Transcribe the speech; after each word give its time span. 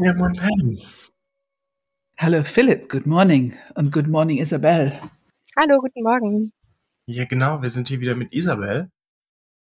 Ja, 0.00 0.14
moin, 0.14 0.32
Pam. 0.36 0.78
Hallo 2.16 2.44
Philipp, 2.44 2.88
good 2.88 3.04
morning 3.04 3.56
und 3.74 3.90
good 3.90 4.06
morning 4.06 4.38
Isabel. 4.38 4.92
Hallo, 5.56 5.80
guten 5.80 6.04
Morgen. 6.04 6.52
Ja, 7.06 7.24
genau, 7.24 7.62
wir 7.62 7.70
sind 7.70 7.88
hier 7.88 7.98
wieder 7.98 8.14
mit 8.14 8.32
Isabel. 8.32 8.92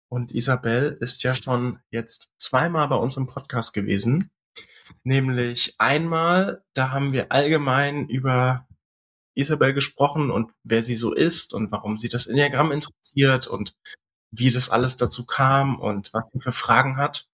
Und 0.09 0.31
Isabel 0.31 0.95
ist 0.99 1.23
ja 1.23 1.33
schon 1.33 1.79
jetzt 1.89 2.35
zweimal 2.37 2.87
bei 2.87 2.97
uns 2.97 3.17
im 3.17 3.25
Podcast 3.25 3.73
gewesen. 3.73 4.29
Nämlich 5.03 5.73
einmal, 5.79 6.63
da 6.75 6.91
haben 6.91 7.13
wir 7.13 7.31
allgemein 7.31 8.07
über 8.07 8.67
Isabel 9.33 9.73
gesprochen 9.73 10.29
und 10.29 10.51
wer 10.63 10.83
sie 10.83 10.95
so 10.95 11.15
ist 11.15 11.51
und 11.51 11.71
warum 11.71 11.97
sie 11.97 12.09
das 12.09 12.27
Enneagramm 12.27 12.71
interessiert 12.71 13.47
und 13.47 13.75
wie 14.29 14.51
das 14.51 14.69
alles 14.69 14.97
dazu 14.97 15.25
kam 15.25 15.79
und 15.79 16.13
was 16.13 16.25
sie 16.31 16.41
für 16.41 16.51
Fragen 16.51 16.97
hat. 16.97 17.27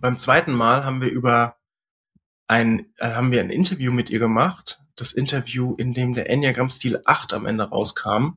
Beim 0.00 0.16
zweiten 0.16 0.54
Mal 0.54 0.82
haben 0.82 1.02
wir 1.02 1.10
über 1.10 1.58
ein, 2.46 2.92
äh, 2.98 3.10
haben 3.10 3.32
wir 3.32 3.40
ein 3.40 3.50
Interview 3.50 3.92
mit 3.92 4.10
ihr 4.10 4.18
gemacht. 4.18 4.80
Das 4.96 5.12
Interview, 5.12 5.74
in 5.74 5.94
dem 5.94 6.14
der 6.14 6.30
Enneagramm-Stil 6.30 7.02
8 7.04 7.34
am 7.34 7.46
Ende 7.46 7.64
rauskam. 7.64 8.36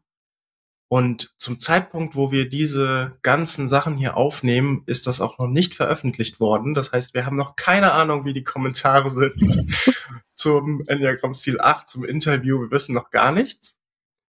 Und 0.91 1.35
zum 1.37 1.59
Zeitpunkt, 1.59 2.15
wo 2.15 2.31
wir 2.31 2.49
diese 2.49 3.17
ganzen 3.21 3.69
Sachen 3.69 3.95
hier 3.95 4.17
aufnehmen, 4.17 4.81
ist 4.87 5.05
das 5.05 5.21
auch 5.21 5.37
noch 5.37 5.47
nicht 5.47 5.75
veröffentlicht 5.75 6.39
worden. 6.39 6.73
Das 6.73 6.91
heißt, 6.91 7.13
wir 7.13 7.27
haben 7.27 7.37
noch 7.37 7.55
keine 7.55 7.91
Ahnung, 7.91 8.25
wie 8.25 8.33
die 8.33 8.43
Kommentare 8.43 9.11
sind 9.11 9.35
zum 10.33 10.83
Enneagramm-Stil 10.87 11.61
8, 11.61 11.87
zum 11.87 12.05
Interview. 12.05 12.61
Wir 12.61 12.71
wissen 12.71 12.95
noch 12.95 13.11
gar 13.11 13.31
nichts. 13.31 13.77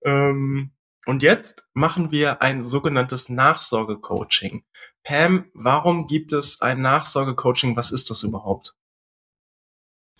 Ähm, 0.03 0.71
und 1.05 1.23
jetzt 1.23 1.65
machen 1.73 2.11
wir 2.11 2.41
ein 2.41 2.65
sogenanntes 2.65 3.29
Nachsorgecoaching. 3.29 4.65
Pam, 5.03 5.49
warum 5.53 6.07
gibt 6.07 6.33
es 6.33 6.59
ein 6.61 6.81
Nachsorgecoaching? 6.81 7.77
Was 7.77 7.91
ist 7.91 8.09
das 8.09 8.23
überhaupt? 8.23 8.75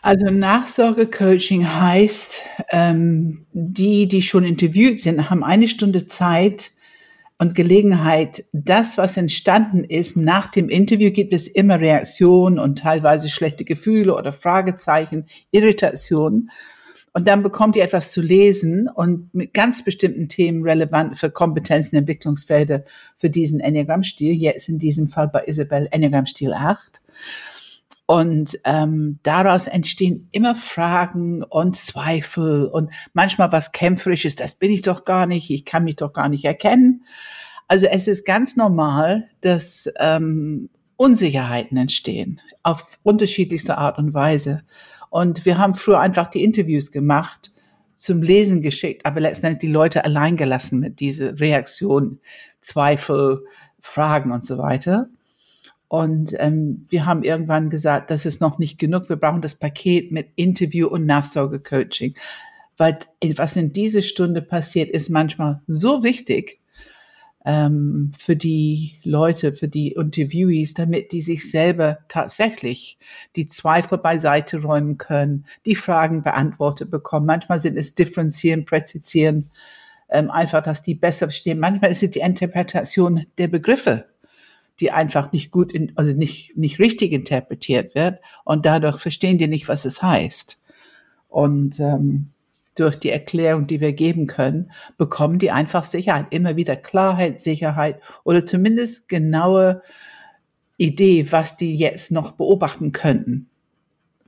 Also 0.02 0.32
Nachsorgecoaching 0.32 1.68
heißt, 1.68 2.42
ähm, 2.72 3.46
die, 3.54 4.08
die 4.08 4.24
schon 4.24 4.44
interviewt 4.44 5.00
sind, 5.00 5.30
haben 5.30 5.44
eine 5.44 5.68
Stunde 5.68 6.08
Zeit 6.08 6.72
und 7.38 7.54
Gelegenheit, 7.54 8.46
das, 8.52 8.98
was 8.98 9.18
entstanden 9.18 9.84
ist, 9.84 10.18
nach 10.18 10.50
dem 10.50 10.70
Interview 10.70 11.12
gibt 11.12 11.34
es 11.34 11.48
immer 11.48 11.80
Reaktionen 11.80 12.58
und 12.58 12.80
teilweise 12.80 13.30
schlechte 13.30 13.64
Gefühle 13.64 14.16
oder 14.16 14.34
Fragezeichen, 14.34 15.26
Irritationen. 15.52 16.52
Und 17.14 17.28
dann 17.28 17.44
bekommt 17.44 17.76
ihr 17.76 17.84
etwas 17.84 18.12
zu 18.12 18.22
lesen 18.22 18.88
und 18.88 19.34
mit 19.34 19.54
ganz 19.54 19.84
bestimmten 19.84 20.30
Themen 20.30 20.64
relevant 20.64 21.18
für 21.18 21.30
Kompetenzen, 21.30 21.96
Entwicklungsfelder 21.98 22.86
für 23.18 23.30
diesen 23.30 23.60
Enneagramm-Stil. 23.60 24.34
Jetzt 24.34 24.70
in 24.70 24.80
diesem 24.80 25.10
Fall 25.10 25.28
bei 25.28 25.44
Isabel 25.46 25.88
Enneagramm-Stil 25.92 26.54
8. 26.54 27.02
Und 28.12 28.59
ähm, 28.66 29.20
daraus 29.23 29.67
entstehen 29.67 30.28
immer 30.34 30.54
Fragen 30.54 31.44
und 31.44 31.78
Zweifel 31.78 32.66
und 32.66 32.92
manchmal 33.14 33.53
was 33.53 33.72
Kämpferisches, 33.72 34.36
das 34.36 34.56
bin 34.56 34.70
ich 34.70 34.81
doch 34.81 35.06
gar 35.06 35.26
nicht, 35.26 35.50
ich 35.50 35.64
kann 35.64 35.86
mich 35.86 35.95
doch 35.95 36.12
gar 36.12 36.28
nicht 36.28 36.44
erkennen. 36.44 37.06
Also 37.70 37.86
es 37.86 38.09
ist 38.09 38.26
ganz 38.26 38.58
normal, 38.58 39.30
dass 39.40 39.90
ähm, 39.98 40.70
Unsicherheiten 40.98 41.78
entstehen 41.78 42.42
auf 42.64 43.00
unterschiedlichste 43.02 43.78
Art 43.78 43.98
und 43.98 44.14
Weise. 44.14 44.64
Und 45.09 45.46
wir 45.46 45.58
haben 45.58 45.73
früher 45.73 46.02
einfach 46.02 46.30
die 46.30 46.44
Interviews 46.44 46.92
gemacht, 46.92 47.53
zum 47.96 48.22
Lesen 48.22 48.62
geschickt, 48.62 49.06
aber 49.06 49.22
letztendlich 49.22 49.59
die 49.59 49.73
Leute 49.73 50.03
allein 50.03 50.36
gelassen 50.36 50.81
mit 50.81 51.00
dieser 51.00 51.40
Reaktion, 51.40 52.20
Zweifel, 52.59 53.46
Fragen 53.80 54.34
und 54.34 54.44
so 54.46 54.58
weiter. 54.58 55.08
Und 55.92 56.34
ähm, 56.39 56.86
wir 56.88 57.06
haben 57.06 57.22
irgendwann 57.22 57.69
gesagt, 57.69 58.12
das 58.12 58.25
ist 58.25 58.40
noch 58.40 58.59
nicht 58.59 58.78
genug. 58.78 59.09
Wir 59.09 59.18
brauchen 59.18 59.41
das 59.41 59.56
Paket 59.56 60.09
mit 60.13 60.29
Interview 60.38 60.88
und 60.88 61.06
Nachsorgecoaching. 61.06 62.16
Weil 62.78 63.00
was 63.35 63.57
in 63.57 63.74
dieser 63.74 64.01
Stunde 64.01 64.41
passiert, 64.41 64.90
ist 64.90 65.09
manchmal 65.09 65.59
so 65.68 66.01
wichtig 66.01 66.62
ähm, 67.46 68.13
für 68.18 68.38
die 68.38 69.00
Leute, 69.03 69.51
für 69.51 69.68
die 69.68 69.90
Interviewees, 69.90 70.75
damit 70.75 71.12
die 71.12 71.19
sich 71.19 71.51
selber 71.51 71.97
tatsächlich 72.07 72.97
die 73.35 73.47
Zweifel 73.47 73.97
beiseite 73.97 74.62
räumen 74.62 74.97
können, 74.97 75.46
die 75.66 75.75
Fragen 75.75 76.24
beantwortet 76.24 76.90
bekommen. 76.90 77.25
Manchmal 77.25 77.59
sind 77.59 77.75
es 77.75 77.96
differenzieren, 77.96 78.63
präzisieren, 78.63 79.46
ähm, 80.07 80.31
einfach, 80.31 80.63
dass 80.63 80.84
die 80.84 80.96
besser 80.96 81.25
verstehen. 81.25 81.59
Manchmal 81.59 81.91
ist 81.91 82.01
es 82.01 82.12
die 82.12 82.22
Interpretation 82.22 83.25
der 83.38 83.50
Begriffe 83.50 84.06
die 84.81 84.92
einfach 84.92 85.31
nicht 85.31 85.52
gut, 85.52 85.72
in, 85.72 85.94
also 85.96 86.14
nicht, 86.14 86.58
nicht 86.58 86.80
richtig 86.80 87.12
interpretiert 87.12 87.96
wird 87.96 88.19
und 88.44 88.66
dadurch 88.66 89.00
verstehen 89.00 89.38
die 89.38 89.47
nicht, 89.47 89.68
was 89.68 89.86
es 89.86 90.02
heißt. 90.02 90.59
Und 91.30 91.80
ähm, 91.80 92.31
durch 92.75 92.96
die 92.97 93.09
Erklärung, 93.09 93.68
die 93.68 93.80
wir 93.80 93.94
geben 93.94 94.28
können, 94.28 94.72
bekommen 94.97 95.40
die 95.40 95.52
einfach 95.52 95.86
Sicherheit, 95.86 96.28
immer 96.31 96.56
wieder 96.56 96.75
Klarheit, 96.75 97.40
Sicherheit 97.40 98.02
oder 98.24 98.46
zumindest 98.46 99.08
genaue 99.08 99.84
Idee, 100.78 101.31
was 101.31 101.58
die 101.58 101.75
jetzt 101.75 102.12
noch 102.12 102.31
beobachten 102.31 102.92
könnten 102.92 103.50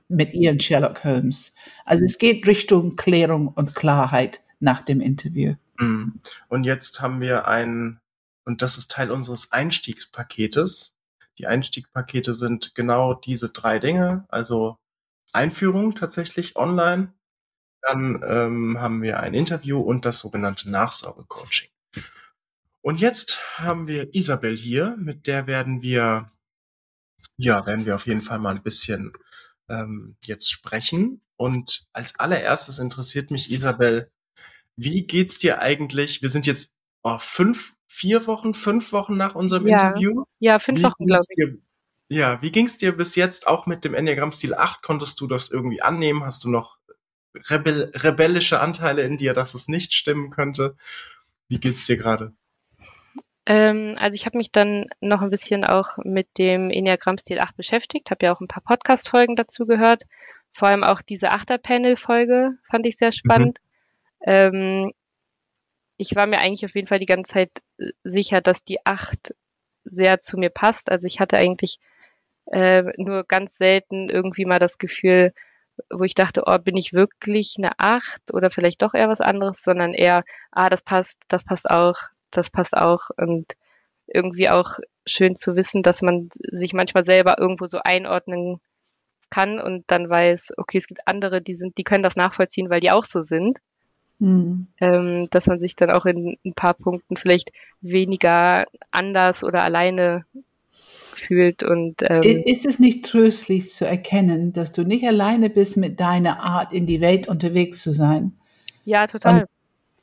mit 0.08 0.34
ihren 0.34 0.60
Sherlock 0.60 1.02
Holmes. 1.02 1.56
Also 1.84 2.04
es 2.04 2.18
geht 2.18 2.46
Richtung 2.46 2.96
Klärung 2.96 3.48
und 3.48 3.74
Klarheit 3.74 4.40
nach 4.60 4.82
dem 4.82 5.00
Interview. 5.00 5.54
Mhm. 5.78 6.20
Und 6.48 6.64
jetzt 6.64 7.00
haben 7.00 7.20
wir 7.20 7.48
ein 7.48 7.98
und 8.44 8.62
das 8.62 8.76
ist 8.76 8.90
Teil 8.90 9.10
unseres 9.10 9.52
Einstiegspaketes. 9.52 10.94
Die 11.38 11.46
Einstiegspakete 11.46 12.34
sind 12.34 12.74
genau 12.74 13.14
diese 13.14 13.48
drei 13.48 13.78
Dinge, 13.78 14.24
also 14.28 14.78
Einführung 15.32 15.94
tatsächlich 15.94 16.56
online. 16.56 17.12
Dann 17.82 18.24
ähm, 18.26 18.80
haben 18.80 19.02
wir 19.02 19.20
ein 19.20 19.34
Interview 19.34 19.80
und 19.80 20.04
das 20.04 20.20
sogenannte 20.20 20.70
Nachsorgecoaching. 20.70 21.68
Und 22.80 23.00
jetzt 23.00 23.58
haben 23.58 23.88
wir 23.88 24.14
Isabel 24.14 24.56
hier, 24.56 24.94
mit 24.98 25.26
der 25.26 25.46
werden 25.46 25.82
wir, 25.82 26.30
ja, 27.36 27.66
werden 27.66 27.86
wir 27.86 27.94
auf 27.94 28.06
jeden 28.06 28.22
Fall 28.22 28.38
mal 28.38 28.54
ein 28.54 28.62
bisschen 28.62 29.12
ähm, 29.68 30.16
jetzt 30.24 30.50
sprechen. 30.50 31.20
Und 31.36 31.88
als 31.92 32.18
allererstes 32.18 32.78
interessiert 32.78 33.30
mich 33.30 33.50
Isabel, 33.50 34.10
wie 34.76 35.06
geht's 35.06 35.38
dir 35.38 35.60
eigentlich? 35.60 36.22
Wir 36.22 36.30
sind 36.30 36.46
jetzt 36.46 36.74
oh, 37.02 37.18
fünf 37.18 37.73
vier 37.86 38.26
Wochen, 38.26 38.54
fünf 38.54 38.92
Wochen 38.92 39.16
nach 39.16 39.34
unserem 39.34 39.66
ja. 39.66 39.88
Interview. 39.88 40.24
Ja, 40.38 40.58
fünf 40.58 40.78
wie 40.78 40.84
Wochen, 40.84 41.06
glaube 41.06 41.22
ich. 41.28 41.36
Dir, 41.36 41.58
ja, 42.08 42.42
wie 42.42 42.52
ging 42.52 42.66
es 42.66 42.78
dir 42.78 42.96
bis 42.96 43.16
jetzt 43.16 43.46
auch 43.46 43.66
mit 43.66 43.84
dem 43.84 43.94
Enneagramm-Stil 43.94 44.54
8? 44.54 44.82
Konntest 44.82 45.20
du 45.20 45.26
das 45.26 45.50
irgendwie 45.50 45.82
annehmen? 45.82 46.24
Hast 46.24 46.44
du 46.44 46.50
noch 46.50 46.78
rebell 47.50 47.90
rebellische 47.94 48.60
Anteile 48.60 49.02
in 49.02 49.18
dir, 49.18 49.32
dass 49.34 49.54
es 49.54 49.68
nicht 49.68 49.94
stimmen 49.94 50.30
könnte? 50.30 50.76
Wie 51.48 51.58
geht's 51.58 51.86
dir 51.86 51.96
gerade? 51.96 52.32
Ähm, 53.46 53.94
also 53.98 54.14
ich 54.14 54.26
habe 54.26 54.38
mich 54.38 54.52
dann 54.52 54.86
noch 55.00 55.20
ein 55.20 55.30
bisschen 55.30 55.64
auch 55.64 55.98
mit 55.98 56.38
dem 56.38 56.70
Enneagramm-Stil 56.70 57.38
8 57.38 57.56
beschäftigt, 57.56 58.10
habe 58.10 58.26
ja 58.26 58.34
auch 58.34 58.40
ein 58.40 58.48
paar 58.48 58.62
Podcast-Folgen 58.62 59.36
dazu 59.36 59.66
gehört. 59.66 60.04
Vor 60.52 60.68
allem 60.68 60.84
auch 60.84 61.02
diese 61.02 61.30
Achter-Panel-Folge 61.30 62.52
fand 62.70 62.86
ich 62.86 62.96
sehr 62.96 63.08
mhm. 63.08 63.12
spannend. 63.12 63.58
Mhm. 64.20 64.26
Ähm, 64.26 64.92
ich 65.96 66.16
war 66.16 66.26
mir 66.26 66.38
eigentlich 66.38 66.64
auf 66.64 66.74
jeden 66.74 66.86
Fall 66.86 66.98
die 66.98 67.06
ganze 67.06 67.34
Zeit 67.34 67.50
äh, 67.78 67.90
sicher, 68.04 68.40
dass 68.40 68.64
die 68.64 68.84
acht 68.84 69.34
sehr 69.84 70.20
zu 70.20 70.38
mir 70.38 70.50
passt. 70.50 70.90
Also 70.90 71.06
ich 71.06 71.20
hatte 71.20 71.36
eigentlich 71.36 71.78
äh, 72.46 72.82
nur 72.96 73.24
ganz 73.24 73.56
selten 73.56 74.08
irgendwie 74.08 74.44
mal 74.44 74.58
das 74.58 74.78
Gefühl, 74.78 75.32
wo 75.90 76.04
ich 76.04 76.14
dachte, 76.14 76.44
oh, 76.46 76.58
bin 76.58 76.76
ich 76.76 76.92
wirklich 76.92 77.56
eine 77.58 77.78
acht 77.78 78.22
oder 78.32 78.50
vielleicht 78.50 78.82
doch 78.82 78.94
eher 78.94 79.08
was 79.08 79.20
anderes, 79.20 79.62
sondern 79.62 79.92
eher, 79.94 80.24
ah, 80.52 80.70
das 80.70 80.82
passt, 80.82 81.18
das 81.28 81.44
passt 81.44 81.68
auch, 81.68 81.96
das 82.30 82.50
passt 82.50 82.76
auch 82.76 83.10
und 83.16 83.54
irgendwie 84.06 84.50
auch 84.50 84.78
schön 85.06 85.36
zu 85.36 85.56
wissen, 85.56 85.82
dass 85.82 86.02
man 86.02 86.28
sich 86.38 86.72
manchmal 86.74 87.04
selber 87.04 87.38
irgendwo 87.38 87.66
so 87.66 87.78
einordnen 87.82 88.60
kann 89.30 89.60
und 89.60 89.84
dann 89.88 90.08
weiß, 90.08 90.52
okay, 90.58 90.78
es 90.78 90.86
gibt 90.86 91.06
andere, 91.08 91.42
die 91.42 91.54
sind, 91.54 91.78
die 91.78 91.84
können 91.84 92.02
das 92.02 92.16
nachvollziehen, 92.16 92.70
weil 92.70 92.80
die 92.80 92.90
auch 92.90 93.04
so 93.04 93.24
sind. 93.24 93.58
Mhm. 94.24 94.66
Ähm, 94.80 95.28
dass 95.30 95.46
man 95.46 95.60
sich 95.60 95.76
dann 95.76 95.90
auch 95.90 96.06
in 96.06 96.38
ein 96.44 96.54
paar 96.54 96.72
Punkten 96.74 97.16
vielleicht 97.16 97.52
weniger 97.82 98.66
anders 98.90 99.44
oder 99.44 99.62
alleine 99.62 100.24
fühlt 101.26 101.62
und 101.62 101.96
ähm, 102.02 102.22
ist 102.22 102.66
es 102.66 102.78
nicht 102.78 103.04
tröstlich 103.04 103.70
zu 103.70 103.86
erkennen, 103.86 104.52
dass 104.52 104.72
du 104.72 104.82
nicht 104.82 105.06
alleine 105.06 105.50
bist 105.50 105.76
mit 105.76 106.00
deiner 106.00 106.40
Art 106.40 106.72
in 106.72 106.86
die 106.86 107.00
Welt 107.00 107.28
unterwegs 107.28 107.82
zu 107.82 107.92
sein? 107.92 108.32
Ja, 108.84 109.06
total. 109.06 109.40
Und, 109.40 109.48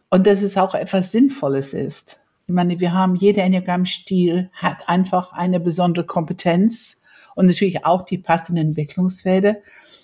und 0.09 0.27
dass 0.27 0.41
es 0.41 0.57
auch 0.57 0.75
etwas 0.75 1.11
Sinnvolles 1.11 1.73
ist. 1.73 2.21
Ich 2.47 2.53
meine, 2.53 2.79
wir 2.79 2.93
haben 2.93 3.15
jeder 3.15 3.43
Enneagramm-Stil 3.43 4.49
hat 4.53 4.87
einfach 4.87 5.33
eine 5.33 5.59
besondere 5.59 6.05
Kompetenz 6.05 7.01
und 7.35 7.47
natürlich 7.47 7.85
auch 7.85 8.03
die 8.03 8.17
passenden 8.17 8.69
Entwicklungsfelder 8.69 9.57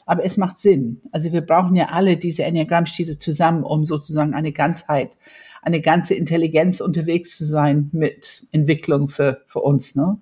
aber 0.07 0.24
es 0.24 0.38
macht 0.38 0.57
Sinn. 0.57 1.01
Also 1.12 1.33
wir 1.33 1.42
brauchen 1.42 1.75
ja 1.75 1.89
alle 1.89 2.18
diese 2.18 2.44
Enneagrammstile 2.44 3.18
zusammen, 3.18 3.63
um 3.63 3.86
sozusagen 3.86 4.33
eine 4.33 4.54
Ganzheit, 4.54 5.18
eine 5.62 5.81
ganze 5.81 6.15
Intelligenz 6.15 6.80
unterwegs 6.80 7.38
zu 7.38 7.45
sein 7.45 7.89
mit 7.92 8.48
Entwicklung 8.51 9.09
für, 9.09 9.42
für 9.48 9.59
uns. 9.59 9.95
Ne? 9.95 10.18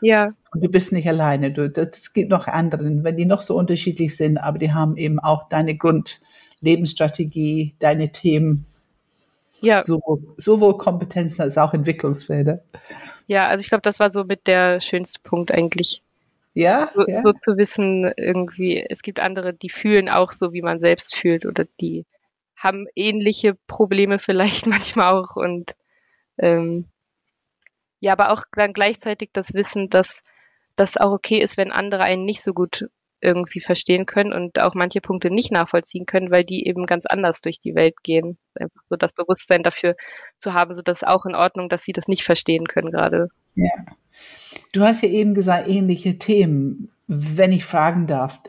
Ja, 0.00 0.32
Und 0.52 0.64
du 0.64 0.68
bist 0.68 0.92
nicht 0.92 1.08
alleine. 1.08 1.52
Du, 1.52 1.70
das 1.70 2.12
gibt 2.12 2.30
noch 2.30 2.48
anderen, 2.48 3.04
wenn 3.04 3.16
die 3.16 3.26
noch 3.26 3.40
so 3.40 3.56
unterschiedlich 3.56 4.16
sind, 4.16 4.38
aber 4.38 4.58
die 4.58 4.72
haben 4.72 4.96
eben 4.96 5.20
auch 5.20 5.48
deine 5.48 5.76
Grundlebensstrategie, 5.76 7.76
deine 7.78 8.10
Themen. 8.10 8.66
Ja. 9.60 9.82
Sowohl, 9.82 10.20
sowohl 10.36 10.78
Kompetenzen 10.78 11.42
als 11.42 11.58
auch 11.58 11.74
Entwicklungsfelder. 11.74 12.62
Ja, 13.28 13.46
also 13.46 13.62
ich 13.62 13.68
glaube, 13.68 13.82
das 13.82 14.00
war 14.00 14.12
so 14.12 14.24
mit 14.24 14.48
der 14.48 14.80
schönste 14.80 15.20
Punkt 15.22 15.52
eigentlich. 15.52 16.02
Ja, 16.58 16.88
so, 16.92 17.06
ja. 17.06 17.22
so 17.22 17.32
zu 17.32 17.56
wissen, 17.56 18.12
irgendwie, 18.16 18.84
es 18.88 19.02
gibt 19.02 19.20
andere, 19.20 19.54
die 19.54 19.70
fühlen 19.70 20.08
auch 20.08 20.32
so, 20.32 20.52
wie 20.52 20.60
man 20.60 20.80
selbst 20.80 21.14
fühlt 21.14 21.46
oder 21.46 21.66
die 21.80 22.04
haben 22.56 22.86
ähnliche 22.96 23.54
Probleme 23.68 24.18
vielleicht 24.18 24.66
manchmal 24.66 25.14
auch 25.14 25.36
und 25.36 25.76
ähm, 26.36 26.86
ja, 28.00 28.12
aber 28.12 28.32
auch 28.32 28.42
dann 28.56 28.72
gleichzeitig 28.72 29.30
das 29.32 29.54
Wissen, 29.54 29.88
dass 29.88 30.22
das 30.74 30.96
auch 30.96 31.12
okay 31.12 31.38
ist, 31.38 31.56
wenn 31.56 31.70
andere 31.70 32.02
einen 32.02 32.24
nicht 32.24 32.42
so 32.42 32.52
gut 32.52 32.86
irgendwie 33.20 33.60
verstehen 33.60 34.04
können 34.06 34.32
und 34.32 34.58
auch 34.58 34.74
manche 34.74 35.00
Punkte 35.00 35.30
nicht 35.30 35.52
nachvollziehen 35.52 36.06
können, 36.06 36.32
weil 36.32 36.44
die 36.44 36.66
eben 36.66 36.86
ganz 36.86 37.06
anders 37.06 37.40
durch 37.40 37.60
die 37.60 37.76
Welt 37.76 38.02
gehen. 38.02 38.36
Einfach 38.54 38.82
so 38.88 38.96
das 38.96 39.12
Bewusstsein 39.12 39.62
dafür 39.62 39.94
zu 40.38 40.54
haben, 40.54 40.74
so 40.74 40.82
dass 40.82 41.04
auch 41.04 41.24
in 41.24 41.36
Ordnung, 41.36 41.68
dass 41.68 41.84
sie 41.84 41.92
das 41.92 42.08
nicht 42.08 42.24
verstehen 42.24 42.66
können 42.66 42.90
gerade. 42.90 43.28
Ja. 43.54 43.70
Du 44.72 44.82
hast 44.82 45.02
ja 45.02 45.08
eben 45.08 45.34
gesagt, 45.34 45.68
ähnliche 45.68 46.18
Themen. 46.18 46.90
Wenn 47.06 47.52
ich 47.52 47.64
fragen 47.64 48.06
darf, 48.06 48.40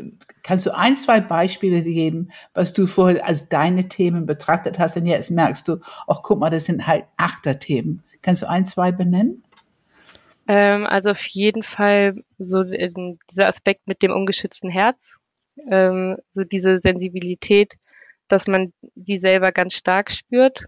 kannst 0.43 0.65
du 0.65 0.75
ein, 0.75 0.97
zwei 0.97 1.21
Beispiele 1.21 1.81
geben, 1.81 2.31
was 2.53 2.73
du 2.73 2.87
vorher 2.87 3.25
als 3.25 3.47
deine 3.47 3.87
Themen 3.87 4.25
betrachtet 4.25 4.79
hast? 4.79 4.97
Und 4.97 5.05
jetzt 5.05 5.31
merkst 5.31 5.67
du, 5.67 5.77
ach 6.07 6.21
guck 6.23 6.39
mal, 6.39 6.49
das 6.49 6.65
sind 6.65 6.85
halt 6.85 7.05
Achterthemen. 7.15 8.03
Kannst 8.21 8.41
du 8.41 8.49
ein, 8.49 8.65
zwei 8.65 8.91
benennen? 8.91 9.43
Ähm, 10.49 10.85
also 10.87 11.11
auf 11.11 11.25
jeden 11.27 11.63
Fall 11.63 12.23
so 12.39 12.63
dieser 12.63 13.47
Aspekt 13.47 13.87
mit 13.87 14.01
dem 14.01 14.11
ungeschützten 14.11 14.69
Herz, 14.69 15.15
ähm, 15.69 16.17
so 16.33 16.43
diese 16.43 16.79
Sensibilität, 16.79 17.73
dass 18.27 18.47
man 18.47 18.73
die 18.95 19.19
selber 19.19 19.51
ganz 19.51 19.75
stark 19.75 20.11
spürt 20.11 20.65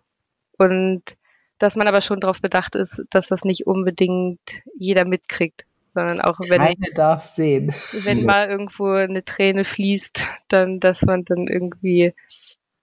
und 0.58 1.18
dass 1.62 1.76
man 1.76 1.88
aber 1.88 2.02
schon 2.02 2.20
darauf 2.20 2.42
bedacht 2.42 2.76
ist, 2.76 3.04
dass 3.12 3.28
das 3.28 3.44
nicht 3.44 3.68
unbedingt 3.68 4.40
jeder 4.78 5.06
mitkriegt, 5.06 5.66
sondern 5.94 6.20
auch 6.20 6.40
wenn 6.40 6.62
Keine 6.62 6.94
darf 6.96 7.24
sehen. 7.24 7.74
wenn 8.04 8.26
mal 8.26 8.50
irgendwo 8.50 8.88
eine 8.88 9.24
Träne 9.24 9.64
fließt, 9.64 10.22
dann 10.48 10.80
dass 10.80 11.04
man 11.04 11.24
dann 11.26 11.48
irgendwie 11.48 12.14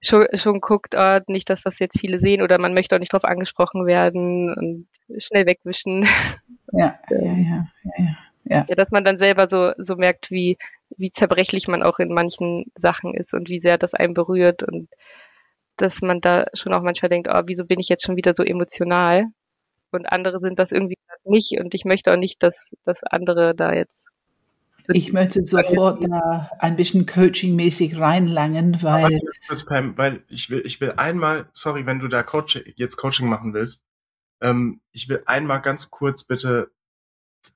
schon, 0.01 0.27
schon 0.35 0.61
guckt, 0.61 0.95
oh, 0.97 1.19
nicht, 1.27 1.51
dass 1.51 1.63
das 1.63 1.79
jetzt 1.81 1.99
viele 1.99 2.21
sehen 2.21 2.41
oder 2.43 2.59
man 2.59 2.75
möchte 2.75 2.95
auch 2.95 3.01
nicht 3.01 3.13
darauf 3.13 3.25
angesprochen 3.25 3.85
werden 3.87 4.55
und 4.55 4.87
schnell 5.21 5.47
wegwischen. 5.47 6.07
Ja, 6.71 6.99
ja, 7.11 7.19
ja, 7.19 7.37
ja, 7.37 7.67
ja. 8.45 8.67
Ja, 8.69 8.75
dass 8.77 8.91
man 8.91 9.05
dann 9.05 9.19
selber 9.19 9.49
so, 9.49 9.73
so 9.79 9.97
merkt, 9.97 10.31
wie, 10.31 10.59
wie 10.97 11.11
zerbrechlich 11.11 11.67
man 11.67 11.83
auch 11.83 11.99
in 11.99 12.13
manchen 12.13 12.67
Sachen 12.77 13.15
ist 13.15 13.35
und 13.35 13.49
wie 13.49 13.59
sehr 13.59 13.79
das 13.79 13.95
einen 13.95 14.15
berührt 14.15 14.63
und 14.63 14.89
dass 15.81 16.03
man 16.03 16.21
da 16.21 16.47
schon 16.55 16.73
auch 16.73 16.83
manchmal 16.83 17.09
denkt, 17.09 17.29
oh, 17.33 17.43
wieso 17.47 17.65
bin 17.65 17.81
ich 17.81 17.89
jetzt 17.89 18.05
schon 18.05 18.17
wieder 18.17 18.35
so 18.37 18.43
emotional? 18.43 19.25
Und 19.91 20.07
andere 20.07 20.41
sind 20.41 20.59
das 20.59 20.71
irgendwie 20.71 20.99
nicht 21.25 21.59
und 21.59 21.75
ich 21.75 21.85
möchte 21.85 22.13
auch 22.13 22.17
nicht, 22.17 22.43
dass, 22.43 22.71
dass 22.85 23.03
andere 23.03 23.55
da 23.55 23.73
jetzt 23.73 24.09
ich 24.91 25.13
möchte 25.13 25.45
sofort 25.45 26.03
da 26.03 26.51
ein 26.59 26.77
bisschen 26.77 27.05
coachingmäßig 27.05 27.99
reinlangen, 27.99 28.83
weil. 28.83 29.21
Pam, 29.67 29.99
weil 29.99 30.23
ich 30.29 30.49
will, 30.49 30.63
ich 30.65 30.81
will 30.81 30.95
einmal, 30.97 31.47
sorry, 31.53 31.85
wenn 31.85 31.99
du 31.99 32.09
da 32.09 32.23
Coach, 32.23 32.59
jetzt 32.77 32.97
Coaching 32.97 33.29
machen 33.29 33.53
willst, 33.53 33.85
ähm, 34.41 34.81
ich 34.93 35.09
will 35.09 35.23
einmal 35.27 35.61
ganz 35.61 35.91
kurz 35.91 36.25
bitte 36.25 36.71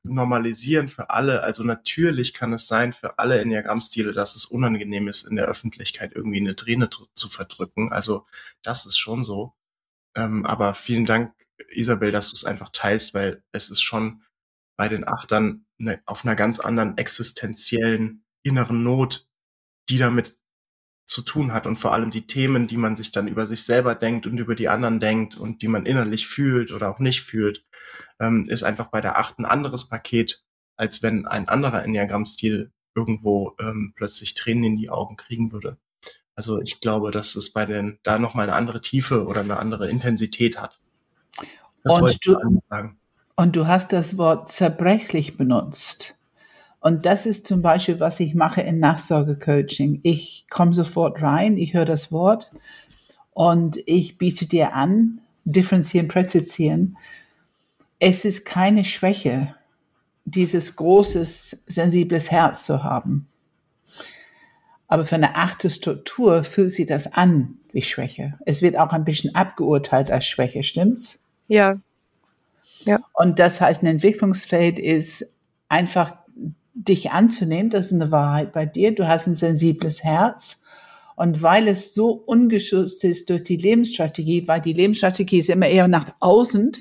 normalisieren 0.02 0.88
für 0.88 1.10
alle. 1.10 1.42
Also 1.42 1.62
natürlich 1.64 2.34
kann 2.34 2.52
es 2.52 2.66
sein 2.66 2.92
für 2.92 3.18
alle 3.18 3.40
Enneagrammstile, 3.40 4.12
dass 4.12 4.36
es 4.36 4.46
unangenehm 4.46 5.08
ist, 5.08 5.26
in 5.26 5.36
der 5.36 5.46
Öffentlichkeit 5.46 6.12
irgendwie 6.14 6.40
eine 6.40 6.56
Träne 6.56 6.88
zu 6.90 7.28
verdrücken. 7.28 7.92
Also 7.92 8.26
das 8.62 8.86
ist 8.86 8.98
schon 8.98 9.24
so. 9.24 9.54
Ähm, 10.16 10.44
aber 10.46 10.74
vielen 10.74 11.06
Dank, 11.06 11.34
Isabel, 11.70 12.10
dass 12.10 12.30
du 12.30 12.36
es 12.36 12.44
einfach 12.44 12.70
teilst, 12.70 13.14
weil 13.14 13.42
es 13.52 13.70
ist 13.70 13.82
schon 13.82 14.22
bei 14.76 14.88
den 14.88 15.06
Achtern 15.06 15.66
eine, 15.78 16.02
auf 16.06 16.24
einer 16.24 16.36
ganz 16.36 16.58
anderen 16.58 16.98
existenziellen 16.98 18.24
inneren 18.42 18.82
Not, 18.82 19.28
die 19.88 19.98
damit 19.98 20.38
zu 21.04 21.22
tun 21.22 21.52
hat 21.52 21.66
und 21.66 21.76
vor 21.76 21.92
allem 21.92 22.10
die 22.10 22.26
Themen, 22.26 22.68
die 22.68 22.76
man 22.76 22.96
sich 22.96 23.12
dann 23.12 23.28
über 23.28 23.46
sich 23.46 23.64
selber 23.64 23.94
denkt 23.94 24.26
und 24.26 24.38
über 24.38 24.54
die 24.54 24.68
anderen 24.68 25.00
denkt 25.00 25.36
und 25.36 25.62
die 25.62 25.68
man 25.68 25.86
innerlich 25.86 26.26
fühlt 26.26 26.72
oder 26.72 26.90
auch 26.90 26.98
nicht 26.98 27.22
fühlt, 27.22 27.64
ähm, 28.20 28.46
ist 28.48 28.62
einfach 28.62 28.86
bei 28.86 29.00
der 29.00 29.18
Acht 29.18 29.38
ein 29.38 29.44
anderes 29.44 29.88
Paket, 29.88 30.42
als 30.76 31.02
wenn 31.02 31.26
ein 31.26 31.48
anderer 31.48 31.84
Enneagramm-Stil 31.84 32.72
irgendwo 32.94 33.56
ähm, 33.60 33.92
plötzlich 33.96 34.34
Tränen 34.34 34.64
in 34.64 34.76
die 34.76 34.90
Augen 34.90 35.16
kriegen 35.16 35.52
würde. 35.52 35.76
Also 36.34 36.60
ich 36.60 36.80
glaube, 36.80 37.10
dass 37.10 37.36
es 37.36 37.52
bei 37.52 37.66
den 37.66 37.98
da 38.02 38.18
nochmal 38.18 38.48
eine 38.48 38.56
andere 38.56 38.80
Tiefe 38.80 39.26
oder 39.26 39.40
eine 39.40 39.58
andere 39.58 39.90
Intensität 39.90 40.58
hat. 40.58 40.78
Das 41.84 41.94
und 41.94 42.02
wollte 42.02 42.14
ich 42.14 42.20
du, 42.20 42.60
sagen. 42.68 42.98
Und 43.36 43.56
du 43.56 43.66
hast 43.66 43.92
das 43.92 44.16
Wort 44.16 44.52
zerbrechlich 44.52 45.36
benutzt. 45.36 46.16
Und 46.82 47.06
das 47.06 47.26
ist 47.26 47.46
zum 47.46 47.62
Beispiel, 47.62 48.00
was 48.00 48.18
ich 48.18 48.34
mache 48.34 48.60
in 48.60 48.80
Nachsorgecoaching. 48.80 50.00
Ich 50.02 50.46
komme 50.50 50.74
sofort 50.74 51.22
rein, 51.22 51.56
ich 51.56 51.74
höre 51.74 51.84
das 51.84 52.10
Wort 52.10 52.50
und 53.32 53.78
ich 53.86 54.18
biete 54.18 54.46
dir 54.46 54.74
an, 54.74 55.20
differenzieren, 55.44 56.08
präzisieren. 56.08 56.98
Es 58.00 58.24
ist 58.24 58.44
keine 58.44 58.84
Schwäche, 58.84 59.54
dieses 60.24 60.74
großes, 60.74 61.62
sensibles 61.66 62.32
Herz 62.32 62.64
zu 62.64 62.82
haben. 62.82 63.28
Aber 64.88 65.04
für 65.04 65.14
eine 65.14 65.36
achte 65.36 65.70
Struktur 65.70 66.42
fühlt 66.42 66.72
sich 66.72 66.86
das 66.86 67.12
an 67.12 67.58
wie 67.72 67.82
Schwäche. 67.82 68.34
Es 68.44 68.60
wird 68.60 68.76
auch 68.76 68.92
ein 68.92 69.04
bisschen 69.04 69.36
abgeurteilt 69.36 70.10
als 70.10 70.26
Schwäche, 70.26 70.64
stimmt's? 70.64 71.22
Ja. 71.46 71.78
ja. 72.84 72.98
Und 73.12 73.38
das 73.38 73.60
heißt, 73.60 73.84
ein 73.84 73.86
Entwicklungsfeld 73.86 74.80
ist 74.80 75.36
einfach 75.68 76.21
dich 76.74 77.10
anzunehmen, 77.10 77.70
das 77.70 77.86
ist 77.86 77.94
eine 77.94 78.10
Wahrheit 78.10 78.52
bei 78.52 78.66
dir, 78.66 78.94
du 78.94 79.06
hast 79.06 79.26
ein 79.26 79.34
sensibles 79.34 80.02
Herz. 80.04 80.62
Und 81.14 81.42
weil 81.42 81.68
es 81.68 81.94
so 81.94 82.10
ungeschützt 82.10 83.04
ist 83.04 83.28
durch 83.28 83.44
die 83.44 83.56
Lebensstrategie, 83.56 84.48
weil 84.48 84.60
die 84.60 84.72
Lebensstrategie 84.72 85.38
ist 85.38 85.50
immer 85.50 85.68
eher 85.68 85.86
nach 85.86 86.14
außen 86.20 86.72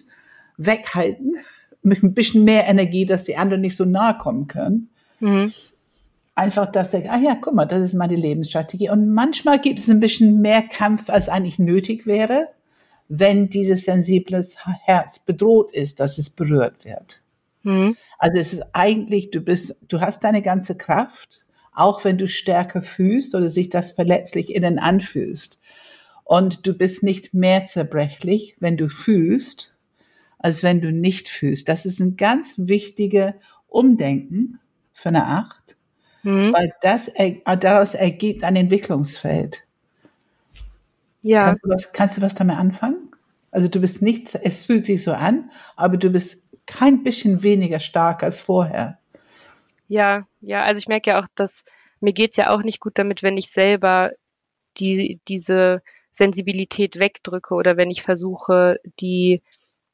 weghalten, 0.58 1.36
mit 1.84 2.04
ein 2.04 2.14
bisschen 2.14 2.44
mehr 2.44 2.68
Energie, 2.68 3.06
dass 3.06 3.24
die 3.24 3.38
anderen 3.38 3.62
nicht 3.62 3.76
so 3.76 3.86
nahe 3.86 4.18
kommen 4.18 4.48
können. 4.48 4.90
Mhm. 5.20 5.52
Einfach, 6.34 6.72
dass 6.72 6.94
er, 6.94 7.12
ah 7.12 7.20
ja, 7.20 7.36
guck 7.40 7.54
mal, 7.54 7.66
das 7.66 7.82
ist 7.82 7.94
meine 7.94 8.16
Lebensstrategie. 8.16 8.90
Und 8.90 9.12
manchmal 9.12 9.60
gibt 9.60 9.80
es 9.80 9.90
ein 9.90 10.00
bisschen 10.00 10.42
mehr 10.42 10.62
Kampf, 10.62 11.10
als 11.10 11.28
eigentlich 11.28 11.60
nötig 11.60 12.06
wäre, 12.06 12.48
wenn 13.10 13.50
dieses 13.50 13.84
sensibles 13.84 14.56
Herz 14.86 15.20
bedroht 15.20 15.74
ist, 15.74 16.00
dass 16.00 16.18
es 16.18 16.30
berührt 16.30 16.86
wird. 16.86 17.21
Mhm. 17.64 17.98
Also 18.18 18.40
es 18.40 18.54
ist 18.54 18.64
eigentlich, 18.74 19.32
du 19.32 19.42
bist, 19.42 19.86
du 19.88 20.02
hast 20.02 20.24
deine 20.24 20.42
ganze 20.42 20.78
Kraft, 20.78 21.46
auch 21.74 22.04
wenn 22.04 22.18
du 22.18 22.28
stärker 22.28 22.82
fühlst 22.82 23.36
oder 23.36 23.50
sich 23.50 23.70
das 23.70 23.94
verletzlich 23.94 24.54
innen 24.54 24.80
anfühlst. 24.80 25.60
Und 26.24 26.66
du 26.68 26.78
bist 26.78 27.04
nicht 27.04 27.34
mehr 27.34 27.66
zerbrechlich, 27.66 28.56
wenn 28.60 28.78
du 28.78 28.90
fühlst, 28.90 29.76
als 30.40 30.64
wenn 30.64 30.82
du 30.82 30.92
nicht 30.92 31.28
fühlst. 31.28 31.70
Das 31.70 31.86
ist 31.86 32.00
ein 32.00 32.16
ganz 32.18 32.54
wichtiger 32.58 33.36
Umdenken 33.68 34.60
für 34.94 35.10
eine 35.10 35.28
Acht, 35.28 35.76
mhm. 36.24 36.54
weil 36.54 36.74
das 36.82 37.12
daraus 37.60 37.94
ergibt 37.94 38.44
ein 38.44 38.56
Entwicklungsfeld. 38.56 39.64
Ja. 41.24 41.46
Kannst 41.46 41.64
du, 41.64 41.70
was, 41.70 41.94
kannst 41.94 42.18
du 42.18 42.22
was 42.22 42.36
damit 42.36 42.58
anfangen? 42.58 43.12
Also 43.52 43.68
du 43.68 43.82
bist 43.82 44.02
nicht, 44.02 44.34
es 44.36 44.66
fühlt 44.66 44.86
sich 44.86 45.04
so 45.04 45.14
an, 45.14 45.52
aber 45.76 45.98
du 45.98 46.10
bist 46.10 46.42
kein 46.72 47.04
bisschen 47.04 47.44
weniger 47.44 47.80
stark 47.80 48.24
als 48.24 48.42
vorher. 48.42 48.98
Ja, 49.88 50.26
ja, 50.40 50.64
also 50.64 50.80
ich 50.80 50.88
merke 50.88 51.12
ja 51.12 51.22
auch, 51.22 51.28
dass 51.36 51.52
mir 52.00 52.14
geht's 52.14 52.38
ja 52.38 52.50
auch 52.50 52.64
nicht 52.64 52.80
gut 52.80 52.98
damit, 52.98 53.24
wenn 53.24 53.38
ich 53.38 53.52
selber 53.52 54.12
die, 54.78 55.20
diese 55.28 55.82
Sensibilität 56.12 56.98
wegdrücke 56.98 57.54
oder 57.54 57.78
wenn 57.78 57.92
ich 57.92 58.04
versuche, 58.04 58.80
die 59.00 59.42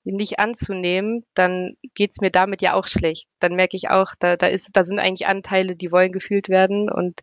nicht 0.04 0.40
anzunehmen, 0.40 1.26
dann 1.34 1.76
geht's 1.96 2.22
mir 2.22 2.32
damit 2.32 2.62
ja 2.62 2.74
auch 2.74 2.88
schlecht. 2.88 3.28
Dann 3.40 3.56
merke 3.56 3.76
ich 3.76 3.90
auch, 3.90 4.14
da, 4.20 4.38
da 4.38 4.48
ist, 4.48 4.70
da 4.74 4.86
sind 4.86 5.00
eigentlich 5.00 5.28
Anteile, 5.28 5.76
die 5.76 5.92
wollen 5.92 6.12
gefühlt 6.12 6.48
werden 6.48 6.90
und 6.90 7.22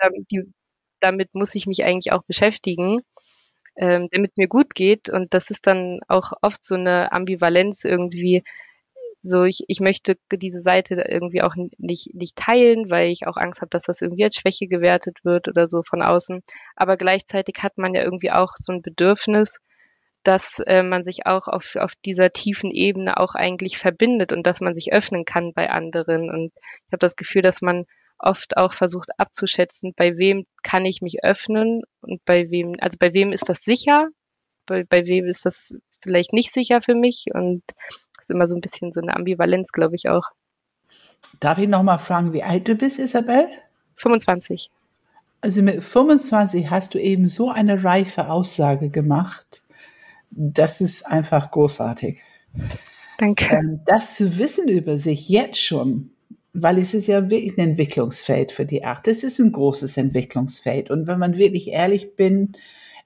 ähm, 0.00 0.26
die, 0.30 0.52
damit 1.00 1.34
muss 1.34 1.54
ich 1.54 1.66
mich 1.66 1.84
eigentlich 1.84 2.12
auch 2.12 2.22
beschäftigen, 2.22 3.02
ähm, 3.76 4.08
damit 4.12 4.38
mir 4.38 4.48
gut 4.48 4.74
geht. 4.74 5.10
Und 5.10 5.34
das 5.34 5.50
ist 5.50 5.66
dann 5.66 6.00
auch 6.08 6.32
oft 6.42 6.64
so 6.64 6.76
eine 6.76 7.12
Ambivalenz 7.12 7.84
irgendwie, 7.84 8.44
so 9.22 9.44
ich, 9.44 9.64
ich 9.68 9.80
möchte 9.80 10.16
diese 10.32 10.60
Seite 10.60 10.94
irgendwie 11.08 11.42
auch 11.42 11.54
nicht, 11.78 12.14
nicht 12.14 12.36
teilen, 12.36 12.90
weil 12.90 13.10
ich 13.10 13.26
auch 13.26 13.36
Angst 13.36 13.60
habe, 13.60 13.70
dass 13.70 13.82
das 13.82 14.00
irgendwie 14.00 14.24
als 14.24 14.36
Schwäche 14.36 14.66
gewertet 14.66 15.18
wird 15.24 15.48
oder 15.48 15.68
so 15.68 15.82
von 15.82 16.02
außen. 16.02 16.42
Aber 16.76 16.96
gleichzeitig 16.96 17.56
hat 17.60 17.78
man 17.78 17.94
ja 17.94 18.02
irgendwie 18.02 18.32
auch 18.32 18.54
so 18.56 18.72
ein 18.72 18.82
Bedürfnis, 18.82 19.60
dass 20.24 20.58
äh, 20.60 20.82
man 20.82 21.04
sich 21.04 21.26
auch 21.26 21.48
auf, 21.48 21.76
auf 21.76 21.92
dieser 22.04 22.32
tiefen 22.32 22.70
Ebene 22.70 23.18
auch 23.18 23.34
eigentlich 23.34 23.78
verbindet 23.78 24.32
und 24.32 24.46
dass 24.46 24.60
man 24.60 24.74
sich 24.74 24.92
öffnen 24.92 25.24
kann 25.24 25.52
bei 25.52 25.70
anderen. 25.70 26.30
Und 26.30 26.52
ich 26.86 26.92
habe 26.92 26.98
das 26.98 27.16
Gefühl, 27.16 27.42
dass 27.42 27.62
man 27.62 27.86
oft 28.18 28.56
auch 28.56 28.72
versucht 28.72 29.10
abzuschätzen, 29.18 29.94
bei 29.96 30.16
wem 30.16 30.46
kann 30.62 30.86
ich 30.86 31.02
mich 31.02 31.24
öffnen 31.24 31.82
und 32.00 32.24
bei 32.24 32.50
wem, 32.50 32.76
also 32.80 32.96
bei 32.98 33.12
wem 33.14 33.32
ist 33.32 33.48
das 33.48 33.62
sicher, 33.62 34.08
bei, 34.66 34.84
bei 34.84 35.06
wem 35.06 35.26
ist 35.26 35.44
das 35.44 35.74
vielleicht 36.02 36.32
nicht 36.32 36.52
sicher 36.52 36.82
für 36.82 36.94
mich 36.94 37.26
und 37.34 37.62
ist 38.22 38.30
immer 38.30 38.48
so 38.48 38.54
ein 38.54 38.60
bisschen 38.60 38.92
so 38.92 39.00
eine 39.00 39.14
Ambivalenz, 39.14 39.72
glaube 39.72 39.96
ich 39.96 40.08
auch. 40.08 40.24
Darf 41.40 41.58
ich 41.58 41.68
noch 41.68 41.82
mal 41.82 41.98
fragen, 41.98 42.32
wie 42.32 42.42
alt 42.42 42.68
du 42.68 42.74
bist, 42.74 42.98
Isabel? 42.98 43.46
25. 43.96 44.70
Also 45.40 45.62
mit 45.62 45.82
25 45.82 46.70
hast 46.70 46.94
du 46.94 46.98
eben 47.00 47.28
so 47.28 47.50
eine 47.50 47.82
reife 47.82 48.28
Aussage 48.28 48.90
gemacht. 48.90 49.62
Das 50.30 50.80
ist 50.80 51.06
einfach 51.06 51.50
großartig. 51.50 52.20
Danke. 53.18 53.44
Ähm, 53.50 53.80
das 53.86 54.16
zu 54.16 54.38
wissen 54.38 54.68
über 54.68 54.98
sich 54.98 55.28
jetzt 55.28 55.60
schon, 55.60 56.10
weil 56.52 56.78
es 56.78 56.94
ist 56.94 57.06
ja 57.06 57.28
wirklich 57.28 57.56
ein 57.58 57.70
Entwicklungsfeld 57.70 58.52
für 58.52 58.64
die 58.64 58.84
Art. 58.84 59.08
Es 59.08 59.22
ist 59.22 59.40
ein 59.40 59.52
großes 59.52 59.96
Entwicklungsfeld. 59.96 60.90
Und 60.90 61.06
wenn 61.06 61.18
man 61.18 61.36
wirklich 61.36 61.68
ehrlich 61.68 62.14
bin, 62.14 62.52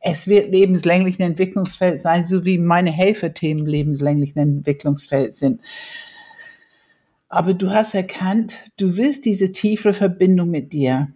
es 0.09 0.29
wird 0.29 0.53
lebenslänglich 0.53 1.19
ein 1.19 1.33
Entwicklungsfeld 1.33 2.01
sein, 2.01 2.25
so 2.25 2.45
wie 2.45 2.59
meine 2.59 2.93
Helferthemen 2.93 3.67
lebenslänglich 3.67 4.37
ein 4.37 4.59
Entwicklungsfeld 4.59 5.35
sind. 5.35 5.61
Aber 7.29 7.55
du 7.55 7.73
hast 7.73 7.93
erkannt, 7.93 8.55
du 8.77 8.97
willst 8.97 9.25
diese 9.25 9.51
tiefere 9.51 9.95
Verbindung 9.95 10.49
mit 10.49 10.73
dir. 10.73 11.09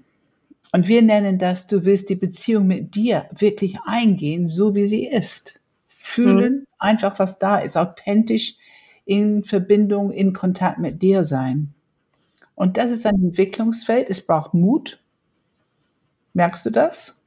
Und 0.73 0.89
wir 0.89 1.03
nennen 1.03 1.39
das, 1.39 1.69
du 1.69 1.85
willst 1.85 2.11
die 2.11 2.17
Beziehung 2.17 2.67
mit 2.67 2.97
dir 2.97 3.31
wirklich 3.39 3.79
eingehen, 3.87 4.49
so 4.49 4.75
wie 4.75 4.87
sie 4.87 5.07
ist. 5.07 5.61
Fühlen, 5.87 6.55
mhm. 6.55 6.67
einfach 6.81 7.21
was 7.21 7.39
da 7.39 7.61
ist, 7.61 7.77
authentisch 7.77 8.57
in 9.05 9.45
Verbindung, 9.45 10.11
in 10.11 10.33
Kontakt 10.33 10.81
mit 10.81 11.01
dir 11.01 11.25
sein. 11.25 11.75
Und 12.57 12.77
das 12.77 12.91
ist 12.91 13.07
ein 13.07 13.23
Entwicklungsfeld. 13.23 14.11
Es 14.11 14.27
braucht 14.27 14.53
Mut. 14.53 15.01
Merkst 16.33 16.67
du 16.67 16.71
das? 16.71 17.20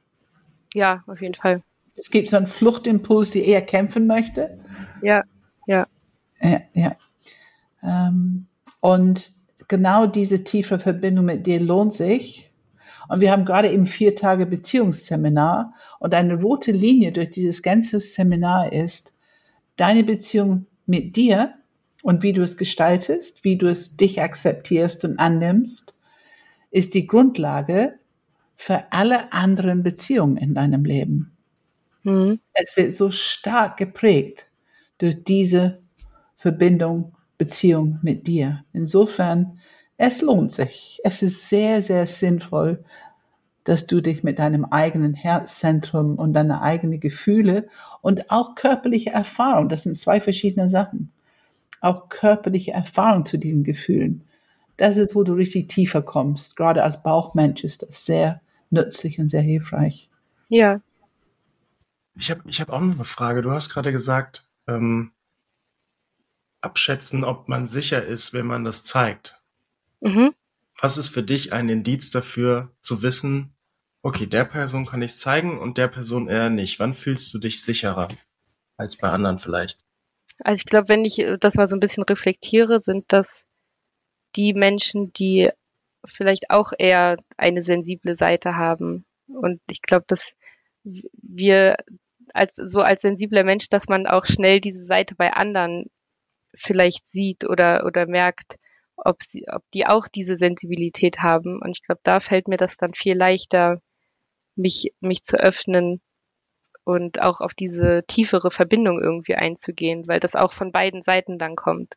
Ja, 0.74 1.02
auf 1.06 1.22
jeden 1.22 1.34
Fall. 1.34 1.62
Es 1.96 2.10
gibt 2.10 2.28
so 2.28 2.36
einen 2.36 2.48
Fluchtimpuls, 2.48 3.30
die 3.30 3.46
eher 3.46 3.62
kämpfen 3.62 4.06
möchte. 4.06 4.58
Ja, 5.00 5.22
ja. 5.66 5.86
Ja, 6.40 6.60
ja. 6.74 6.96
Ähm, 7.82 8.46
und 8.80 9.30
genau 9.68 10.06
diese 10.06 10.44
tiefe 10.44 10.78
Verbindung 10.78 11.24
mit 11.26 11.46
dir 11.46 11.60
lohnt 11.60 11.94
sich. 11.94 12.50
Und 13.08 13.20
wir 13.20 13.30
haben 13.30 13.44
gerade 13.44 13.70
eben 13.70 13.86
vier 13.86 14.16
Tage 14.16 14.46
Beziehungsseminar 14.46 15.74
und 16.00 16.14
eine 16.14 16.40
rote 16.40 16.72
Linie 16.72 17.12
durch 17.12 17.30
dieses 17.30 17.62
ganze 17.62 18.00
Seminar 18.00 18.72
ist 18.72 19.14
deine 19.76 20.04
Beziehung 20.04 20.66
mit 20.86 21.16
dir 21.16 21.54
und 22.02 22.22
wie 22.22 22.32
du 22.32 22.42
es 22.42 22.56
gestaltest, 22.56 23.44
wie 23.44 23.56
du 23.56 23.66
es 23.66 23.96
dich 23.96 24.20
akzeptierst 24.20 25.04
und 25.04 25.18
annimmst, 25.18 25.96
ist 26.70 26.94
die 26.94 27.06
Grundlage 27.06 27.98
für 28.56 28.84
alle 28.90 29.32
anderen 29.32 29.82
Beziehungen 29.82 30.36
in 30.36 30.54
deinem 30.54 30.84
Leben. 30.84 31.36
Mhm. 32.02 32.40
Es 32.52 32.76
wird 32.76 32.92
so 32.92 33.10
stark 33.10 33.76
geprägt 33.76 34.46
durch 34.98 35.24
diese 35.24 35.82
Verbindung, 36.34 37.14
Beziehung 37.38 37.98
mit 38.02 38.26
dir. 38.26 38.64
Insofern, 38.72 39.58
es 39.96 40.22
lohnt 40.22 40.52
sich. 40.52 41.00
Es 41.04 41.22
ist 41.22 41.48
sehr, 41.48 41.82
sehr 41.82 42.06
sinnvoll, 42.06 42.84
dass 43.64 43.86
du 43.86 44.00
dich 44.00 44.22
mit 44.22 44.38
deinem 44.38 44.66
eigenen 44.66 45.14
Herzzentrum 45.14 46.16
und 46.16 46.34
deine 46.34 46.60
eigenen 46.60 47.00
Gefühle 47.00 47.68
und 48.02 48.30
auch 48.30 48.54
körperliche 48.54 49.10
Erfahrung, 49.10 49.70
das 49.70 49.84
sind 49.84 49.96
zwei 49.96 50.20
verschiedene 50.20 50.68
Sachen, 50.68 51.12
auch 51.80 52.10
körperliche 52.10 52.72
Erfahrung 52.72 53.24
zu 53.24 53.38
diesen 53.38 53.64
Gefühlen. 53.64 54.22
Das 54.76 54.96
ist, 54.96 55.14
wo 55.14 55.22
du 55.22 55.32
richtig 55.32 55.68
tiefer 55.68 56.02
kommst. 56.02 56.56
Gerade 56.56 56.82
als 56.82 57.02
Bauchmensch 57.02 57.64
ist 57.64 57.82
das 57.82 58.04
sehr 58.04 58.40
nützlich 58.74 59.18
und 59.18 59.28
sehr 59.28 59.42
hilfreich. 59.42 60.10
Ja. 60.48 60.80
Ich 62.14 62.30
habe 62.30 62.42
ich 62.46 62.60
hab 62.60 62.68
auch 62.68 62.80
noch 62.80 62.94
eine 62.94 63.04
Frage. 63.04 63.42
Du 63.42 63.50
hast 63.50 63.70
gerade 63.70 63.92
gesagt, 63.92 64.46
ähm, 64.68 65.12
abschätzen, 66.60 67.24
ob 67.24 67.48
man 67.48 67.68
sicher 67.68 68.04
ist, 68.04 68.32
wenn 68.32 68.46
man 68.46 68.64
das 68.64 68.84
zeigt. 68.84 69.40
Mhm. 70.00 70.34
Was 70.80 70.96
ist 70.96 71.08
für 71.08 71.22
dich 71.22 71.52
ein 71.52 71.68
Indiz 71.68 72.10
dafür, 72.10 72.70
zu 72.82 73.02
wissen, 73.02 73.54
okay, 74.02 74.26
der 74.26 74.44
Person 74.44 74.86
kann 74.86 75.02
ich 75.02 75.16
zeigen 75.16 75.58
und 75.58 75.78
der 75.78 75.88
Person 75.88 76.28
eher 76.28 76.50
nicht? 76.50 76.78
Wann 76.78 76.94
fühlst 76.94 77.32
du 77.32 77.38
dich 77.38 77.62
sicherer 77.62 78.08
als 78.76 78.96
bei 78.96 79.08
anderen 79.08 79.38
vielleicht? 79.38 79.78
Also 80.40 80.60
ich 80.60 80.66
glaube, 80.66 80.88
wenn 80.88 81.04
ich 81.04 81.18
äh, 81.18 81.38
das 81.38 81.54
mal 81.54 81.68
so 81.68 81.76
ein 81.76 81.80
bisschen 81.80 82.02
reflektiere, 82.04 82.82
sind 82.82 83.04
das 83.08 83.44
die 84.36 84.52
Menschen, 84.52 85.12
die 85.12 85.50
vielleicht 86.06 86.50
auch 86.50 86.72
eher 86.78 87.16
eine 87.36 87.62
sensible 87.62 88.16
Seite 88.16 88.56
haben. 88.56 89.04
Und 89.26 89.60
ich 89.70 89.82
glaube, 89.82 90.04
dass 90.08 90.34
wir 90.84 91.76
als 92.32 92.56
so 92.56 92.80
als 92.80 93.02
sensibler 93.02 93.44
Mensch, 93.44 93.68
dass 93.68 93.88
man 93.88 94.06
auch 94.06 94.26
schnell 94.26 94.60
diese 94.60 94.84
Seite 94.84 95.14
bei 95.14 95.32
anderen 95.32 95.86
vielleicht 96.54 97.06
sieht 97.06 97.44
oder 97.44 97.84
oder 97.86 98.06
merkt, 98.06 98.56
ob 98.96 99.22
sie, 99.22 99.46
ob 99.48 99.62
die 99.72 99.86
auch 99.86 100.08
diese 100.08 100.36
Sensibilität 100.38 101.18
haben. 101.20 101.60
Und 101.60 101.70
ich 101.72 101.82
glaube, 101.82 102.00
da 102.04 102.20
fällt 102.20 102.48
mir 102.48 102.56
das 102.56 102.76
dann 102.76 102.94
viel 102.94 103.16
leichter, 103.16 103.80
mich 104.56 104.92
mich 105.00 105.22
zu 105.22 105.36
öffnen 105.38 106.00
und 106.84 107.20
auch 107.20 107.40
auf 107.40 107.54
diese 107.54 108.04
tiefere 108.06 108.50
Verbindung 108.50 109.00
irgendwie 109.02 109.34
einzugehen, 109.36 110.06
weil 110.08 110.20
das 110.20 110.36
auch 110.36 110.52
von 110.52 110.72
beiden 110.72 111.02
Seiten 111.02 111.38
dann 111.38 111.56
kommt. 111.56 111.94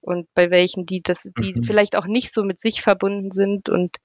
Und 0.00 0.28
bei 0.34 0.50
welchen, 0.50 0.86
die 0.86 1.02
das, 1.02 1.22
die 1.38 1.54
mhm. 1.54 1.64
vielleicht 1.64 1.96
auch 1.96 2.06
nicht 2.06 2.32
so 2.34 2.42
mit 2.42 2.60
sich 2.60 2.82
verbunden 2.82 3.32
sind 3.32 3.68
und 3.68 3.96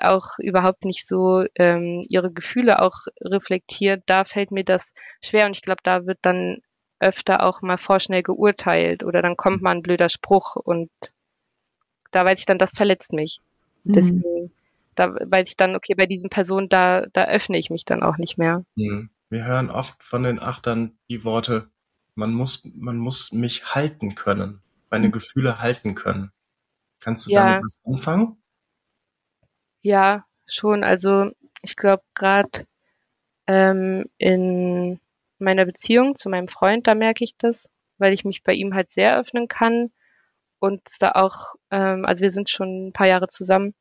auch 0.00 0.38
überhaupt 0.38 0.84
nicht 0.84 1.08
so 1.08 1.44
ähm, 1.54 2.04
ihre 2.08 2.32
Gefühle 2.32 2.82
auch 2.82 2.94
reflektiert, 3.20 4.02
da 4.06 4.24
fällt 4.24 4.50
mir 4.50 4.64
das 4.64 4.92
schwer 5.22 5.46
und 5.46 5.52
ich 5.52 5.62
glaube, 5.62 5.80
da 5.82 6.06
wird 6.06 6.18
dann 6.22 6.58
öfter 6.98 7.42
auch 7.42 7.62
mal 7.62 7.78
vorschnell 7.78 8.22
geurteilt 8.22 9.04
oder 9.04 9.22
dann 9.22 9.36
kommt 9.36 9.62
mal 9.62 9.72
ein 9.72 9.82
blöder 9.82 10.08
Spruch 10.08 10.56
und 10.56 10.90
da 12.10 12.24
weiß 12.24 12.40
ich 12.40 12.46
dann, 12.46 12.58
das 12.58 12.72
verletzt 12.72 13.12
mich. 13.12 13.40
Mhm. 13.84 13.92
Deswegen 13.92 14.50
da 14.94 15.14
weiß 15.14 15.46
ich 15.48 15.56
dann, 15.56 15.76
okay, 15.76 15.94
bei 15.94 16.06
diesen 16.06 16.30
Personen, 16.30 16.68
da, 16.68 17.06
da 17.12 17.24
öffne 17.24 17.58
ich 17.58 17.70
mich 17.70 17.84
dann 17.84 18.02
auch 18.02 18.16
nicht 18.16 18.38
mehr. 18.38 18.64
Mhm. 18.76 19.10
Wir 19.28 19.44
hören 19.44 19.70
oft 19.70 20.02
von 20.02 20.22
den 20.22 20.38
Achtern 20.38 20.98
die 21.08 21.24
Worte, 21.24 21.68
man 22.14 22.32
muss, 22.32 22.62
man 22.74 22.98
muss 22.98 23.32
mich 23.32 23.74
halten 23.74 24.14
können, 24.14 24.60
meine 24.90 25.08
mhm. 25.08 25.12
Gefühle 25.12 25.60
halten 25.60 25.94
können. 25.94 26.32
Kannst 27.00 27.26
du 27.26 27.32
ja. 27.32 27.44
damit 27.44 27.64
was 27.64 27.82
anfangen? 27.84 28.42
Ja, 29.82 30.24
schon. 30.46 30.84
Also 30.84 31.30
ich 31.62 31.76
glaube 31.76 32.02
gerade 32.14 32.66
ähm, 33.46 34.06
in 34.18 35.00
meiner 35.38 35.64
Beziehung 35.64 36.16
zu 36.16 36.28
meinem 36.28 36.48
Freund, 36.48 36.86
da 36.86 36.94
merke 36.94 37.24
ich 37.24 37.36
das, 37.36 37.68
weil 37.98 38.12
ich 38.12 38.24
mich 38.24 38.42
bei 38.42 38.54
ihm 38.54 38.74
halt 38.74 38.92
sehr 38.92 39.18
öffnen 39.18 39.48
kann 39.48 39.90
und 40.58 40.80
da 41.00 41.12
auch, 41.12 41.54
ähm, 41.70 42.04
also 42.04 42.22
wir 42.22 42.30
sind 42.30 42.48
schon 42.48 42.88
ein 42.88 42.92
paar 42.92 43.06
Jahre 43.06 43.28
zusammen 43.28 43.74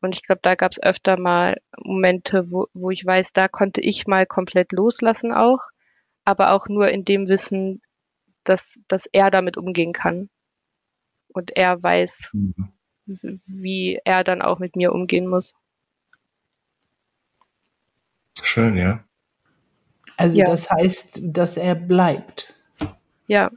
und 0.00 0.14
ich 0.14 0.22
glaube, 0.22 0.40
da 0.42 0.54
gab 0.54 0.72
es 0.72 0.82
öfter 0.82 1.18
mal 1.18 1.60
Momente, 1.76 2.50
wo, 2.50 2.66
wo 2.72 2.90
ich 2.90 3.04
weiß, 3.04 3.32
da 3.32 3.48
konnte 3.48 3.80
ich 3.80 4.06
mal 4.06 4.26
komplett 4.26 4.72
loslassen 4.72 5.32
auch, 5.32 5.60
aber 6.24 6.52
auch 6.52 6.68
nur 6.68 6.88
in 6.88 7.04
dem 7.04 7.28
Wissen, 7.28 7.82
dass, 8.44 8.78
dass 8.88 9.06
er 9.06 9.30
damit 9.30 9.56
umgehen 9.56 9.92
kann. 9.92 10.28
Und 11.28 11.56
er 11.56 11.82
weiß, 11.82 12.30
mhm. 12.32 12.70
wie 13.46 14.00
er 14.04 14.24
dann 14.24 14.42
auch 14.42 14.58
mit 14.58 14.76
mir 14.76 14.92
umgehen 14.92 15.26
muss. 15.26 15.54
Schön, 18.42 18.76
ja. 18.76 19.04
Also 20.16 20.38
ja. 20.38 20.46
das 20.46 20.70
heißt, 20.70 21.20
dass 21.22 21.56
er 21.56 21.74
bleibt. 21.74 22.54
Ja. 23.26 23.50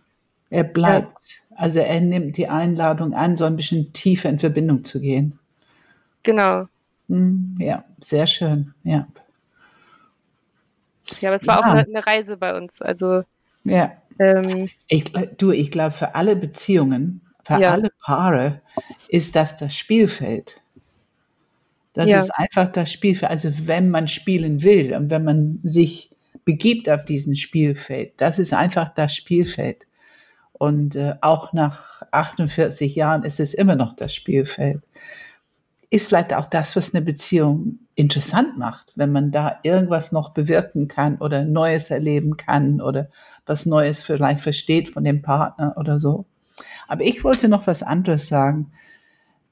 Er 0.50 0.64
bleibt. 0.64 1.20
Ja. 1.50 1.58
Also 1.58 1.80
er 1.80 2.02
nimmt 2.02 2.38
die 2.38 2.48
Einladung 2.48 3.14
an, 3.14 3.38
so 3.38 3.46
ein 3.46 3.56
bisschen 3.56 3.94
tiefer 3.94 4.30
in 4.30 4.40
Verbindung 4.40 4.84
zu 4.84 5.00
gehen. 5.00 5.40
Genau. 6.24 6.68
Hm, 7.08 7.58
ja, 7.60 7.84
sehr 8.00 8.28
schön, 8.28 8.74
ja. 8.84 9.08
Ja, 11.20 11.30
aber 11.30 11.42
es 11.42 11.48
war 11.48 11.60
ja. 11.60 11.62
auch 11.62 11.74
eine, 11.74 11.82
eine, 11.82 12.06
Reise 12.06 12.38
bei 12.38 12.56
uns. 12.56 12.82
Also 12.82 13.24
ja. 13.64 13.92
Ähm, 14.22 14.70
ich, 14.88 15.06
du, 15.38 15.52
ich 15.52 15.72
glaube, 15.72 15.92
für 15.92 16.14
alle 16.16 16.36
Beziehungen, 16.36 17.22
für 17.44 17.60
ja. 17.60 17.72
alle 17.72 17.90
Paare 18.04 18.62
ist 19.08 19.36
das 19.36 19.58
das 19.58 19.76
Spielfeld. 19.76 20.62
Das 21.94 22.06
ja. 22.06 22.20
ist 22.20 22.30
einfach 22.30 22.72
das 22.72 22.92
Spielfeld. 22.92 23.32
Also 23.32 23.52
wenn 23.66 23.90
man 23.90 24.08
spielen 24.08 24.62
will 24.62 24.94
und 24.96 25.10
wenn 25.10 25.24
man 25.24 25.60
sich 25.64 26.12
begibt 26.46 26.90
auf 26.90 27.04
diesen 27.04 27.36
Spielfeld, 27.36 28.14
das 28.18 28.38
ist 28.38 28.54
einfach 28.54 28.94
das 28.94 29.16
Spielfeld. 29.16 29.88
Und 30.54 30.96
äh, 30.96 31.16
auch 31.22 31.54
nach 31.54 32.04
48 32.12 32.96
Jahren 32.96 33.24
ist 33.24 33.40
es 33.40 33.56
immer 33.56 33.76
noch 33.76 33.96
das 33.96 34.14
Spielfeld 34.14 34.82
ist 35.92 36.08
vielleicht 36.08 36.34
auch 36.34 36.46
das, 36.46 36.76
was 36.78 36.96
eine 36.96 37.04
Beziehung 37.04 37.80
interessant 37.96 38.58
macht, 38.58 38.94
wenn 38.96 39.12
man 39.12 39.32
da 39.32 39.60
irgendwas 39.62 40.14
noch 40.14 40.34
bewirken 40.34 40.88
kann 40.88 41.18
oder 41.18 41.44
Neues 41.44 41.92
erleben 41.92 42.38
kann 42.38 42.82
oder 42.82 43.10
was 43.46 43.66
Neues 43.66 44.04
vielleicht 44.04 44.40
versteht 44.40 44.90
von 44.90 45.04
dem 45.04 45.22
Partner 45.22 45.76
oder 45.78 46.00
so. 46.00 46.26
Aber 46.88 47.04
ich 47.04 47.26
wollte 47.26 47.50
noch 47.50 47.68
was 47.68 47.84
anderes 47.84 48.28
sagen. 48.28 48.72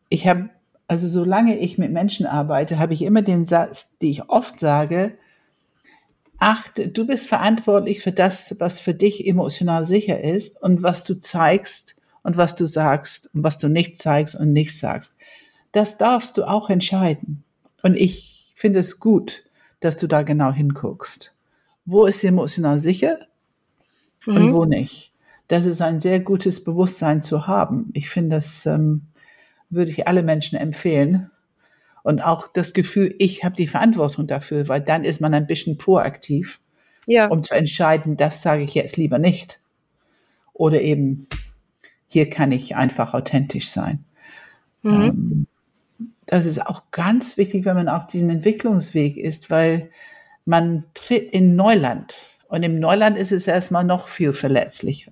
Ich 0.08 0.28
habe, 0.28 0.50
also 0.88 1.10
solange 1.10 1.60
ich 1.60 1.78
mit 1.78 1.92
Menschen 1.92 2.26
arbeite, 2.26 2.80
habe 2.80 2.94
ich 2.94 3.02
immer 3.02 3.22
den 3.22 3.44
Satz, 3.44 3.98
den 3.98 4.10
ich 4.10 4.30
oft 4.30 4.62
sage, 4.62 5.18
achte, 6.38 6.88
du 6.88 7.06
bist 7.06 7.28
verantwortlich 7.28 8.02
für 8.02 8.14
das, 8.14 8.56
was 8.60 8.80
für 8.80 8.94
dich 8.94 9.28
emotional 9.28 9.86
sicher 9.86 10.22
ist 10.22 10.62
und 10.62 10.84
was 10.84 11.04
du 11.04 11.20
zeigst 11.20 11.98
und 12.24 12.38
was 12.38 12.56
du 12.56 12.66
sagst 12.66 13.30
und 13.34 13.44
was 13.44 13.58
du 13.58 13.68
nicht 13.68 13.98
zeigst 13.98 14.36
und 14.36 14.54
nicht 14.54 14.78
sagst. 14.78 15.18
Das 15.72 15.98
darfst 15.98 16.38
du 16.38 16.44
auch 16.44 16.70
entscheiden. 16.70 17.44
Und 17.84 17.96
ich 17.96 18.54
finde 18.56 18.80
es 18.80 19.00
gut, 19.00 19.44
dass 19.80 19.98
du 19.98 20.08
da 20.08 20.24
genau 20.24 20.52
hinguckst. 20.52 21.36
Wo 21.86 22.06
ist 22.06 22.24
emotional 22.24 22.80
sicher 22.80 23.20
mhm. 24.26 24.36
und 24.36 24.54
wo 24.54 24.66
nicht? 24.66 25.14
Das 25.48 25.66
ist 25.66 25.82
ein 25.82 26.02
sehr 26.02 26.20
gutes 26.20 26.64
Bewusstsein 26.64 27.24
zu 27.24 27.48
haben. 27.48 27.90
Ich 27.94 28.10
finde, 28.10 28.36
das 28.36 28.66
ähm, 28.66 29.08
würde 29.70 29.92
ich 29.92 30.08
alle 30.08 30.24
Menschen 30.24 30.58
empfehlen. 30.58 31.32
Und 32.04 32.22
auch 32.22 32.48
das 32.48 32.74
Gefühl, 32.74 33.16
ich 33.20 33.44
habe 33.44 33.56
die 33.56 33.68
Verantwortung 33.68 34.28
dafür, 34.28 34.68
weil 34.68 34.82
dann 34.82 35.04
ist 35.04 35.22
man 35.22 35.34
ein 35.34 35.48
bisschen 35.48 35.78
proaktiv, 35.78 36.60
ja. 37.06 37.28
um 37.28 37.44
zu 37.44 37.56
entscheiden, 37.56 38.18
das 38.18 38.42
sage 38.42 38.64
ich 38.64 38.74
jetzt 38.74 38.98
lieber 38.98 39.20
nicht. 39.20 39.60
Oder 40.54 40.82
eben, 40.82 41.28
hier 42.08 42.30
kann 42.30 42.52
ich 42.52 42.76
einfach 42.76 43.14
authentisch 43.14 43.70
sein. 43.70 44.06
Mhm. 44.84 44.92
Ähm, 44.92 45.48
das 46.26 46.46
ist 46.46 46.66
auch 46.66 46.92
ganz 46.92 47.38
wichtig, 47.38 47.66
wenn 47.66 47.76
man 47.76 47.90
auf 47.90 48.08
diesem 48.08 48.30
Entwicklungsweg 48.30 49.18
ist, 49.18 49.50
weil 49.50 49.90
man 50.46 50.86
tritt 50.94 51.32
in 51.34 51.56
Neuland. 51.56 52.16
Und 52.48 52.64
im 52.64 52.80
Neuland 52.80 53.18
ist 53.18 53.32
es 53.32 53.48
erstmal 53.48 53.84
noch 53.84 54.08
viel 54.08 54.34
verletzlicher. 54.34 55.12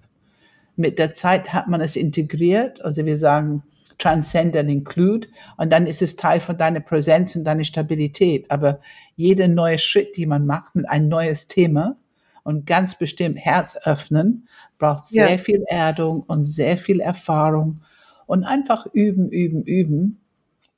Mit 0.75 0.99
der 0.99 1.13
Zeit 1.13 1.53
hat 1.53 1.67
man 1.67 1.81
es 1.81 1.95
integriert, 1.95 2.83
also 2.83 3.05
wir 3.05 3.17
sagen 3.17 3.63
transcend 3.97 4.55
and 4.55 4.69
include, 4.69 5.27
und 5.57 5.71
dann 5.71 5.87
ist 5.87 6.03
es 6.03 6.15
Teil 6.15 6.39
von 6.39 6.57
deiner 6.57 6.81
Präsenz 6.81 7.35
und 7.35 7.43
deiner 7.43 7.63
Stabilität. 7.63 8.49
Aber 8.51 8.79
jeder 9.15 9.47
neue 9.47 9.79
Schritt, 9.79 10.17
den 10.17 10.29
man 10.29 10.45
macht 10.45 10.75
mit 10.75 10.87
ein 10.87 11.07
neues 11.07 11.47
Thema 11.47 11.97
und 12.43 12.67
ganz 12.67 12.97
bestimmt 12.97 13.39
Herz 13.39 13.75
öffnen, 13.85 14.47
braucht 14.77 15.07
sehr 15.07 15.31
ja. 15.31 15.37
viel 15.39 15.63
Erdung 15.67 16.21
und 16.21 16.43
sehr 16.43 16.77
viel 16.77 16.99
Erfahrung 16.99 17.81
und 18.27 18.43
einfach 18.43 18.85
üben, 18.93 19.29
üben, 19.29 19.63
üben 19.63 20.21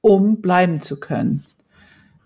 um 0.01 0.41
bleiben 0.41 0.81
zu 0.81 0.99
können 0.99 1.43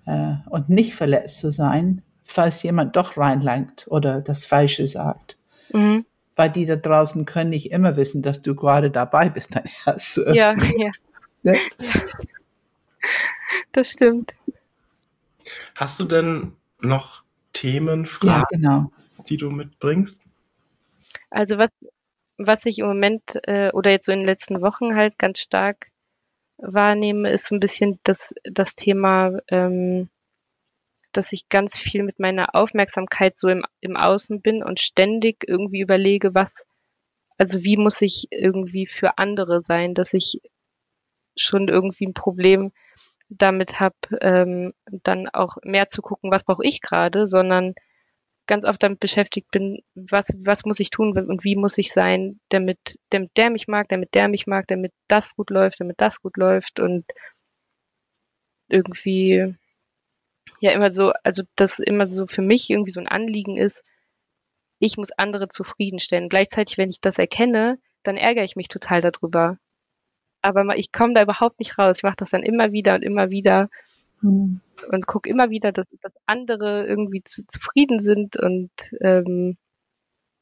äh, 0.06 0.36
und 0.50 0.70
nicht 0.70 0.96
verletzt 0.96 1.39
zu 1.39 1.51
sein, 1.51 2.01
falls 2.24 2.63
jemand 2.63 2.96
doch 2.96 3.18
reinlangt 3.18 3.86
oder 3.89 4.22
das 4.22 4.46
Falsche 4.46 4.88
sagt. 4.88 5.38
Mhm. 5.72 6.06
Weil 6.36 6.50
die 6.50 6.65
da 6.65 6.75
draußen 6.75 7.25
können 7.25 7.51
nicht 7.51 7.72
immer 7.72 7.96
wissen, 7.96 8.22
dass 8.22 8.42
du 8.42 8.56
gerade 8.56 8.89
dabei 8.89 9.30
bist, 9.30 9.56
dein 9.56 9.65
Herz 9.65 10.13
zu 10.13 10.22
öffnen. 10.22 10.36
Ja, 10.36 10.53
ja. 10.53 10.92
Ne? 11.46 11.58
Das 13.74 13.89
stimmt. 13.89 14.34
Hast 15.75 16.00
du 16.00 16.06
denn 16.06 16.53
noch 16.80 17.24
Themen, 17.51 18.06
Fragen, 18.06 18.32
ja, 18.32 18.46
genau. 18.50 18.92
die 19.27 19.36
du 19.36 19.50
mitbringst? 19.51 20.24
Also 21.30 21.58
was, 21.58 21.70
was 22.38 22.65
ich 22.65 22.80
im 22.80 22.88
Moment 22.88 23.39
äh, 23.44 23.72
oder 23.72 23.92
jetzt 23.92 24.06
so 24.06 24.12
in 24.12 24.20
den 24.20 24.25
letzten 24.25 24.62
Wochen 24.62 24.96
halt 24.96 25.20
ganz 25.20 25.39
stark 25.39 25.88
wahrnehme, 26.63 27.29
ist 27.32 27.46
so 27.46 27.55
ein 27.55 27.60
bisschen 27.60 28.00
das, 28.03 28.34
das 28.43 28.75
Thema, 28.75 29.39
ähm, 29.50 30.10
dass 31.12 31.32
ich 31.32 31.50
ganz 31.50 31.77
viel 31.77 32.03
mit 32.03 32.20
meiner 32.20 32.55
Aufmerksamkeit 32.55 33.38
so 33.38 33.50
im, 33.50 33.63
im 33.82 33.96
Außen 33.96 34.41
bin 34.41 34.63
und 34.63 34.79
ständig 34.79 35.43
irgendwie 35.48 35.82
überlege, 35.82 36.34
was, 36.34 36.65
also 37.38 37.63
wie 37.63 37.77
muss 37.77 38.01
ich 38.01 38.27
irgendwie 38.32 38.88
für 38.88 39.17
andere 39.17 39.62
sein, 39.62 39.93
dass 39.93 40.13
ich 40.13 40.41
schon 41.36 41.67
irgendwie 41.67 42.08
ein 42.08 42.13
Problem 42.13 42.71
damit 43.30 43.80
habe, 43.80 43.95
ähm, 44.21 44.73
dann 44.86 45.28
auch 45.30 45.58
mehr 45.63 45.88
zu 45.88 46.02
gucken, 46.02 46.32
was 46.32 46.43
brauche 46.43 46.65
ich 46.65 46.82
gerade, 46.82 47.28
sondern 47.28 47.73
ganz 48.47 48.65
oft 48.65 48.84
damit 48.84 48.99
beschäftigt 48.99 49.49
bin, 49.51 49.79
was, 49.95 50.27
was 50.38 50.65
muss 50.65 50.79
ich 50.79 50.89
tun 50.89 51.17
und 51.17 51.43
wie 51.43 51.56
muss 51.56 51.77
ich 51.77 51.91
sein, 51.91 52.39
damit, 52.49 52.99
damit 53.10 53.32
der 53.38 53.49
mich 53.49 53.67
mag, 53.67 53.88
damit 53.89 54.13
der 54.13 54.27
mich 54.27 54.47
mag, 54.47 54.67
damit 54.67 54.91
das 55.08 55.36
gut 55.36 55.49
läuft, 55.49 55.79
damit 55.79 56.01
das 56.01 56.21
gut 56.21 56.38
läuft 56.38 56.79
und 56.79 57.06
irgendwie 58.67 59.56
ja 60.60 60.71
immer 60.71 60.91
so, 60.91 61.13
also 61.23 61.43
das 61.56 61.79
immer 61.79 62.12
so 62.12 62.27
für 62.27 62.41
mich 62.41 62.69
irgendwie 62.69 62.91
so 62.91 62.99
ein 62.99 63.08
Anliegen 63.08 63.58
ist, 63.58 63.84
ich 64.79 64.97
muss 64.97 65.12
andere 65.12 65.47
zufriedenstellen. 65.47 66.29
Gleichzeitig, 66.29 66.77
wenn 66.77 66.89
ich 66.89 66.99
das 66.99 67.17
erkenne, 67.17 67.79
dann 68.03 68.17
ärgere 68.17 68.43
ich 68.43 68.56
mich 68.56 68.67
total 68.67 69.01
darüber. 69.01 69.58
Aber 70.41 70.77
ich 70.77 70.91
komme 70.91 71.13
da 71.13 71.23
überhaupt 71.23 71.60
nicht 71.60 71.77
raus. 71.77 71.97
Ich 71.97 72.03
mache 72.03 72.17
das 72.17 72.32
dann 72.32 72.43
immer 72.43 72.73
wieder 72.73 72.95
und 72.95 73.03
immer 73.03 73.29
wieder 73.29 73.69
Mhm. 74.23 74.62
Und 74.91 75.07
gucke 75.07 75.29
immer 75.29 75.49
wieder, 75.49 75.71
dass, 75.71 75.88
dass 76.01 76.13
andere 76.25 76.86
irgendwie 76.86 77.23
zu, 77.23 77.45
zufrieden 77.47 77.99
sind 77.99 78.36
und 78.38 78.71
ähm, 79.01 79.57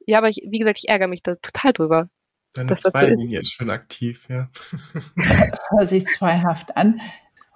ja, 0.06 0.18
aber 0.18 0.30
ich, 0.30 0.42
wie 0.48 0.60
gesagt, 0.60 0.80
ich 0.80 0.90
ärgere 0.90 1.08
mich 1.08 1.22
da 1.24 1.36
total 1.36 1.74
drüber. 1.74 2.10
Deine 2.54 2.78
Zweilinie 2.78 3.40
ist. 3.40 3.48
ist 3.48 3.54
schon 3.54 3.70
aktiv, 3.70 4.28
ja. 4.30 4.50
Hört 5.70 5.90
sich 5.90 6.06
zweihaft 6.08 6.76
an. 6.76 7.02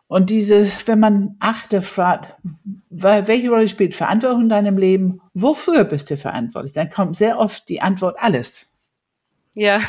Und 0.07 0.29
diese, 0.29 0.69
wenn 0.85 0.99
man 0.99 1.35
achte, 1.39 1.81
fragt, 1.81 2.35
welche 2.89 3.49
Rolle 3.49 3.67
spielt 3.67 3.95
Verantwortung 3.95 4.43
in 4.43 4.49
deinem 4.49 4.77
Leben? 4.77 5.19
Wofür 5.33 5.83
bist 5.83 6.11
du 6.11 6.17
verantwortlich? 6.17 6.73
Dann 6.73 6.91
kommt 6.91 7.15
sehr 7.15 7.39
oft 7.39 7.67
die 7.69 7.81
Antwort 7.81 8.17
alles. 8.19 8.71
Ja. 9.55 9.81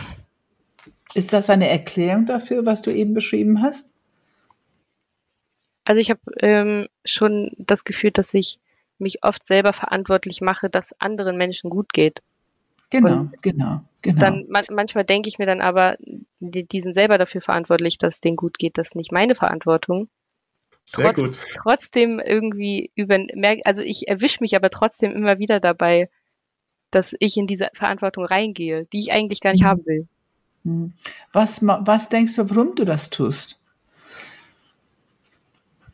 Ist 1.14 1.32
das 1.32 1.50
eine 1.50 1.68
Erklärung 1.68 2.26
dafür, 2.26 2.64
was 2.64 2.82
du 2.82 2.90
eben 2.90 3.14
beschrieben 3.14 3.62
hast? 3.62 3.92
Also 5.86 6.00
ich 6.00 6.10
habe 6.10 6.20
ähm, 6.40 6.88
schon 7.04 7.52
das 7.58 7.84
Gefühl, 7.84 8.10
dass 8.10 8.34
ich 8.34 8.58
mich 8.98 9.22
oft 9.22 9.46
selber 9.46 9.72
verantwortlich 9.72 10.40
mache, 10.40 10.68
dass 10.68 11.00
anderen 11.00 11.36
Menschen 11.36 11.70
gut 11.70 11.92
geht. 11.92 12.22
Genau, 12.90 13.20
Und 13.20 13.42
genau, 13.42 13.82
genau. 14.02 14.20
Dann 14.20 14.46
man, 14.48 14.64
manchmal 14.72 15.04
denke 15.04 15.28
ich 15.28 15.38
mir 15.38 15.46
dann 15.46 15.60
aber, 15.60 15.96
die, 16.40 16.64
die 16.66 16.80
sind 16.80 16.94
selber 16.94 17.18
dafür 17.18 17.40
verantwortlich, 17.40 17.98
dass 17.98 18.16
es 18.16 18.20
denen 18.20 18.36
gut 18.36 18.58
geht. 18.58 18.78
Das 18.78 18.88
ist 18.88 18.94
nicht 18.96 19.12
meine 19.12 19.36
Verantwortung. 19.36 20.08
Sehr 20.84 21.06
Trot, 21.06 21.14
gut. 21.14 21.38
Trotzdem 21.54 22.20
irgendwie 22.20 22.90
über, 22.96 23.18
also 23.64 23.82
ich 23.82 24.08
erwische 24.08 24.38
mich 24.40 24.56
aber 24.56 24.70
trotzdem 24.70 25.12
immer 25.12 25.38
wieder 25.38 25.60
dabei, 25.60 26.10
dass 26.90 27.14
ich 27.20 27.36
in 27.36 27.46
diese 27.46 27.68
Verantwortung 27.74 28.24
reingehe, 28.24 28.86
die 28.92 28.98
ich 28.98 29.12
eigentlich 29.12 29.40
gar 29.40 29.52
nicht 29.52 29.62
mhm. 29.62 29.66
haben 29.66 29.86
will. 29.86 30.08
Mhm. 30.64 30.94
Was, 31.32 31.64
was 31.64 32.08
denkst 32.08 32.34
du, 32.34 32.50
warum 32.50 32.74
du 32.74 32.84
das 32.84 33.10
tust? 33.10 33.60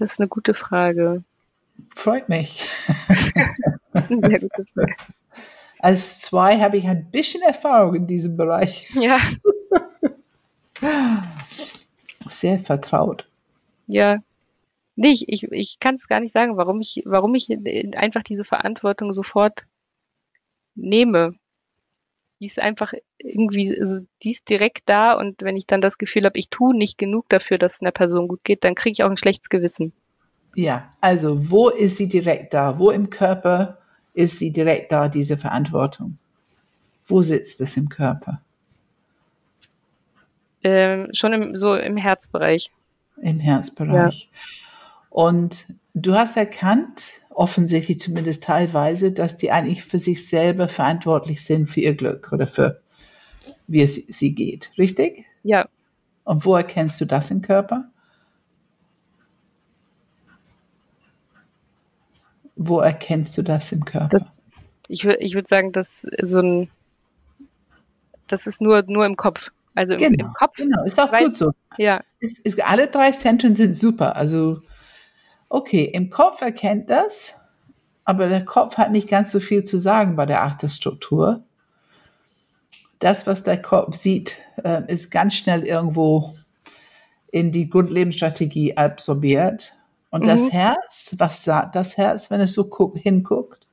Das 0.02 0.14
ist 0.14 0.18
eine 0.20 0.26
gute 0.26 0.52
Frage. 0.52 1.22
Freut 1.94 2.28
mich. 2.28 2.68
Sehr 3.94 4.40
gute 4.40 4.66
Frage. 4.74 4.96
Als 5.78 6.22
zwei 6.22 6.58
habe 6.58 6.76
ich 6.76 6.88
ein 6.88 7.08
bisschen 7.12 7.40
Erfahrung 7.42 7.94
in 7.94 8.06
diesem 8.08 8.36
Bereich. 8.36 8.90
Ja. 8.96 9.20
Sehr 12.28 12.58
vertraut. 12.58 13.28
Ja. 13.86 14.18
Nee, 14.96 15.12
ich, 15.12 15.28
ich, 15.28 15.44
ich 15.52 15.78
kann 15.78 15.94
es 15.94 16.08
gar 16.08 16.18
nicht 16.18 16.32
sagen, 16.32 16.56
warum 16.56 16.80
ich, 16.80 17.02
warum 17.04 17.36
ich 17.36 17.48
einfach 17.96 18.24
diese 18.24 18.42
Verantwortung 18.42 19.12
sofort 19.12 19.66
nehme 20.74 21.36
die 22.42 22.48
ist 22.48 22.58
einfach 22.58 22.92
irgendwie, 23.18 23.80
also 23.80 24.00
die 24.24 24.30
ist 24.30 24.48
direkt 24.48 24.82
da 24.86 25.12
und 25.12 25.42
wenn 25.42 25.56
ich 25.56 25.64
dann 25.68 25.80
das 25.80 25.96
Gefühl 25.96 26.24
habe, 26.24 26.36
ich 26.40 26.48
tue 26.48 26.76
nicht 26.76 26.98
genug 26.98 27.28
dafür, 27.28 27.56
dass 27.56 27.74
es 27.74 27.80
einer 27.80 27.92
Person 27.92 28.26
gut 28.26 28.42
geht, 28.42 28.64
dann 28.64 28.74
kriege 28.74 28.94
ich 28.94 29.04
auch 29.04 29.10
ein 29.10 29.16
schlechtes 29.16 29.48
Gewissen. 29.48 29.92
Ja, 30.56 30.92
also 31.00 31.50
wo 31.50 31.68
ist 31.68 31.98
sie 31.98 32.08
direkt 32.08 32.52
da? 32.52 32.80
Wo 32.80 32.90
im 32.90 33.10
Körper 33.10 33.78
ist 34.12 34.40
sie 34.40 34.50
direkt 34.50 34.90
da, 34.90 35.08
diese 35.08 35.36
Verantwortung? 35.36 36.18
Wo 37.06 37.22
sitzt 37.22 37.60
es 37.60 37.76
im 37.76 37.88
Körper? 37.88 38.40
Ähm, 40.64 41.10
schon 41.12 41.32
im, 41.32 41.56
so 41.56 41.76
im 41.76 41.96
Herzbereich. 41.96 42.72
Im 43.18 43.38
Herzbereich. 43.38 44.28
Ja. 44.32 44.40
Und 45.10 45.66
du 45.94 46.14
hast 46.14 46.36
erkannt, 46.36 47.12
offensichtlich 47.34 48.00
zumindest 48.00 48.44
teilweise, 48.44 49.12
dass 49.12 49.36
die 49.36 49.50
eigentlich 49.50 49.84
für 49.84 49.98
sich 49.98 50.28
selber 50.28 50.68
verantwortlich 50.68 51.44
sind 51.44 51.68
für 51.68 51.80
ihr 51.80 51.94
Glück 51.94 52.32
oder 52.32 52.46
für 52.46 52.80
wie 53.66 53.82
es 53.82 53.94
sie 53.94 54.34
geht. 54.34 54.70
Richtig? 54.78 55.24
Ja. 55.42 55.68
Und 56.24 56.44
wo 56.44 56.54
erkennst 56.56 57.00
du 57.00 57.04
das 57.04 57.30
im 57.30 57.42
Körper? 57.42 57.84
Wo 62.56 62.80
erkennst 62.80 63.36
du 63.38 63.42
das 63.42 63.72
im 63.72 63.84
Körper? 63.84 64.20
Das, 64.20 64.40
ich 64.88 65.04
würde 65.04 65.18
ich 65.22 65.34
würd 65.34 65.48
sagen, 65.48 65.72
dass 65.72 66.06
so 66.22 66.40
ein, 66.40 66.70
das 68.26 68.46
ist 68.46 68.60
nur, 68.60 68.82
nur 68.86 69.06
im 69.06 69.16
Kopf. 69.16 69.50
Also 69.74 69.96
genau, 69.96 70.08
im, 70.08 70.26
im 70.26 70.32
Kopf. 70.34 70.56
Genau, 70.56 70.84
ist 70.84 71.00
auch 71.00 71.10
Weil- 71.12 71.24
gut 71.26 71.36
so. 71.36 71.52
Ja, 71.78 72.02
Ist, 72.20 72.38
ist, 72.40 72.62
alle 72.62 72.88
drei 72.88 73.10
Zentren 73.12 73.54
sind 73.54 73.74
super. 73.74 74.16
Also, 74.16 74.60
okay, 75.52 75.84
im 75.84 76.08
Kopf 76.08 76.40
erkennt 76.40 76.88
das, 76.88 77.34
aber 78.04 78.28
der 78.28 78.44
Kopf 78.44 78.78
hat 78.78 78.90
nicht 78.90 79.08
ganz 79.08 79.30
so 79.30 79.38
viel 79.38 79.64
zu 79.64 79.78
sagen 79.78 80.16
bei 80.16 80.24
der 80.24 80.42
Achterstruktur. 80.42 81.44
Das, 82.98 83.26
was 83.26 83.42
der 83.42 83.60
Kopf 83.60 83.96
sieht, 83.96 84.38
äh, 84.64 84.82
ist 84.88 85.10
ganz 85.10 85.34
schnell 85.34 85.64
irgendwo 85.64 86.34
in 87.30 87.52
die 87.52 87.68
Grundlebensstrategie 87.68 88.76
absorbiert. 88.76 89.74
Und 90.10 90.26
das 90.26 90.40
Mhm. 90.40 90.50
Herz, 90.50 91.14
was 91.18 91.44
sagt 91.44 91.76
das 91.76 91.96
Herz, 91.96 92.30
wenn 92.30 92.40
es 92.40 92.54
so 92.54 92.64
guck, 92.64 92.96
hinguckt? 92.96 93.66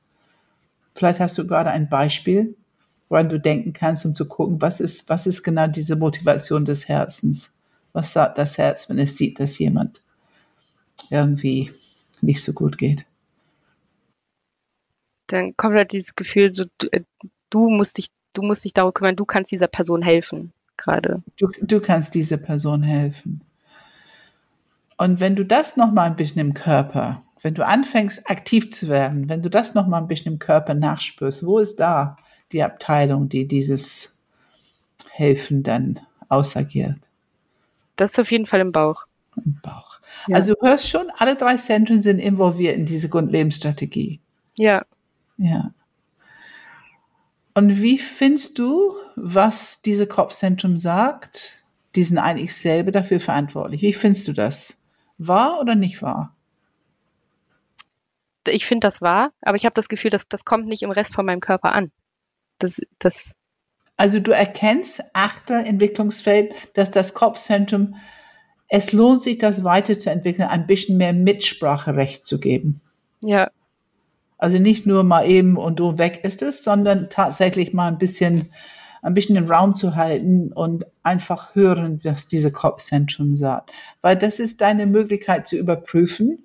Vielleicht 0.94 1.20
hast 1.20 1.38
du 1.38 1.46
gerade 1.46 1.70
ein 1.70 1.88
Beispiel, 1.88 2.56
woran 3.08 3.30
du 3.30 3.40
denken 3.40 3.72
kannst, 3.72 4.04
um 4.04 4.14
zu 4.14 4.28
gucken, 4.28 4.60
was 4.60 4.80
ist, 4.80 5.08
was 5.08 5.26
ist 5.26 5.42
genau 5.42 5.66
diese 5.66 5.96
Motivation 5.96 6.64
des 6.64 6.88
Herzens? 6.88 7.52
Was 7.92 8.12
sagt 8.12 8.36
das 8.36 8.58
Herz, 8.58 8.88
wenn 8.88 8.98
es 8.98 9.16
sieht, 9.16 9.40
dass 9.40 9.58
jemand 9.58 10.02
irgendwie 11.10 11.72
nicht 12.20 12.42
so 12.42 12.52
gut 12.52 12.78
geht? 12.78 13.04
dann 15.32 15.56
kommt 15.56 15.76
halt 15.76 15.92
dieses 15.92 16.14
Gefühl, 16.16 16.52
so 16.52 16.64
du, 16.78 16.88
äh, 16.92 17.02
du 17.50 17.70
musst 17.70 17.98
dich, 17.98 18.08
du 18.32 18.42
musst 18.42 18.64
dich 18.64 18.72
darum 18.72 18.92
kümmern, 18.92 19.16
du 19.16 19.24
kannst 19.24 19.52
dieser 19.52 19.68
Person 19.68 20.02
helfen 20.02 20.52
gerade. 20.76 21.22
Du, 21.38 21.48
du 21.60 21.80
kannst 21.80 22.14
dieser 22.14 22.38
Person 22.38 22.82
helfen. 22.82 23.42
Und 24.96 25.20
wenn 25.20 25.36
du 25.36 25.44
das 25.44 25.76
noch 25.76 25.92
mal 25.92 26.04
ein 26.04 26.16
bisschen 26.16 26.40
im 26.40 26.54
Körper, 26.54 27.22
wenn 27.42 27.54
du 27.54 27.66
anfängst 27.66 28.28
aktiv 28.30 28.70
zu 28.70 28.88
werden, 28.88 29.28
wenn 29.28 29.42
du 29.42 29.48
das 29.48 29.74
noch 29.74 29.86
mal 29.86 29.98
ein 29.98 30.08
bisschen 30.08 30.34
im 30.34 30.38
Körper 30.38 30.74
nachspürst, 30.74 31.44
wo 31.46 31.58
ist 31.58 31.80
da 31.80 32.16
die 32.52 32.62
Abteilung, 32.62 33.28
die 33.28 33.48
dieses 33.48 34.18
Helfen 35.10 35.62
dann 35.62 36.00
ausagiert? 36.28 36.96
Das 37.96 38.12
ist 38.12 38.18
auf 38.18 38.30
jeden 38.30 38.46
Fall 38.46 38.60
im 38.60 38.72
Bauch. 38.72 39.06
Im 39.36 39.58
Bauch. 39.62 40.00
Ja. 40.26 40.36
Also 40.36 40.54
du 40.54 40.66
hörst 40.66 40.88
schon, 40.88 41.10
alle 41.16 41.36
drei 41.36 41.56
Zentren 41.56 42.02
sind 42.02 42.18
involviert 42.18 42.76
in 42.76 42.86
diese 42.86 43.08
Grundlebensstrategie. 43.08 44.20
Ja, 44.56 44.84
Ja. 45.36 45.72
Und 47.54 47.82
wie 47.82 47.98
findest 47.98 48.58
du, 48.58 48.94
was 49.16 49.82
diese 49.82 50.06
Kopfzentrum 50.06 50.76
sagt? 50.76 51.64
Die 51.96 52.04
sind 52.04 52.18
eigentlich 52.18 52.54
selber 52.54 52.92
dafür 52.92 53.20
verantwortlich. 53.20 53.82
Wie 53.82 53.92
findest 53.92 54.28
du 54.28 54.32
das? 54.32 54.78
Wahr 55.18 55.60
oder 55.60 55.74
nicht 55.74 56.00
wahr? 56.00 56.34
ich 58.48 58.66
finde 58.66 58.86
das 58.86 59.02
wahr, 59.02 59.32
aber 59.42 59.56
ich 59.56 59.64
habe 59.64 59.74
das 59.74 59.88
Gefühl, 59.88 60.10
dass 60.10 60.28
das 60.28 60.44
kommt 60.44 60.66
nicht 60.66 60.82
im 60.82 60.90
Rest 60.90 61.14
von 61.14 61.26
meinem 61.26 61.40
Körper 61.40 61.72
an. 61.72 61.90
Das, 62.58 62.80
das, 62.98 63.12
Also 63.96 64.20
du 64.20 64.32
erkennst, 64.32 65.02
achte 65.12 65.54
Entwicklungsfeld, 65.54 66.54
dass 66.74 66.90
das 66.90 67.14
Kopfzentrum, 67.14 67.96
es 68.70 68.92
lohnt 68.92 69.22
sich, 69.22 69.38
das 69.38 69.64
weiterzuentwickeln, 69.64 70.48
ein 70.48 70.66
bisschen 70.66 70.96
mehr 70.96 71.12
Mitspracherecht 71.12 72.26
zu 72.26 72.40
geben. 72.40 72.80
ja, 73.22 73.50
Also 74.38 74.58
nicht 74.58 74.86
nur 74.86 75.04
mal 75.04 75.26
eben 75.28 75.56
und 75.56 75.78
du 75.80 75.98
weg 75.98 76.20
ist 76.24 76.42
es, 76.42 76.64
sondern 76.64 77.10
tatsächlich 77.10 77.72
mal 77.74 77.88
ein 77.88 77.98
bisschen, 77.98 78.50
ein 79.02 79.14
bisschen 79.14 79.34
den 79.34 79.50
Raum 79.50 79.74
zu 79.74 79.96
halten 79.96 80.52
und 80.52 80.86
einfach 81.02 81.54
hören, 81.54 82.00
was 82.04 82.26
diese 82.28 82.50
Kopfzentrum 82.52 83.36
sagt. 83.36 83.70
Weil 84.02 84.16
das 84.16 84.40
ist 84.40 84.60
deine 84.62 84.86
Möglichkeit 84.86 85.46
zu 85.48 85.56
überprüfen. 85.56 86.44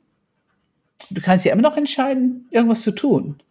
Du 1.12 1.22
kannst 1.22 1.46
ja 1.46 1.54
immer 1.54 1.62
noch 1.62 1.78
entscheiden, 1.78 2.48
irgendwas 2.52 2.82
zu 2.82 2.92
tun. 2.92 3.42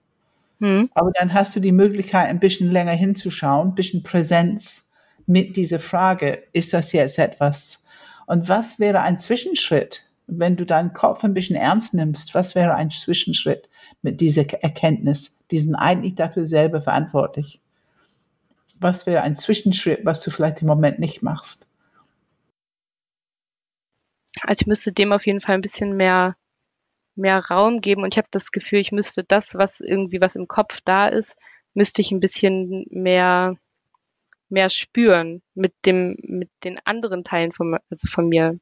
hm, 0.61 0.91
Aber 0.95 1.11
dann 1.13 1.35
hast 1.35 1.57
du 1.57 1.61
die 1.61 1.73
Möglichkeit, 1.73 2.29
ein 2.29 2.41
bisschen 2.41 2.71
länger 2.71 2.93
hinzuschauen, 2.93 3.69
ein 3.69 3.75
bisschen 3.75 4.03
Präsenz 4.03 4.93
mit 5.27 5.57
dieser 5.57 5.79
Frage, 5.81 6.45
ist 6.53 6.73
das 6.75 6.93
jetzt 6.93 7.19
etwas? 7.19 7.84
Und 8.27 8.49
was 8.49 8.79
wäre 8.79 9.01
ein 9.01 9.19
Zwischenschritt, 9.19 10.11
wenn 10.27 10.57
du 10.57 10.65
deinen 10.65 10.93
Kopf 10.93 11.25
ein 11.25 11.35
bisschen 11.35 11.57
ernst 11.57 11.95
nimmst? 11.95 12.35
Was 12.35 12.55
wäre 12.55 12.75
ein 12.75 12.91
Zwischenschritt 12.91 13.69
mit 14.03 14.21
dieser 14.21 14.49
Erkenntnis? 14.63 15.39
Die 15.51 15.61
sind 15.61 15.75
eigentlich 15.75 16.15
dafür 16.15 16.47
selber 16.47 16.83
verantwortlich. 16.83 17.61
Was 18.81 19.07
wäre 19.07 19.23
ein 19.23 19.37
Zwischenschritt, 19.37 20.05
was 20.05 20.21
du 20.21 20.31
vielleicht 20.31 20.63
im 20.63 20.69
Moment 20.69 20.99
nicht 20.99 21.23
machst? 21.23 21.69
also 24.47 24.63
ich 24.63 24.67
müsste 24.67 24.93
dem 24.93 25.13
auf 25.13 25.27
jeden 25.27 25.41
Fall 25.41 25.55
ein 25.55 25.61
bisschen 25.61 25.97
mehr, 25.97 26.37
mehr 27.17 27.39
Raum 27.39 27.81
geben 27.81 28.03
und 28.03 28.15
ich 28.15 28.19
habe 28.19 28.29
das 28.31 28.51
Gefühl, 28.53 28.81
ich 28.81 28.93
müsste 28.93 29.25
das, 29.25 29.55
was 29.55 29.81
irgendwie, 29.81 30.21
was 30.21 30.37
im 30.37 30.49
Kopf 30.49 30.81
da 30.85 31.09
ist, 31.09 31.37
müsste 31.75 32.03
ich 32.03 32.11
ein 32.13 32.21
bisschen 32.21 32.87
mehr, 32.91 33.57
mehr 34.55 34.71
spüren 34.71 35.43
mit 35.55 35.75
dem, 35.85 36.17
mit 36.23 36.51
den 36.65 36.79
anderen 36.85 37.25
Teilen 37.25 37.53
von, 37.53 37.77
also 37.91 38.09
von 38.09 38.29
mir. 38.29 38.59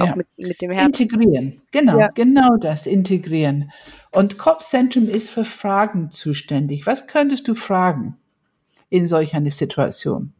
Auch 0.00 0.06
Ja. 0.06 0.16
mit, 0.16 0.26
mit 0.36 0.60
dem 0.60 0.70
Herzen. 0.70 1.04
Integrieren, 1.04 1.62
genau, 1.70 1.98
Ja. 1.98 2.08
genau 2.08 2.56
das, 2.56 2.86
integrieren. 2.86 3.72
Und 4.10 4.36
Kopfzentrum 4.36 5.08
ist 5.08 5.30
für 5.30 5.44
Fragen 5.46 6.10
zuständig. 6.10 6.86
Was 6.86 7.06
könntest 7.06 7.48
du 7.48 7.54
fragen 7.54 8.18
in 8.90 9.06
solch 9.06 9.34
einer 9.34 9.50
Situation? 9.50 10.34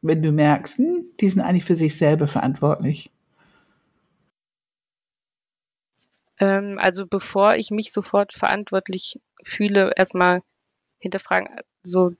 Wenn 0.00 0.20
du 0.20 0.32
merkst, 0.32 0.78
hm, 0.78 1.04
die 1.20 1.28
sind 1.28 1.42
eigentlich 1.42 1.64
für 1.64 1.76
sich 1.76 1.96
selber 1.96 2.26
verantwortlich. 2.26 3.12
Ähm, 6.40 6.78
also 6.80 7.06
bevor 7.06 7.54
ich 7.54 7.70
mich 7.70 7.92
sofort 7.92 8.32
verantwortlich 8.32 9.20
fühle, 9.44 9.92
erstmal 9.96 10.42
hinterfragen, 10.98 11.48
so 11.84 12.16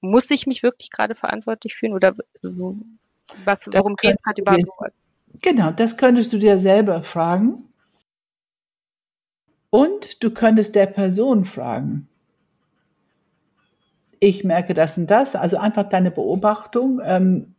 muss 0.00 0.30
ich 0.30 0.46
mich 0.46 0.62
wirklich 0.62 0.90
gerade 0.90 1.14
verantwortlich 1.14 1.74
fühlen 1.74 1.94
oder 1.94 2.14
was, 2.42 3.58
worum 3.66 3.96
geht 3.96 4.16
es 4.24 4.34
du 4.34 4.42
überhaupt? 4.42 4.92
Genau, 5.40 5.70
das 5.70 5.96
könntest 5.96 6.32
du 6.32 6.38
dir 6.38 6.58
selber 6.60 7.02
fragen. 7.02 7.64
Und 9.70 10.22
du 10.22 10.30
könntest 10.30 10.74
der 10.74 10.86
Person 10.86 11.44
fragen. 11.44 12.08
Ich 14.20 14.42
merke 14.42 14.74
das 14.74 14.98
und 14.98 15.08
das, 15.10 15.36
also 15.36 15.58
einfach 15.58 15.88
deine 15.88 16.10
Beobachtung. 16.10 17.00
Ähm, 17.04 17.54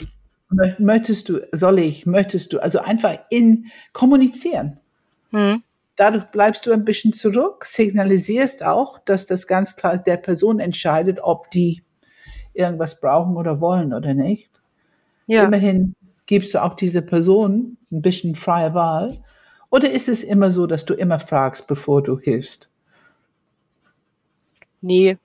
mö- 0.52 0.76
möchtest 0.80 1.30
du, 1.30 1.48
soll 1.52 1.80
ich, 1.80 2.06
möchtest 2.06 2.52
du, 2.52 2.60
also 2.60 2.80
einfach 2.80 3.20
in 3.30 3.68
kommunizieren. 3.94 4.80
Hm, 5.32 5.64
Dadurch 5.96 6.26
bleibst 6.32 6.66
du 6.66 6.72
ein 6.72 6.86
bisschen 6.86 7.14
zurück, 7.14 7.66
signalisierst 7.66 8.64
auch, 8.64 9.00
dass 9.00 9.26
das 9.26 9.48
ganz 9.48 9.76
klar 9.76 9.98
der 9.98 10.18
Person 10.18 10.60
entscheidet, 10.60 11.20
ob 11.22 11.52
die 11.52 11.84
irgendwas 12.54 13.00
brauchen 13.00 13.36
oder 13.38 13.60
wollen 13.62 13.94
oder 13.94 14.14
nicht. 14.14 14.50
ja, 15.28 15.44
Immerhin 15.44 15.96
gibst 16.26 16.54
du 16.54 16.64
auch 16.64 16.76
dieser 16.76 17.02
Person 17.02 17.78
ein 17.92 18.02
bisschen 18.02 18.36
freie 18.36 18.74
Wahl. 18.74 19.18
Oder 19.72 19.92
ist 19.92 20.10
es 20.10 20.24
immer 20.24 20.52
so, 20.52 20.66
dass 20.68 20.86
du 20.86 20.94
immer 20.94 21.20
fragst, 21.20 21.68
bevor 21.68 22.02
du 22.04 22.20
hilfst? 22.20 22.70
nee. 24.82 25.18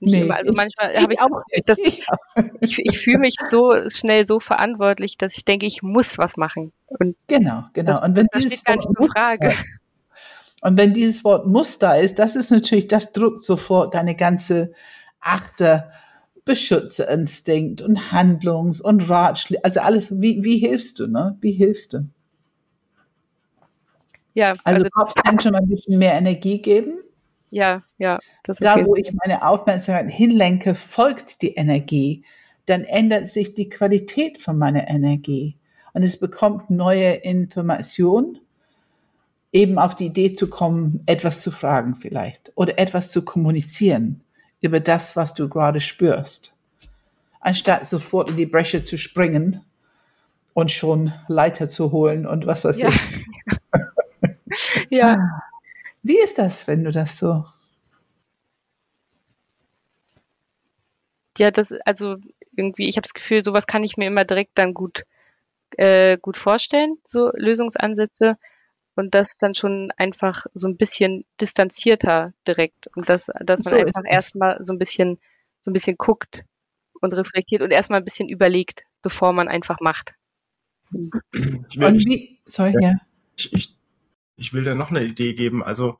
Nicht 0.00 0.14
Nee, 0.14 0.22
immer. 0.22 0.34
Also 0.36 0.50
ich- 0.50 0.56
manchmal 0.56 0.96
habe 1.00 1.14
ich, 1.14 1.20
auch 1.20 1.42
das- 1.64 1.78
Ich 1.78 2.02
ich, 2.60 2.76
ich 2.78 2.98
fühle 2.98 3.18
mich 3.20 3.36
so 3.50 3.72
schnell 3.88 4.26
so 4.26 4.40
verantwortlich, 4.40 5.16
dass 5.16 5.36
ich 5.36 5.44
denke, 5.44 5.64
ich 5.66 5.80
muss 5.84 6.18
was 6.18 6.36
machen. 6.36 6.72
Und 6.88 7.14
Genau, 7.28 7.64
genau. 7.72 8.02
Und 8.04 8.16
wenn 8.16 8.26
dieses 8.36 8.64
Wort 8.66 9.12
Frage. 9.12 9.48
da- 9.48 9.54
und 10.68 10.76
wenn 10.76 10.92
dieses 10.94 11.24
Wort 11.24 11.46
muss 11.46 11.78
da 11.78 11.94
ist, 11.94 12.18
das 12.20 12.34
ist 12.36 12.50
natürlich, 12.50 12.86
das 12.88 13.12
drückt 13.12 13.42
sofort 13.42 13.94
deine 13.94 14.14
ganze 14.16 14.72
achte 15.20 15.90
Beschützerinstinkt 16.44 17.82
und 17.82 18.12
Handlungs- 18.12 18.80
und 18.80 19.08
Ratschläge, 19.08 19.64
also 19.64 19.80
alles, 19.80 20.20
wie, 20.20 20.42
wie 20.42 20.58
hilfst 20.58 20.98
du, 20.98 21.06
ne? 21.06 21.36
Wie 21.40 21.52
hilfst 21.52 21.92
du? 21.92 22.08
Ja, 24.34 24.48
Also, 24.64 24.84
also, 24.84 24.90
Kopfzentrum 24.90 25.54
ein 25.54 25.68
bisschen 25.68 25.98
mehr 25.98 26.14
Energie 26.14 26.60
geben. 26.60 26.98
ja, 27.50 27.82
ja. 27.98 28.18
Da, 28.44 28.74
okay. 28.74 28.86
wo 28.86 28.96
ich 28.96 29.12
meine 29.12 29.46
Aufmerksamkeit 29.46 30.10
hinlenke, 30.10 30.74
folgt 30.74 31.42
die 31.42 31.54
Energie. 31.54 32.24
Dann 32.66 32.84
ändert 32.84 33.28
sich 33.28 33.54
die 33.54 33.68
Qualität 33.68 34.40
von 34.40 34.56
meiner 34.56 34.88
Energie. 34.88 35.58
Und 35.92 36.02
es 36.02 36.18
bekommt 36.18 36.70
neue 36.70 37.12
Informationen, 37.12 38.38
eben 39.52 39.78
auf 39.78 39.94
die 39.94 40.06
Idee 40.06 40.32
zu 40.32 40.48
kommen, 40.48 41.02
etwas 41.06 41.42
zu 41.42 41.50
fragen 41.50 41.94
vielleicht 41.94 42.52
oder 42.54 42.78
etwas 42.78 43.10
zu 43.12 43.24
kommunizieren 43.24 44.22
über 44.62 44.80
das, 44.80 45.16
was 45.16 45.34
du 45.34 45.48
gerade 45.48 45.80
spürst. 45.80 46.54
Anstatt 47.40 47.86
sofort 47.86 48.30
in 48.30 48.36
die 48.36 48.46
Bresche 48.46 48.84
zu 48.84 48.96
springen 48.96 49.62
und 50.54 50.70
schon 50.70 51.12
Leiter 51.28 51.68
zu 51.68 51.92
holen 51.92 52.26
und 52.26 52.46
was 52.46 52.64
weiß 52.64 52.78
Ja. 52.78 52.88
ich. 52.88 53.26
ja. 54.90 55.42
Wie 56.02 56.18
ist 56.18 56.38
das, 56.38 56.66
wenn 56.66 56.84
du 56.84 56.92
das 56.92 57.18
so 57.18 57.44
Ja, 61.38 61.50
das, 61.50 61.72
also 61.84 62.16
irgendwie, 62.54 62.88
ich 62.88 62.96
habe 62.96 63.02
das 63.02 63.14
Gefühl, 63.14 63.42
sowas 63.42 63.66
kann 63.66 63.84
ich 63.84 63.96
mir 63.96 64.06
immer 64.06 64.24
direkt 64.24 64.58
dann 64.58 64.74
gut, 64.74 65.04
äh, 65.78 66.18
gut 66.18 66.36
vorstellen, 66.36 66.98
so 67.06 67.30
Lösungsansätze. 67.34 68.36
Und 68.94 69.14
das 69.14 69.38
dann 69.38 69.54
schon 69.54 69.90
einfach 69.96 70.46
so 70.54 70.68
ein 70.68 70.76
bisschen 70.76 71.24
distanzierter 71.40 72.32
direkt. 72.46 72.88
Und 72.94 73.08
dass, 73.08 73.22
dass 73.40 73.64
man 73.64 73.72
So 73.72 73.76
einfach 73.76 74.02
erstmal 74.06 74.58
so 74.64 74.72
ein 74.72 74.78
bisschen, 74.78 75.18
so 75.60 75.70
ein 75.70 75.74
bisschen 75.74 75.96
guckt, 75.96 76.44
und 77.02 77.12
reflektiert 77.12 77.62
und 77.62 77.70
erstmal 77.70 78.00
ein 78.00 78.04
bisschen 78.04 78.28
überlegt, 78.28 78.84
bevor 79.02 79.32
man 79.32 79.48
einfach 79.48 79.80
macht. 79.80 80.14
Ich 80.92 81.78
will, 81.78 81.94
wie, 81.94 82.40
sorry, 82.46 82.74
ja. 82.80 82.94
ich, 83.36 83.52
ich, 83.52 83.78
ich 84.36 84.52
will 84.52 84.64
dir 84.64 84.74
noch 84.74 84.90
eine 84.90 85.02
Idee 85.02 85.34
geben. 85.34 85.62
Also, 85.62 85.98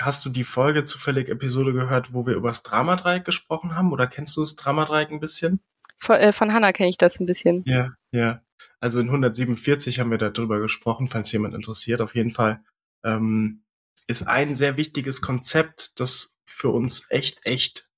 hast 0.00 0.24
du 0.24 0.30
die 0.30 0.44
Folge 0.44 0.84
zufällig 0.84 1.28
Episode 1.28 1.72
gehört, 1.72 2.12
wo 2.12 2.26
wir 2.26 2.34
über 2.34 2.48
das 2.48 2.62
Dramadreieck 2.62 3.24
gesprochen 3.24 3.74
haben? 3.74 3.92
Oder 3.92 4.06
kennst 4.06 4.36
du 4.36 4.42
das 4.42 4.56
Dramadreieck 4.56 5.10
ein 5.10 5.20
bisschen? 5.20 5.60
Von, 5.98 6.16
äh, 6.16 6.32
von 6.32 6.52
Hannah 6.52 6.72
kenne 6.72 6.90
ich 6.90 6.98
das 6.98 7.18
ein 7.18 7.26
bisschen. 7.26 7.62
Ja, 7.66 7.94
ja. 8.10 8.42
Also 8.80 9.00
in 9.00 9.06
147 9.06 10.00
haben 10.00 10.10
wir 10.10 10.18
darüber 10.18 10.60
gesprochen, 10.60 11.08
falls 11.08 11.32
jemand 11.32 11.54
interessiert. 11.54 12.00
Auf 12.00 12.14
jeden 12.14 12.30
Fall 12.30 12.62
ähm, 13.04 13.64
ist 14.06 14.26
ein 14.26 14.56
sehr 14.56 14.76
wichtiges 14.76 15.22
Konzept, 15.22 15.98
das 16.00 16.34
für 16.46 16.68
uns 16.70 17.06
echt, 17.10 17.44
echt, 17.46 17.90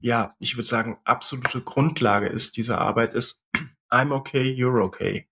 ja, 0.00 0.34
ich 0.38 0.56
würde 0.56 0.68
sagen, 0.68 0.98
absolute 1.04 1.62
Grundlage 1.62 2.26
ist 2.26 2.56
dieser 2.56 2.80
Arbeit, 2.80 3.14
ist 3.14 3.44
I'm 3.90 4.12
okay, 4.12 4.42
you're 4.42 4.82
okay. 4.82 5.28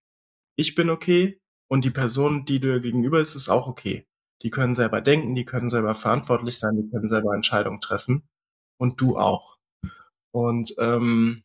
Ich 0.56 0.74
bin 0.74 0.90
okay 0.90 1.40
und 1.68 1.84
die 1.84 1.90
Person, 1.90 2.44
die 2.44 2.60
dir 2.60 2.80
gegenüber 2.80 3.20
ist, 3.20 3.34
ist 3.34 3.48
auch 3.48 3.66
okay. 3.66 4.06
Die 4.42 4.50
können 4.50 4.74
selber 4.74 5.00
denken, 5.00 5.34
die 5.34 5.44
können 5.44 5.70
selber 5.70 5.94
verantwortlich 5.94 6.58
sein, 6.58 6.76
die 6.76 6.90
können 6.90 7.08
selber 7.08 7.34
Entscheidungen 7.34 7.80
treffen 7.80 8.28
und 8.78 9.00
du 9.00 9.16
auch. 9.16 9.56
Und 10.32 10.74
ähm, 10.78 11.44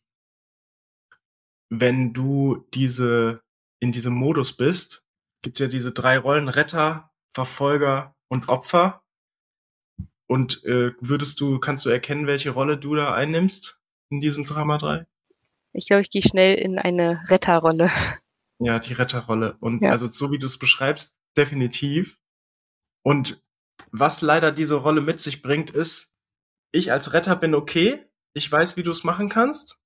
wenn 1.70 2.12
du 2.12 2.66
diese 2.74 3.42
in 3.80 3.92
diesem 3.92 4.14
Modus 4.14 4.56
bist, 4.56 5.04
gibt 5.42 5.58
ja 5.60 5.68
diese 5.68 5.92
drei 5.92 6.18
Rollen 6.18 6.48
Retter, 6.48 7.10
Verfolger 7.34 8.16
und 8.28 8.48
Opfer. 8.48 9.02
Und 10.26 10.64
äh, 10.64 10.92
würdest 11.00 11.40
du, 11.40 11.58
kannst 11.58 11.84
du 11.84 11.90
erkennen, 11.90 12.26
welche 12.26 12.50
Rolle 12.50 12.76
du 12.76 12.94
da 12.94 13.14
einnimmst 13.14 13.80
in 14.10 14.20
diesem 14.20 14.44
Drama 14.44 14.78
3? 14.78 15.06
Ich 15.72 15.86
glaube, 15.86 16.02
ich 16.02 16.10
gehe 16.10 16.22
schnell 16.22 16.54
in 16.56 16.78
eine 16.78 17.22
Retterrolle. 17.28 17.90
Ja, 18.58 18.78
die 18.80 18.92
Retterrolle. 18.92 19.56
Und 19.60 19.82
Ja. 19.82 19.90
also 19.90 20.08
so 20.08 20.32
wie 20.32 20.38
du 20.38 20.46
es 20.46 20.58
beschreibst, 20.58 21.14
definitiv. 21.36 22.18
Und 23.02 23.42
was 23.92 24.20
leider 24.20 24.50
diese 24.50 24.74
Rolle 24.74 25.00
mit 25.00 25.20
sich 25.20 25.42
bringt, 25.42 25.70
ist, 25.70 26.10
ich 26.72 26.92
als 26.92 27.12
Retter 27.12 27.36
bin 27.36 27.54
okay, 27.54 28.04
ich 28.34 28.50
weiß, 28.50 28.76
wie 28.76 28.82
du 28.82 28.90
es 28.90 29.04
machen 29.04 29.28
kannst. 29.28 29.80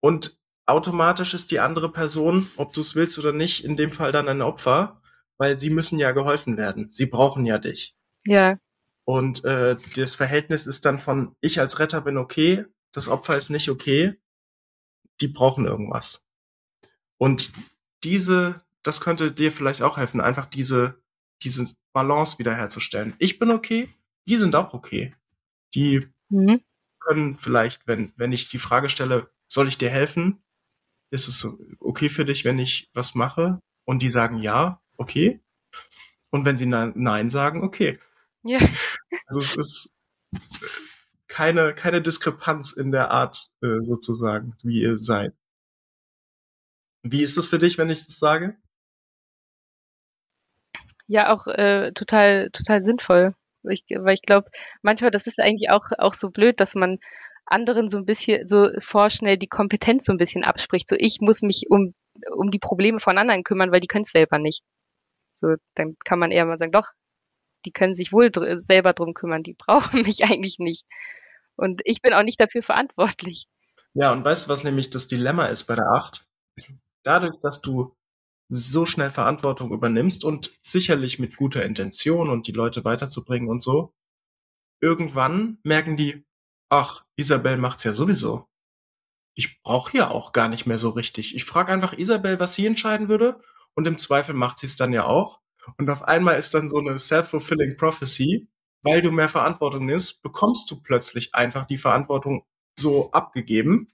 Und 0.00 0.39
automatisch 0.72 1.34
ist 1.34 1.50
die 1.50 1.60
andere 1.60 1.90
Person, 1.92 2.48
ob 2.56 2.72
du 2.72 2.80
es 2.80 2.94
willst 2.94 3.18
oder 3.18 3.32
nicht, 3.32 3.64
in 3.64 3.76
dem 3.76 3.92
Fall 3.92 4.12
dann 4.12 4.28
ein 4.28 4.42
Opfer, 4.42 5.00
weil 5.38 5.58
sie 5.58 5.70
müssen 5.70 5.98
ja 5.98 6.12
geholfen 6.12 6.56
werden. 6.56 6.90
Sie 6.92 7.06
brauchen 7.06 7.46
ja 7.46 7.58
dich. 7.58 7.96
Ja, 8.24 8.58
Und 9.04 9.44
äh, 9.44 9.76
das 9.96 10.14
Verhältnis 10.14 10.66
ist 10.66 10.84
dann 10.84 10.98
von 10.98 11.34
ich 11.40 11.58
als 11.58 11.78
Retter 11.78 12.00
bin 12.00 12.18
okay, 12.18 12.66
das 12.92 13.08
Opfer 13.08 13.36
ist 13.36 13.50
nicht 13.50 13.70
okay, 13.70 14.14
die 15.20 15.28
brauchen 15.28 15.66
irgendwas. 15.66 16.26
Und 17.18 17.52
diese, 18.04 18.62
das 18.82 19.00
könnte 19.00 19.32
dir 19.32 19.52
vielleicht 19.52 19.82
auch 19.82 19.96
helfen, 19.96 20.20
einfach 20.20 20.46
diese, 20.46 21.02
diese 21.42 21.66
Balance 21.92 22.38
wiederherzustellen. 22.38 23.14
Ich 23.18 23.38
bin 23.38 23.50
okay, 23.50 23.88
die 24.26 24.36
sind 24.36 24.54
auch 24.54 24.74
okay. 24.74 25.14
Die 25.74 26.06
mhm. 26.28 26.60
können 27.00 27.34
vielleicht, 27.34 27.86
wenn, 27.86 28.12
wenn 28.16 28.32
ich 28.32 28.48
die 28.48 28.58
Frage 28.58 28.88
stelle, 28.88 29.30
soll 29.48 29.68
ich 29.68 29.78
dir 29.78 29.90
helfen? 29.90 30.42
Ist 31.10 31.28
es 31.28 31.46
okay 31.80 32.08
für 32.08 32.24
dich, 32.24 32.44
wenn 32.44 32.58
ich 32.58 32.88
was 32.94 33.14
mache? 33.14 33.60
Und 33.84 34.02
die 34.02 34.10
sagen 34.10 34.38
ja, 34.38 34.80
okay. 34.96 35.40
Und 36.30 36.44
wenn 36.44 36.56
sie 36.56 36.66
nein, 36.66 36.92
nein 36.94 37.28
sagen, 37.28 37.64
okay. 37.64 37.98
ja. 38.42 38.60
Also 39.26 39.40
es 39.40 39.54
ist 39.54 39.96
keine, 41.28 41.74
keine 41.74 42.02
Diskrepanz 42.02 42.72
in 42.72 42.92
der 42.92 43.10
Art, 43.10 43.50
äh, 43.62 43.78
sozusagen, 43.84 44.54
wie 44.62 44.82
ihr 44.82 44.98
seid. 44.98 45.32
Wie 47.02 47.22
ist 47.22 47.38
es 47.38 47.46
für 47.46 47.58
dich, 47.58 47.78
wenn 47.78 47.90
ich 47.90 48.04
das 48.04 48.18
sage? 48.18 48.56
Ja, 51.06 51.32
auch 51.32 51.46
äh, 51.46 51.92
total, 51.92 52.50
total 52.50 52.82
sinnvoll. 52.82 53.34
Ich, 53.64 53.84
weil 53.90 54.14
ich 54.14 54.22
glaube, 54.22 54.50
manchmal, 54.82 55.10
das 55.10 55.26
ist 55.26 55.38
eigentlich 55.38 55.70
auch, 55.70 55.86
auch 55.98 56.14
so 56.14 56.30
blöd, 56.30 56.60
dass 56.60 56.74
man 56.74 56.98
anderen 57.50 57.88
so 57.88 57.98
ein 57.98 58.06
bisschen, 58.06 58.48
so 58.48 58.68
vorschnell 58.80 59.36
die 59.36 59.48
Kompetenz 59.48 60.04
so 60.04 60.12
ein 60.12 60.18
bisschen 60.18 60.44
abspricht. 60.44 60.88
So, 60.88 60.96
ich 60.98 61.20
muss 61.20 61.42
mich 61.42 61.66
um, 61.68 61.94
um 62.32 62.50
die 62.50 62.58
Probleme 62.58 63.00
von 63.00 63.18
anderen 63.18 63.44
kümmern, 63.44 63.72
weil 63.72 63.80
die 63.80 63.86
können 63.86 64.04
es 64.04 64.12
selber 64.12 64.38
nicht. 64.38 64.62
So, 65.40 65.54
dann 65.74 65.96
kann 66.04 66.18
man 66.18 66.30
eher 66.30 66.44
mal 66.44 66.58
sagen, 66.58 66.72
doch, 66.72 66.88
die 67.64 67.72
können 67.72 67.94
sich 67.94 68.12
wohl 68.12 68.30
dr 68.30 68.62
selber 68.68 68.92
drum 68.92 69.14
kümmern, 69.14 69.42
die 69.42 69.54
brauchen 69.58 70.02
mich 70.02 70.24
eigentlich 70.24 70.58
nicht. 70.58 70.84
Und 71.56 71.82
ich 71.84 72.00
bin 72.00 72.14
auch 72.14 72.22
nicht 72.22 72.40
dafür 72.40 72.62
verantwortlich. 72.62 73.46
Ja, 73.92 74.12
und 74.12 74.24
weißt 74.24 74.46
du, 74.46 74.52
was 74.52 74.64
nämlich 74.64 74.90
das 74.90 75.08
Dilemma 75.08 75.46
ist 75.46 75.64
bei 75.64 75.74
der 75.74 75.90
Acht? 75.92 76.26
Dadurch, 77.02 77.36
dass 77.42 77.60
du 77.60 77.96
so 78.48 78.86
schnell 78.86 79.10
Verantwortung 79.10 79.72
übernimmst 79.72 80.24
und 80.24 80.52
sicherlich 80.62 81.18
mit 81.18 81.36
guter 81.36 81.64
Intention 81.64 82.30
und 82.30 82.46
die 82.46 82.52
Leute 82.52 82.84
weiterzubringen 82.84 83.48
und 83.48 83.62
so, 83.62 83.94
irgendwann 84.80 85.58
merken 85.64 85.96
die, 85.96 86.24
ach, 86.70 87.04
Isabel 87.16 87.58
macht's 87.58 87.84
ja 87.84 87.92
sowieso. 87.92 88.46
Ich 89.34 89.62
brauche 89.62 89.96
ja 89.96 90.10
auch 90.10 90.32
gar 90.32 90.48
nicht 90.48 90.66
mehr 90.66 90.78
so 90.78 90.90
richtig. 90.90 91.34
Ich 91.36 91.44
frage 91.44 91.72
einfach 91.72 91.92
Isabel, 91.92 92.40
was 92.40 92.54
sie 92.54 92.66
entscheiden 92.66 93.08
würde 93.08 93.40
und 93.74 93.86
im 93.86 93.98
Zweifel 93.98 94.34
macht 94.34 94.58
sie 94.58 94.66
es 94.66 94.76
dann 94.76 94.92
ja 94.92 95.04
auch. 95.04 95.40
Und 95.78 95.90
auf 95.90 96.02
einmal 96.04 96.38
ist 96.38 96.54
dann 96.54 96.68
so 96.68 96.78
eine 96.78 96.98
self-fulfilling 96.98 97.76
prophecy, 97.76 98.48
weil 98.82 99.02
du 99.02 99.10
mehr 99.12 99.28
Verantwortung 99.28 99.84
nimmst, 99.86 100.22
bekommst 100.22 100.70
du 100.70 100.80
plötzlich 100.80 101.34
einfach 101.34 101.64
die 101.64 101.78
Verantwortung 101.78 102.44
so 102.78 103.10
abgegeben. 103.12 103.88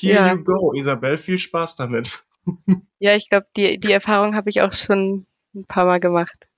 Here 0.00 0.14
Ja. 0.26 0.32
you 0.32 0.44
go, 0.44 0.72
Isabel, 0.74 1.18
viel 1.18 1.38
Spaß 1.38 1.76
damit. 1.76 2.24
Ja, 2.98 3.14
ich 3.16 3.28
glaube, 3.28 3.46
die, 3.56 3.78
die 3.78 3.90
Erfahrung 3.92 4.34
habe 4.36 4.48
ich 4.50 4.62
auch 4.62 4.72
schon 4.74 5.26
ein 5.54 5.64
paar 5.66 5.84
Mal 5.86 5.98
gemacht. 6.00 6.48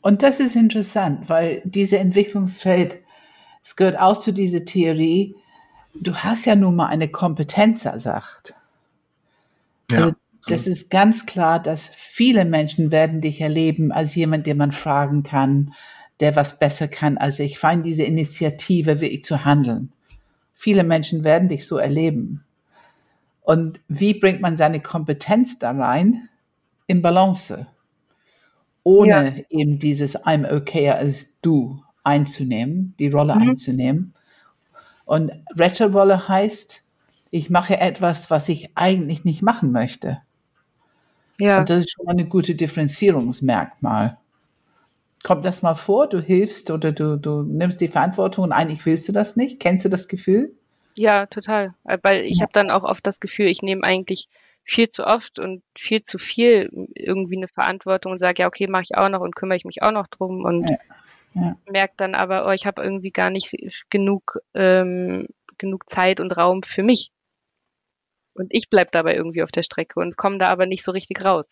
Und 0.00 0.22
das 0.22 0.40
ist 0.40 0.56
interessant, 0.56 1.28
weil 1.28 1.62
diese 1.64 1.98
Entwicklungsfeld, 1.98 3.02
es 3.66 3.74
gehört 3.74 3.98
auch 3.98 4.16
zu 4.16 4.32
dieser 4.32 4.64
Theorie, 4.64 5.34
du 5.92 6.14
hast 6.14 6.46
ja 6.46 6.54
nun 6.54 6.76
mal 6.76 6.86
eine 6.86 7.08
Kompetenz 7.08 7.84
ersacht. 7.84 8.54
Also 9.90 10.12
das 10.46 10.68
ist 10.68 10.88
ganz 10.88 11.26
klar, 11.26 11.60
dass 11.60 11.90
viele 11.92 12.44
Menschen 12.44 12.92
werden 12.92 13.20
dich 13.20 13.40
erleben 13.40 13.90
als 13.90 14.14
jemand, 14.14 14.46
den 14.46 14.56
man 14.56 14.70
fragen 14.70 15.24
kann, 15.24 15.74
der 16.20 16.36
was 16.36 16.60
besser 16.60 16.86
kann 16.86 17.18
als 17.18 17.40
ich. 17.40 17.58
Find 17.58 17.84
diese 17.84 18.04
Initiative, 18.04 19.00
wirklich 19.00 19.24
zu 19.24 19.44
handeln. 19.44 19.90
Viele 20.54 20.84
Menschen 20.84 21.24
werden 21.24 21.48
dich 21.48 21.66
so 21.66 21.76
erleben. 21.76 22.44
Und 23.40 23.80
wie 23.88 24.14
bringt 24.14 24.40
man 24.40 24.56
seine 24.56 24.78
Kompetenz 24.78 25.58
da 25.58 25.72
rein? 25.72 26.28
In 26.86 27.02
Balance. 27.02 27.66
Ohne 28.84 29.44
eben 29.50 29.80
dieses 29.80 30.16
I'm 30.24 30.48
okay 30.48 30.90
als 30.90 31.40
du 31.40 31.82
einzunehmen, 32.06 32.94
die 32.98 33.08
Rolle 33.08 33.34
Mhm. 33.34 33.50
einzunehmen. 33.50 34.14
Und 35.04 35.32
Retterrolle 35.56 36.28
heißt, 36.28 36.84
ich 37.30 37.50
mache 37.50 37.80
etwas, 37.80 38.30
was 38.30 38.48
ich 38.48 38.70
eigentlich 38.76 39.24
nicht 39.24 39.42
machen 39.42 39.72
möchte. 39.72 40.22
Ja. 41.38 41.58
Und 41.58 41.70
das 41.70 41.80
ist 41.80 41.92
schon 41.92 42.06
mal 42.06 42.12
eine 42.12 42.26
gute 42.26 42.54
Differenzierungsmerkmal. 42.54 44.18
Kommt 45.22 45.44
das 45.44 45.62
mal 45.62 45.74
vor, 45.74 46.08
du 46.08 46.20
hilfst 46.20 46.70
oder 46.70 46.92
du, 46.92 47.18
du 47.18 47.42
nimmst 47.42 47.80
die 47.80 47.88
Verantwortung 47.88 48.44
und 48.44 48.52
eigentlich 48.52 48.86
willst 48.86 49.08
du 49.08 49.12
das 49.12 49.36
nicht? 49.36 49.58
Kennst 49.58 49.84
du 49.84 49.88
das 49.88 50.06
Gefühl? 50.08 50.54
Ja, 50.96 51.26
total. 51.26 51.74
Äh, 51.84 51.98
Weil 52.02 52.24
ich 52.24 52.38
Ja. 52.38 52.42
habe 52.42 52.52
dann 52.52 52.70
auch 52.70 52.84
oft 52.84 53.06
das 53.06 53.20
Gefühl, 53.20 53.46
ich 53.46 53.62
nehme 53.62 53.82
eigentlich 53.82 54.28
viel 54.64 54.90
zu 54.90 55.04
oft 55.06 55.38
und 55.38 55.62
viel 55.78 56.04
zu 56.06 56.18
viel 56.18 56.70
irgendwie 56.94 57.36
eine 57.36 57.48
Verantwortung 57.48 58.12
und 58.12 58.18
sage, 58.18 58.42
ja, 58.42 58.48
okay, 58.48 58.66
mache 58.66 58.84
ich 58.84 58.96
auch 58.96 59.08
noch 59.08 59.20
und 59.20 59.36
kümmere 59.36 59.56
ich 59.56 59.64
mich 59.64 59.82
auch 59.82 59.92
noch 59.92 60.06
drum 60.08 60.44
und 60.44 60.66
Ja, 60.68 60.76
ja. 61.36 61.56
merke 61.70 61.94
dann 61.98 62.14
aber, 62.14 62.46
oh, 62.46 62.50
ich 62.50 62.66
habe 62.66 62.82
irgendwie 62.82 63.10
gar 63.10 63.30
nicht 63.30 63.54
genug, 63.90 64.38
ähm, 64.54 65.26
genug 65.58 65.88
Zeit 65.88 66.18
und 66.18 66.36
Raum 66.36 66.62
für 66.62 66.82
mich. 66.82 67.10
Und 68.34 68.48
ich 68.50 68.68
bleib 68.70 68.92
dabei 68.92 69.14
irgendwie 69.14 69.42
auf 69.42 69.50
der 69.50 69.62
Strecke 69.62 70.00
und 70.00 70.16
komme 70.16 70.38
da 70.38 70.48
aber 70.48 70.66
nicht 70.66 70.84
so 70.84 70.92
richtig 70.92 71.24
raus. 71.24 71.46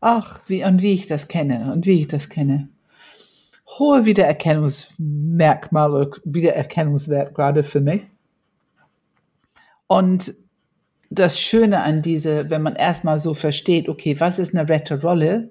Ach, 0.00 0.40
wie 0.46 0.64
und 0.64 0.80
wie 0.80 0.94
ich 0.94 1.06
das 1.06 1.28
kenne 1.28 1.72
und 1.72 1.86
wie 1.86 2.00
ich 2.00 2.08
das 2.08 2.28
kenne. 2.28 2.68
Hohe 3.78 4.06
Wiedererkennungsmerkmale, 4.06 6.10
Wiedererkennungswert 6.24 7.34
gerade 7.34 7.64
für 7.64 7.80
mich. 7.80 8.02
Und 9.86 10.34
das 11.10 11.40
Schöne 11.40 11.82
an 11.82 12.02
diese, 12.02 12.50
wenn 12.50 12.62
man 12.62 12.76
erstmal 12.76 13.20
so 13.20 13.34
versteht, 13.34 13.88
okay, 13.88 14.18
was 14.20 14.38
ist 14.38 14.54
eine 14.54 14.68
Retterrolle? 14.68 15.50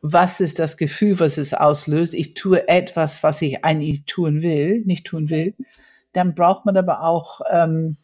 Was 0.00 0.40
ist 0.40 0.58
das 0.58 0.76
Gefühl, 0.76 1.18
was 1.18 1.38
es 1.38 1.54
auslöst? 1.54 2.14
Ich 2.14 2.34
tue 2.34 2.68
etwas, 2.68 3.22
was 3.22 3.42
ich 3.42 3.64
eigentlich 3.64 4.04
tun 4.04 4.42
will, 4.42 4.82
nicht 4.84 5.06
tun 5.06 5.28
will. 5.28 5.54
Dann 6.12 6.34
braucht 6.34 6.66
man 6.66 6.76
aber 6.76 7.02
auch, 7.02 7.40
ähm, 7.50 7.96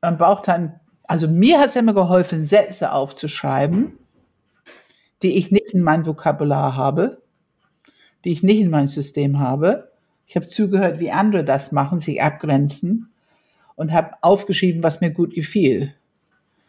man 0.00 0.16
braucht 0.16 0.48
dann, 0.48 0.80
also 1.04 1.28
mir 1.28 1.58
hat 1.58 1.68
es 1.68 1.76
immer 1.76 1.94
geholfen, 1.94 2.44
Sätze 2.44 2.92
aufzuschreiben, 2.92 3.98
die 5.22 5.36
ich 5.36 5.50
nicht 5.50 5.74
in 5.74 5.82
mein 5.82 6.06
Vokabular 6.06 6.76
habe, 6.76 7.22
die 8.24 8.32
ich 8.32 8.42
nicht 8.42 8.60
in 8.60 8.70
mein 8.70 8.86
System 8.86 9.38
habe. 9.38 9.90
Ich 10.26 10.36
habe 10.36 10.46
zugehört, 10.46 11.00
wie 11.00 11.10
andere 11.10 11.44
das 11.44 11.72
machen, 11.72 12.00
sich 12.00 12.22
abgrenzen 12.22 13.10
und 13.76 13.92
habe 13.92 14.14
aufgeschrieben, 14.22 14.82
was 14.82 15.00
mir 15.00 15.10
gut 15.10 15.34
gefiel. 15.34 15.94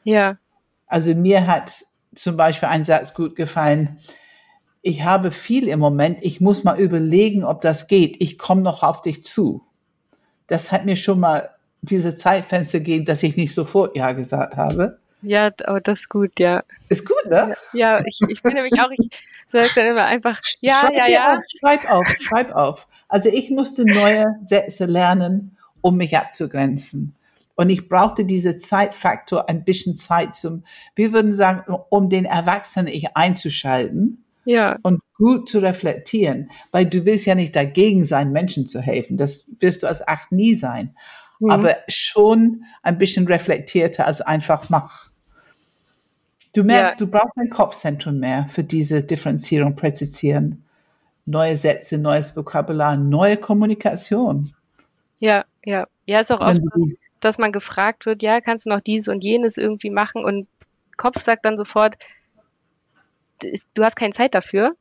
Ja. 0.03 0.37
Also 0.87 1.13
mir 1.13 1.47
hat 1.47 1.85
zum 2.15 2.37
Beispiel 2.37 2.69
ein 2.69 2.83
Satz 2.83 3.13
gut 3.13 3.35
gefallen. 3.35 3.99
Ich 4.81 5.03
habe 5.03 5.31
viel 5.31 5.67
im 5.67 5.79
Moment. 5.79 6.19
Ich 6.21 6.41
muss 6.41 6.63
mal 6.63 6.79
überlegen, 6.79 7.43
ob 7.43 7.61
das 7.61 7.87
geht. 7.87 8.17
Ich 8.19 8.37
komme 8.37 8.61
noch 8.61 8.83
auf 8.83 9.01
dich 9.01 9.23
zu. 9.23 9.63
Das 10.47 10.71
hat 10.71 10.85
mir 10.85 10.95
schon 10.95 11.19
mal 11.19 11.49
diese 11.81 12.15
Zeitfenster 12.15 12.79
gegeben, 12.79 13.05
dass 13.05 13.23
ich 13.23 13.35
nicht 13.37 13.53
sofort 13.53 13.95
Ja 13.95 14.11
gesagt 14.11 14.57
habe. 14.57 14.99
Ja, 15.21 15.51
aber 15.65 15.81
das 15.81 15.99
ist 15.99 16.09
gut, 16.09 16.39
ja. 16.39 16.63
Ist 16.89 17.07
gut, 17.07 17.29
ne? 17.29 17.55
Ja, 17.73 18.01
ich, 18.03 18.19
ich 18.27 18.41
bin 18.41 18.53
nämlich 18.53 18.73
auch, 18.81 18.89
ich 18.91 19.09
sage 19.49 19.67
dann 19.75 19.85
immer 19.87 20.05
einfach, 20.05 20.41
ja, 20.61 20.81
schreib 20.81 20.97
ja, 20.97 21.07
ja. 21.07 21.37
Auf, 21.37 21.43
schreib 21.59 21.91
auf, 21.91 22.07
schreib 22.19 22.51
auf. 22.53 22.87
Also 23.07 23.29
ich 23.29 23.51
musste 23.51 23.85
neue 23.85 24.25
Sätze 24.43 24.85
lernen, 24.85 25.57
um 25.81 25.97
mich 25.97 26.17
abzugrenzen. 26.17 27.15
Und 27.55 27.69
ich 27.69 27.87
brauchte 27.89 28.25
diese 28.25 28.57
Zeitfaktor, 28.57 29.49
ein 29.49 29.63
bisschen 29.63 29.95
Zeit 29.95 30.35
zum, 30.35 30.63
wir 30.95 31.13
würden 31.13 31.33
sagen, 31.33 31.75
um 31.89 32.09
den 32.09 32.25
Erwachsenen 32.25 32.87
ich 32.87 33.15
einzuschalten 33.15 34.23
Ja, 34.45 34.77
und 34.81 35.01
gut 35.17 35.49
zu 35.49 35.59
reflektieren. 35.59 36.49
Weil 36.71 36.85
du 36.85 37.05
willst 37.05 37.25
ja 37.25 37.35
nicht 37.35 37.55
dagegen 37.55 38.05
sein, 38.05 38.31
Menschen 38.31 38.65
zu 38.67 38.79
helfen. 38.81 39.17
Das 39.17 39.45
wirst 39.59 39.83
du 39.83 39.87
als 39.87 40.07
Acht 40.07 40.31
nie 40.31 40.55
sein. 40.55 40.95
Mhm. 41.39 41.51
Aber 41.51 41.75
schon 41.87 42.63
ein 42.83 42.97
bisschen 42.97 43.27
reflektierter 43.27 44.05
als 44.07 44.21
einfach 44.21 44.69
mach. 44.69 45.09
Du 46.53 46.63
merkst, 46.63 46.99
Ja. 46.99 47.05
du 47.05 47.11
brauchst 47.11 47.37
ein 47.37 47.49
Kopfzentrum 47.49 48.19
mehr 48.19 48.45
für 48.49 48.63
diese 48.63 49.03
Differenzierung, 49.03 49.75
Präzisieren. 49.75 50.63
Neue 51.25 51.55
Sätze, 51.55 51.97
neues 51.97 52.35
Vokabular, 52.35 52.97
neue 52.97 53.37
Kommunikation. 53.37 54.49
ja, 55.19 55.45
ja. 55.63 55.85
Ja, 56.11 56.19
ist 56.19 56.29
auch 56.31 56.41
oft, 56.41 56.59
dass 57.21 57.37
man 57.37 57.53
gefragt 57.53 58.05
wird, 58.05 58.21
ja, 58.21 58.41
kannst 58.41 58.65
du 58.65 58.69
noch 58.69 58.81
dieses 58.81 59.07
und 59.07 59.23
jenes 59.23 59.55
irgendwie 59.55 59.89
machen 59.89 60.25
und 60.25 60.45
Kopf 60.97 61.21
sagt 61.21 61.45
dann 61.45 61.55
sofort, 61.57 61.95
"Das- 63.39 63.65
du 63.73 63.83
hast 63.85 63.95
keine 63.95 64.11
Zeit 64.13 64.35
dafür. 64.35 64.75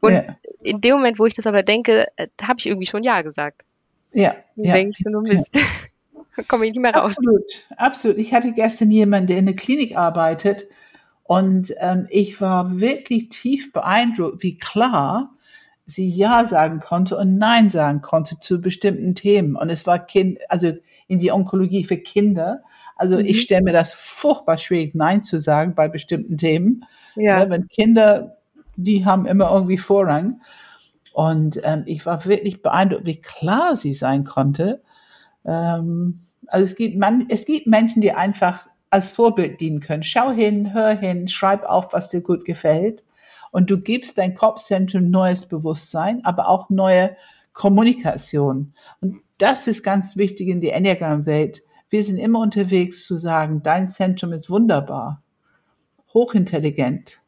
Und 0.00 0.12
ja, 0.12 0.36
in 0.62 0.82
dem 0.82 0.96
Moment, 0.96 1.18
wo 1.18 1.24
ich 1.24 1.32
das 1.34 1.46
aber 1.46 1.62
denke, 1.62 2.06
habe 2.42 2.58
ich 2.58 2.66
irgendwie 2.66 2.86
schon 2.86 3.02
Ja 3.02 3.22
gesagt. 3.22 3.62
ja, 4.12 4.36
ja, 4.56 4.74
denke 4.74 4.94
ich 4.98 5.04
so, 5.10 5.20
Mist. 5.20 5.50
Dann 6.36 6.46
komme 6.48 6.66
ich 6.66 6.72
nicht 6.72 6.82
mehr 6.82 6.94
raus. 6.94 7.16
Absolut, 7.16 7.66
absolut. 7.76 8.18
Ich 8.18 8.34
hatte 8.34 8.52
gestern 8.52 8.90
jemanden, 8.90 9.28
der 9.28 9.38
in 9.38 9.46
der 9.46 9.56
Klinik 9.56 9.96
arbeitet 9.96 10.68
und 11.22 11.72
ähm, 11.78 12.06
ich 12.10 12.40
war 12.42 12.78
wirklich 12.80 13.30
tief 13.30 13.72
beeindruckt, 13.72 14.42
wie 14.42 14.58
klar 14.58 15.33
sie 15.86 16.08
Ja 16.10 16.44
sagen 16.44 16.80
konnte 16.80 17.16
und 17.16 17.36
Nein 17.38 17.70
sagen 17.70 18.00
konnte 18.00 18.38
zu 18.38 18.60
bestimmten 18.60 19.14
Themen. 19.14 19.56
Und 19.56 19.70
es 19.70 19.86
war 19.86 19.98
Kind, 19.98 20.38
also 20.48 20.72
in 21.08 21.18
die 21.18 21.30
Onkologie 21.32 21.84
für 21.84 21.98
Kinder. 21.98 22.62
Also 22.96 23.18
Mhm. 23.18 23.24
ich 23.26 23.42
stelle 23.42 23.62
mir 23.62 23.72
das 23.72 23.92
furchtbar 23.92 24.56
schwierig, 24.56 24.94
Nein 24.94 25.22
zu 25.22 25.38
sagen 25.38 25.74
bei 25.74 25.88
bestimmten 25.88 26.36
Themen. 26.38 26.84
Ja, 27.16 27.44
Ne, 27.44 27.50
wenn 27.50 27.68
Kinder, 27.68 28.38
die 28.76 29.04
haben 29.04 29.26
immer 29.26 29.50
irgendwie 29.52 29.78
Vorrang. 29.78 30.40
Und 31.12 31.60
ähm, 31.64 31.84
ich 31.86 32.04
war 32.06 32.24
wirklich 32.24 32.62
beeindruckt, 32.62 33.06
wie 33.06 33.20
klar 33.20 33.76
sie 33.76 33.92
sein 33.94 34.24
konnte. 34.24 34.82
Ähm, 35.44 36.20
also 36.48 36.64
es 36.70 36.76
gibt, 36.76 36.98
man, 36.98 37.26
es 37.28 37.44
gibt 37.46 37.66
Menschen, 37.66 38.02
die 38.02 38.12
einfach 38.12 38.68
als 38.90 39.10
Vorbild 39.10 39.60
dienen 39.60 39.80
können. 39.80 40.02
Schau 40.02 40.30
hin, 40.32 40.72
hör 40.74 40.90
hin, 40.96 41.28
schreib 41.28 41.64
auf, 41.64 41.92
was 41.92 42.10
dir 42.10 42.20
gut 42.22 42.44
gefällt. 42.44 43.04
Und 43.54 43.70
du 43.70 43.78
gibst 43.78 44.18
dein 44.18 44.34
Kopfzentrum 44.34 45.10
neues 45.10 45.46
Bewusstsein, 45.46 46.24
aber 46.24 46.48
auch 46.48 46.70
neue 46.70 47.16
Kommunikation. 47.52 48.74
Und 49.00 49.20
das 49.38 49.68
ist 49.68 49.84
ganz 49.84 50.16
wichtig 50.16 50.48
in 50.48 50.60
der 50.60 50.74
Enneagram-Welt. 50.74 51.62
Wir 51.88 52.02
sind 52.02 52.18
immer 52.18 52.40
unterwegs 52.40 53.06
zu 53.06 53.16
sagen, 53.16 53.62
dein 53.62 53.86
Zentrum 53.86 54.32
ist 54.32 54.50
wunderbar, 54.50 55.22
hochintelligent. 56.12 57.20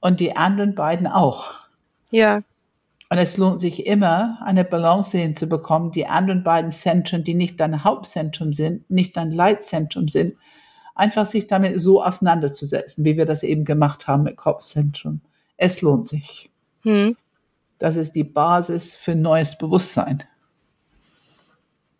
Und 0.00 0.20
die 0.20 0.36
anderen 0.36 0.74
beiden 0.74 1.06
auch. 1.06 1.54
ja, 2.10 2.42
Und 3.08 3.16
es 3.16 3.38
lohnt 3.38 3.58
sich 3.58 3.86
immer, 3.86 4.40
eine 4.44 4.64
Balance 4.64 5.16
hinzubekommen, 5.16 5.92
die 5.92 6.06
anderen 6.06 6.44
beiden 6.44 6.72
Zentren, 6.72 7.24
die 7.24 7.32
nicht 7.32 7.58
dein 7.58 7.84
Hauptzentrum 7.84 8.52
sind, 8.52 8.90
nicht 8.90 9.16
dein 9.16 9.32
Leitzentrum 9.32 10.08
sind, 10.08 10.36
einfach 10.94 11.24
sich 11.24 11.46
damit 11.46 11.80
so 11.80 12.04
auseinanderzusetzen, 12.04 13.06
wie 13.06 13.16
wir 13.16 13.24
das 13.24 13.42
eben 13.42 13.64
gemacht 13.64 14.08
haben 14.08 14.24
mit 14.24 14.36
Kopfzentrum. 14.36 15.22
Es 15.58 15.82
lohnt 15.82 16.06
sich. 16.06 16.50
hm. 16.82 17.16
Das 17.78 17.96
ist 17.96 18.12
die 18.12 18.24
Basis 18.24 18.94
für 18.94 19.14
neues 19.14 19.56
Bewusstsein 19.56 20.24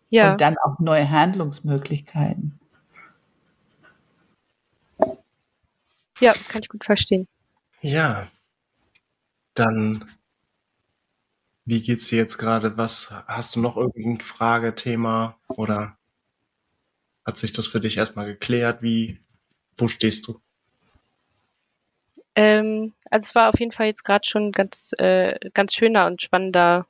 ja, 0.09 0.31
und 0.31 0.41
dann 0.41 0.57
auch 0.57 0.79
neue 0.79 1.09
Handlungsmöglichkeiten. 1.09 2.59
ja, 6.19 6.33
kann 6.33 6.63
ich 6.63 6.69
gut 6.69 6.83
verstehen. 6.83 7.27
Ja, 7.81 8.27
dann, 9.53 10.03
wie 11.65 11.81
geht's 11.81 12.09
dir 12.09 12.17
jetzt 12.17 12.37
gerade? 12.37 12.77
Was, 12.77 13.09
hast 13.27 13.55
du 13.55 13.61
noch 13.61 13.77
irgendein 13.77 14.19
Fragethema 14.19 15.37
oder 15.47 15.97
hat 17.25 17.37
sich 17.37 17.53
das 17.53 17.67
für 17.67 17.79
dich 17.79 17.97
erstmal 17.97 18.25
geklärt? 18.25 18.81
Wie, 18.81 19.21
wo 19.77 19.87
stehst 19.87 20.27
du? 20.27 20.41
Ähm, 22.35 22.93
also 23.09 23.27
es 23.27 23.35
war 23.35 23.49
auf 23.49 23.59
jeden 23.59 23.71
Fall 23.71 23.87
jetzt 23.87 24.03
gerade 24.03 24.27
schon 24.27 24.51
ganz, 24.51 24.91
äh, 24.97 25.37
ganz 25.53 25.73
schöner 25.73 26.05
und 26.07 26.21
spannender 26.21 26.87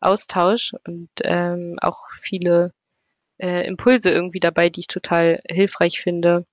Austausch 0.00 0.74
und 0.86 1.08
ähm, 1.22 1.78
auch 1.80 2.04
viele 2.20 2.72
äh, 3.38 3.66
Impulse 3.66 4.10
irgendwie 4.10 4.40
dabei, 4.40 4.70
die 4.70 4.80
ich 4.80 4.88
total 4.88 5.42
hilfreich 5.48 6.00
finde. 6.00 6.46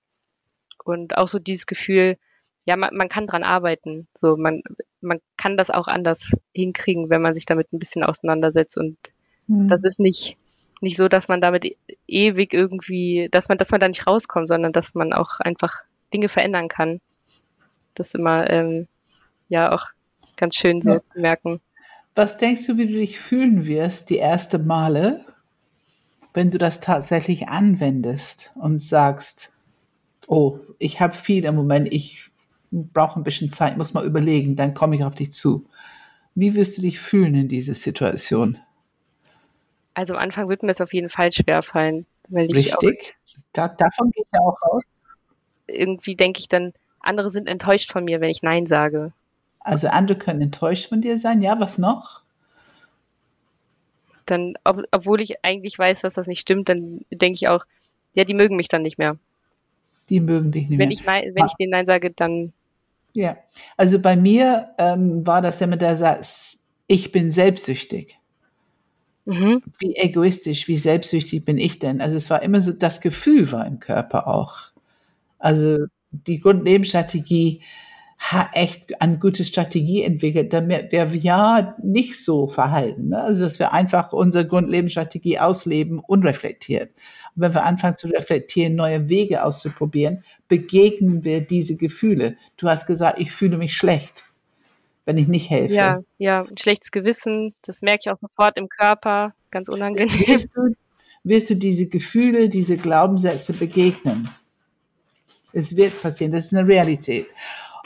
Und 0.84 1.18
auch 1.18 1.28
so 1.28 1.40
dieses 1.40 1.66
Gefühl, 1.66 2.18
ja, 2.66 2.76
man, 2.78 2.96
man 2.96 3.10
kann 3.10 3.28
dran 3.28 3.44
arbeiten. 3.44 4.08
So, 4.16 4.38
man, 4.38 4.64
man 5.02 5.20
kann 5.38 5.58
das 5.58 5.70
auch 5.70 5.88
anders 5.88 6.32
hinkriegen, 6.54 7.10
wenn 7.10 7.22
man 7.22 7.36
sich 7.36 7.46
damit 7.46 7.72
ein 7.74 7.80
bisschen 7.80 8.04
auseinandersetzt. 8.04 8.78
Und 8.78 8.98
das 9.70 9.84
ist 9.84 10.00
nicht, 10.00 10.38
nicht 10.82 10.98
so, 10.98 11.08
dass 11.08 11.28
man 11.28 11.42
damit 11.42 11.66
e- 11.66 11.78
ewig 12.08 12.54
irgendwie, 12.54 13.30
dass 13.32 13.50
man, 13.50 13.58
dass 13.58 13.72
man 13.72 13.80
da 13.80 13.88
nicht 13.88 14.08
rauskommt, 14.08 14.48
sondern 14.48 14.72
dass 14.74 14.94
man 14.94 15.14
auch 15.14 15.40
einfach 15.40 15.84
Dinge 16.14 16.30
verändern 16.30 16.68
kann. 16.68 17.02
Das 17.96 18.08
ist 18.08 18.16
immer, 18.16 18.50
ähm, 18.50 18.88
ja, 19.50 19.72
auch 19.72 19.88
ganz 20.36 20.56
schön 20.56 20.82
so 20.82 20.92
Ja. 20.94 21.02
zu 21.14 21.20
merken. 21.20 21.62
Was 22.16 22.38
denkst 22.38 22.68
du, 22.68 22.78
wie 22.78 22.88
du 22.88 22.94
dich 22.94 23.20
fühlen 23.20 23.66
wirst 23.66 24.10
die 24.10 24.18
erste 24.18 24.60
Male, 24.60 25.26
wenn 26.34 26.52
du 26.52 26.58
das 26.58 26.80
tatsächlich 26.80 27.48
anwendest 27.48 28.52
und 28.56 28.80
sagst, 28.80 29.56
oh, 30.28 30.60
ich 30.80 31.00
habe 31.00 31.14
viel 31.14 31.46
im 31.46 31.56
Moment, 31.56 31.92
ich 31.92 32.32
brauche 32.72 33.20
ein 33.20 33.24
bisschen 33.24 33.50
Zeit, 33.50 33.78
muss 33.78 33.94
mal 33.94 34.06
überlegen, 34.06 34.56
dann 34.56 34.74
komme 34.74 34.96
ich 34.96 35.04
auf 35.04 35.16
dich 35.16 35.32
zu. 35.32 35.68
Wie 36.36 36.56
wirst 36.56 36.78
du 36.78 36.82
dich 36.82 37.00
fühlen 37.00 37.36
in 37.36 37.48
dieser 37.48 37.76
Situation? 37.76 38.58
Also 39.94 40.14
am 40.14 40.20
Anfang 40.20 40.50
wird 40.50 40.64
mir 40.64 40.70
das 40.70 40.82
auf 40.82 40.94
jeden 40.94 41.10
Fall 41.10 41.32
schwerfallen, 41.32 42.08
weil 42.30 42.50
ich 42.50 42.56
Richtig? 42.56 43.16
Da, 43.52 43.68
davon 43.68 44.10
geht 44.12 44.26
ja 44.34 44.40
auch 44.40 44.58
aus. 44.62 44.84
irgendwie 45.68 46.16
denke 46.16 46.40
ich 46.40 46.48
dann, 46.48 46.74
andere 47.04 47.32
sind 47.32 47.48
enttäuscht 47.48 47.92
von 47.92 48.04
mir, 48.06 48.22
wenn 48.22 48.30
ich 48.32 48.44
Nein 48.44 48.68
sage. 48.68 49.14
Also 49.62 49.88
andere 49.88 50.16
können 50.18 50.42
enttäuscht 50.44 50.88
von 50.90 51.02
dir 51.02 51.18
sein. 51.18 51.42
Ja, 51.42 51.60
was 51.60 51.80
noch? 51.80 52.22
Dann, 54.26 54.56
ob, 54.66 54.84
obwohl 54.92 55.22
ich 55.22 55.44
eigentlich 55.46 55.78
weiß, 55.80 56.02
dass 56.02 56.16
das 56.16 56.28
nicht 56.28 56.42
stimmt, 56.42 56.68
dann 56.70 57.06
denke 57.12 57.36
ich 57.36 57.48
auch, 57.48 57.66
ja, 58.14 58.24
die 58.26 58.34
mögen 58.34 58.56
mich 58.58 58.68
dann 58.68 58.82
nicht 58.82 58.98
mehr. 58.98 59.18
Die 60.08 60.22
mögen 60.22 60.54
dich 60.54 60.70
nicht 60.70 60.78
Wenn 60.78 60.92
mehr. 60.92 60.92
ich 60.92 61.04
Nein, 61.04 61.34
wenn 61.36 61.46
ich 61.48 61.56
denen 61.56 61.72
Nein 61.72 61.86
sage, 61.88 62.12
dann 62.12 62.54
Ja, 63.14 63.38
also 63.78 64.00
bei 64.00 64.16
mir 64.16 64.70
ähm, 64.78 65.26
war 65.26 65.42
das 65.42 65.62
immer 65.62 65.78
der 65.78 65.96
Satz, 65.96 66.64
ich 66.88 67.12
bin 67.12 67.32
selbstsüchtig. 67.32 68.18
mhm, 69.26 69.60
Wie 69.80 69.96
egoistisch, 69.96 70.68
wie 70.68 70.76
selbstsüchtig 70.78 71.46
bin 71.46 71.58
ich 71.58 71.80
denn? 71.80 72.02
Also 72.02 72.18
es 72.18 72.30
war 72.30 72.42
immer 72.42 72.62
so, 72.62 72.72
das 72.74 73.02
Gefühl 73.02 73.52
war 73.52 73.66
im 73.66 73.80
Körper 73.80 74.28
auch. 74.28 74.72
Also 75.40 75.88
die 76.14 76.40
Grundlebensstrategie 76.40 77.62
hat 78.18 78.52
echt 78.54 79.02
eine 79.02 79.20
gute 79.20 79.44
Strategie 79.44 80.02
entwickelt, 80.04 80.54
damit 80.54 80.94
wir 80.94 81.06
ja 81.08 81.76
nicht 81.84 82.24
so 82.24 82.48
verhalten. 82.48 83.10
Ne? 83.10 83.22
Also 83.22 83.44
dass 83.44 83.60
wir 83.60 83.74
einfach 83.74 84.14
unsere 84.14 84.48
Grundlebensstrategie 84.48 85.40
ausleben, 85.40 86.00
unreflektiert. 86.00 86.92
Und 87.36 87.42
wenn 87.42 87.54
wir 87.54 87.66
anfangen 87.66 87.98
zu 87.98 88.08
reflektieren, 88.08 88.76
neue 88.76 89.10
Wege 89.10 89.44
auszuprobieren, 89.44 90.24
begegnen 90.48 91.26
wir 91.26 91.42
diese 91.42 91.76
Gefühle. 91.76 92.38
Du 92.56 92.70
hast 92.70 92.86
gesagt, 92.88 93.20
ich 93.20 93.32
fühle 93.32 93.58
mich 93.58 93.76
schlecht, 93.76 94.24
wenn 95.06 95.18
ich 95.18 95.28
nicht 95.28 95.50
helfe. 95.50 95.74
ja, 95.74 96.00
ja, 96.18 96.44
ein 96.44 96.58
schlechtes 96.58 96.92
Gewissen, 96.92 97.54
das 97.62 97.82
merke 97.82 98.04
ich 98.06 98.12
auch 98.12 98.20
sofort 98.22 98.58
im 98.58 98.70
Körper, 98.70 99.34
ganz 99.52 99.68
unangenehm. 99.68 100.18
wirst 100.28 100.56
du, 100.56 100.74
wirst 101.26 101.50
du 101.50 101.56
diese 101.56 101.90
Gefühle, 101.90 102.48
diese 102.48 102.78
Glaubenssätze 102.78 103.52
begegnen. 103.52 104.30
Es 105.54 105.76
wird 105.78 106.02
passieren, 106.02 106.32
das 106.32 106.46
ist 106.46 106.54
eine 106.56 106.68
Realität. 106.68 107.28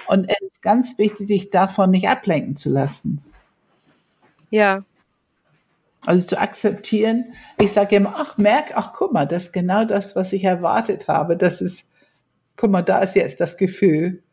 Und 0.07 0.29
es 0.29 0.41
ist 0.53 0.61
ganz 0.61 0.97
wichtig, 0.97 1.27
dich 1.27 1.49
davon 1.49 1.91
nicht 1.91 2.07
ablenken 2.07 2.55
zu 2.55 2.69
lassen. 2.69 3.21
Ja, 4.49 4.85
Also 6.05 6.25
zu 6.25 6.39
akzeptieren, 6.39 7.33
ich 7.59 7.73
sage 7.73 7.97
immer, 7.97 8.13
ach, 8.15 8.37
merk, 8.37 8.71
ach, 8.75 8.93
guck 8.93 9.11
mal, 9.11 9.25
das 9.25 9.47
ist 9.47 9.51
genau 9.53 9.83
das, 9.83 10.15
was 10.15 10.31
ich 10.31 10.45
erwartet 10.45 11.09
habe. 11.09 11.35
Das 11.35 11.59
ist, 11.59 11.89
guck 12.55 12.71
mal, 12.71 12.81
da 12.81 12.99
ist 12.99 13.15
jetzt 13.15 13.41
das 13.41 13.57
Gefühl. 13.57 14.23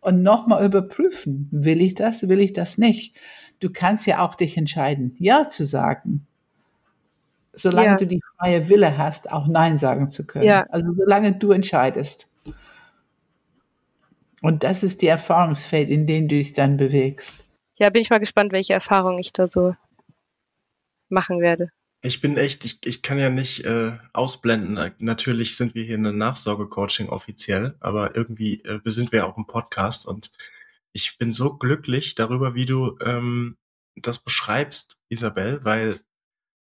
Und 0.00 0.22
nochmal 0.22 0.66
überprüfen, 0.66 1.48
will 1.50 1.80
ich 1.80 1.94
das, 1.94 2.28
will 2.28 2.40
ich 2.40 2.52
das 2.52 2.76
nicht? 2.76 3.16
Du 3.60 3.70
kannst 3.72 4.06
ja 4.06 4.18
auch 4.18 4.34
dich 4.34 4.58
entscheiden, 4.58 5.16
Ja 5.18 5.48
zu 5.48 5.64
sagen. 5.64 6.26
Solange 7.54 7.88
ja. 7.88 7.96
du 7.96 8.06
die 8.06 8.20
freie 8.36 8.68
Wille 8.68 8.98
hast, 8.98 9.32
auch 9.32 9.46
Nein 9.46 9.78
sagen 9.78 10.08
zu 10.08 10.26
können. 10.26 10.44
Ja. 10.44 10.66
Also 10.68 10.92
solange 10.92 11.32
du 11.32 11.52
entscheidest. 11.52 12.33
Und 14.44 14.62
das 14.62 14.82
ist 14.82 15.00
die 15.00 15.06
Erfahrungsfeld, 15.06 15.88
in 15.88 16.06
dem 16.06 16.28
du 16.28 16.34
dich 16.34 16.52
dann 16.52 16.76
bewegst. 16.76 17.46
Ja, 17.76 17.88
bin 17.88 18.02
ich 18.02 18.10
mal 18.10 18.20
gespannt, 18.20 18.52
welche 18.52 18.74
Erfahrungen 18.74 19.18
ich 19.18 19.32
da 19.32 19.48
so 19.48 19.74
machen 21.08 21.40
werde. 21.40 21.70
Ich 22.02 22.20
bin 22.20 22.36
echt, 22.36 22.62
ich, 22.66 22.78
ich 22.84 23.00
kann 23.00 23.18
ja 23.18 23.30
nicht 23.30 23.64
äh, 23.64 23.92
ausblenden. 24.12 24.92
Natürlich 24.98 25.56
sind 25.56 25.74
wir 25.74 25.82
hier 25.82 25.94
in 25.94 26.06
einem 26.06 26.18
Nachsorgecoaching 26.18 27.08
offiziell, 27.08 27.74
aber 27.80 28.16
irgendwie 28.16 28.62
äh, 28.64 28.80
sind 28.84 29.12
wir 29.12 29.26
auch 29.26 29.38
im 29.38 29.46
Podcast 29.46 30.06
und 30.06 30.30
ich 30.92 31.16
bin 31.16 31.32
so 31.32 31.56
glücklich 31.56 32.14
darüber, 32.14 32.54
wie 32.54 32.66
du 32.66 32.98
ähm, 33.00 33.56
das 33.96 34.18
beschreibst, 34.18 34.98
Isabel, 35.08 35.64
weil 35.64 35.98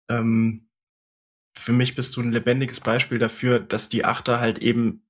ähm, 0.09 0.69
für 1.53 1.73
mich 1.73 1.95
bist 1.95 2.15
du 2.15 2.21
ein 2.21 2.31
lebendiges 2.31 2.79
Beispiel 2.79 3.19
dafür, 3.19 3.59
dass 3.59 3.89
die 3.89 4.05
Achter 4.05 4.39
halt 4.39 4.59
eben 4.59 5.03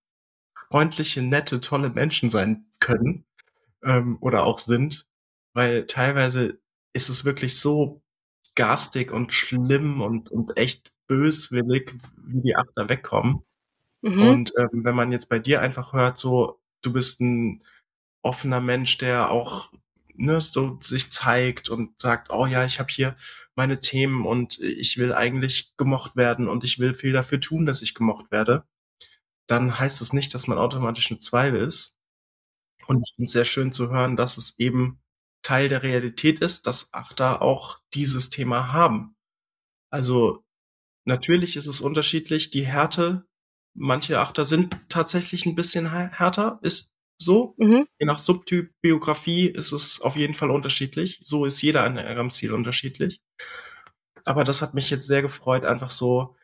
freundliche, 0.74 1.21
nette, 1.21 1.61
tolle 1.61 1.91
Menschen 1.91 2.32
sein 2.32 2.65
können 2.80 3.26
ähm, 3.84 4.17
oder 4.21 4.43
auch 4.43 4.57
sind, 4.57 5.05
weil 5.53 5.86
teilweise 5.86 6.57
ist 6.93 7.09
es 7.09 7.26
wirklich 7.26 7.59
so 7.59 8.01
garstig 8.55 9.11
und 9.11 9.34
schlimm 9.34 10.01
und, 10.01 10.32
und 10.32 10.57
echt 10.57 10.91
böswillig, 11.05 11.93
wie 12.17 12.41
die 12.41 12.55
Achter 12.55 12.89
wegkommen. 12.89 13.43
Mhm. 14.01 14.28
Und 14.28 14.53
ähm, 14.57 14.84
wenn 14.84 14.95
man 14.95 15.11
jetzt 15.11 15.30
bei 15.30 15.38
dir 15.38 15.61
einfach 15.61 15.93
hört, 15.93 16.17
so, 16.17 16.59
du 16.82 16.91
bist 16.91 17.21
ein 17.21 17.61
offener 18.24 18.59
Mensch, 18.59 18.97
der 18.97 19.30
auch 19.30 19.71
ne, 20.15 20.41
so 20.41 20.80
sich 20.82 21.11
zeigt 21.11 21.69
und 21.69 22.01
sagt, 22.01 22.32
oh 22.32 22.47
ja, 22.47 22.65
ich 22.65 22.80
habe 22.80 22.91
hier 22.91 23.15
meine 23.53 23.80
Themen 23.80 24.26
und 24.26 24.57
ich 24.59 24.97
will 24.97 25.13
eigentlich 25.13 25.78
gemocht 25.78 26.15
werden 26.15 26.47
und 26.47 26.63
ich 26.63 26.80
will 26.80 26.95
viel 26.95 27.13
dafür 27.13 27.39
tun, 27.39 27.67
dass 27.67 27.84
ich 27.84 27.93
gemocht 27.93 28.32
werde, 28.32 28.65
dann 29.48 29.80
heißt 29.80 30.02
es 30.02 30.10
das 30.10 30.14
nicht, 30.14 30.34
dass 30.34 30.48
man 30.48 30.58
automatisch 30.58 31.12
eine 31.12 31.20
Zweifel 31.20 31.60
ist. 31.60 31.96
Und 32.88 33.02
ich 33.06 33.14
finde 33.16 33.28
es 33.28 33.34
sehr 33.34 33.46
schön 33.46 33.72
zu 33.72 33.89
hören, 33.89 34.16
dass 34.16 34.38
es 34.38 34.58
eben 34.60 35.02
Teil 35.41 35.70
der 35.70 35.84
Realität 35.84 36.39
ist, 36.39 36.68
dass 36.68 36.94
Achter 36.94 37.41
auch 37.41 37.80
dieses 37.94 38.30
Thema 38.30 38.72
haben. 38.72 39.16
Also 39.89 40.44
natürlich 41.06 41.56
ist 41.56 41.68
es 41.68 41.82
unterschiedlich. 41.82 42.50
Die 42.50 42.66
Härte, 42.66 43.26
manche 43.76 44.20
Achter 44.20 44.46
sind 44.46 44.78
tatsächlich 44.89 45.46
ein 45.46 45.56
bisschen 45.56 45.91
härter, 45.91 46.60
ist 46.62 46.91
so. 47.18 47.56
Mhm. 47.58 47.86
Je 48.00 48.06
nach 48.06 48.18
Subtyp, 48.18 48.72
Biografie 48.82 49.48
ist 49.48 49.72
es 49.72 50.02
auf 50.02 50.16
jeden 50.16 50.34
Fall 50.34 50.52
unterschiedlich. 50.52 51.20
So 51.24 51.46
ist 51.46 51.62
jeder 51.62 51.84
an 51.84 51.98
ihrem 51.98 52.32
Ziel 52.32 52.54
unterschiedlich. 52.54 53.22
Aber 54.26 54.44
das 54.44 54.62
hat 54.62 54.74
mich 54.74 54.89
jetzt 54.89 55.08
sehr 55.08 55.22
gefreut, 55.22 55.66
einfach 55.66 55.89
so, 55.89 56.36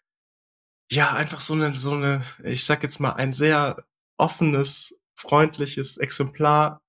ja, 0.90 1.14
einfach 1.14 1.40
so 1.40 1.54
eine, 1.54 1.74
so 1.74 1.94
eine, 1.94 2.24
ich 2.44 2.66
sag 2.66 2.84
jetzt 2.84 3.00
mal, 3.00 3.14
ein 3.14 3.34
sehr 3.34 3.84
offenes, 4.18 5.00
freundliches 5.14 5.98
Exemplar 5.98 6.82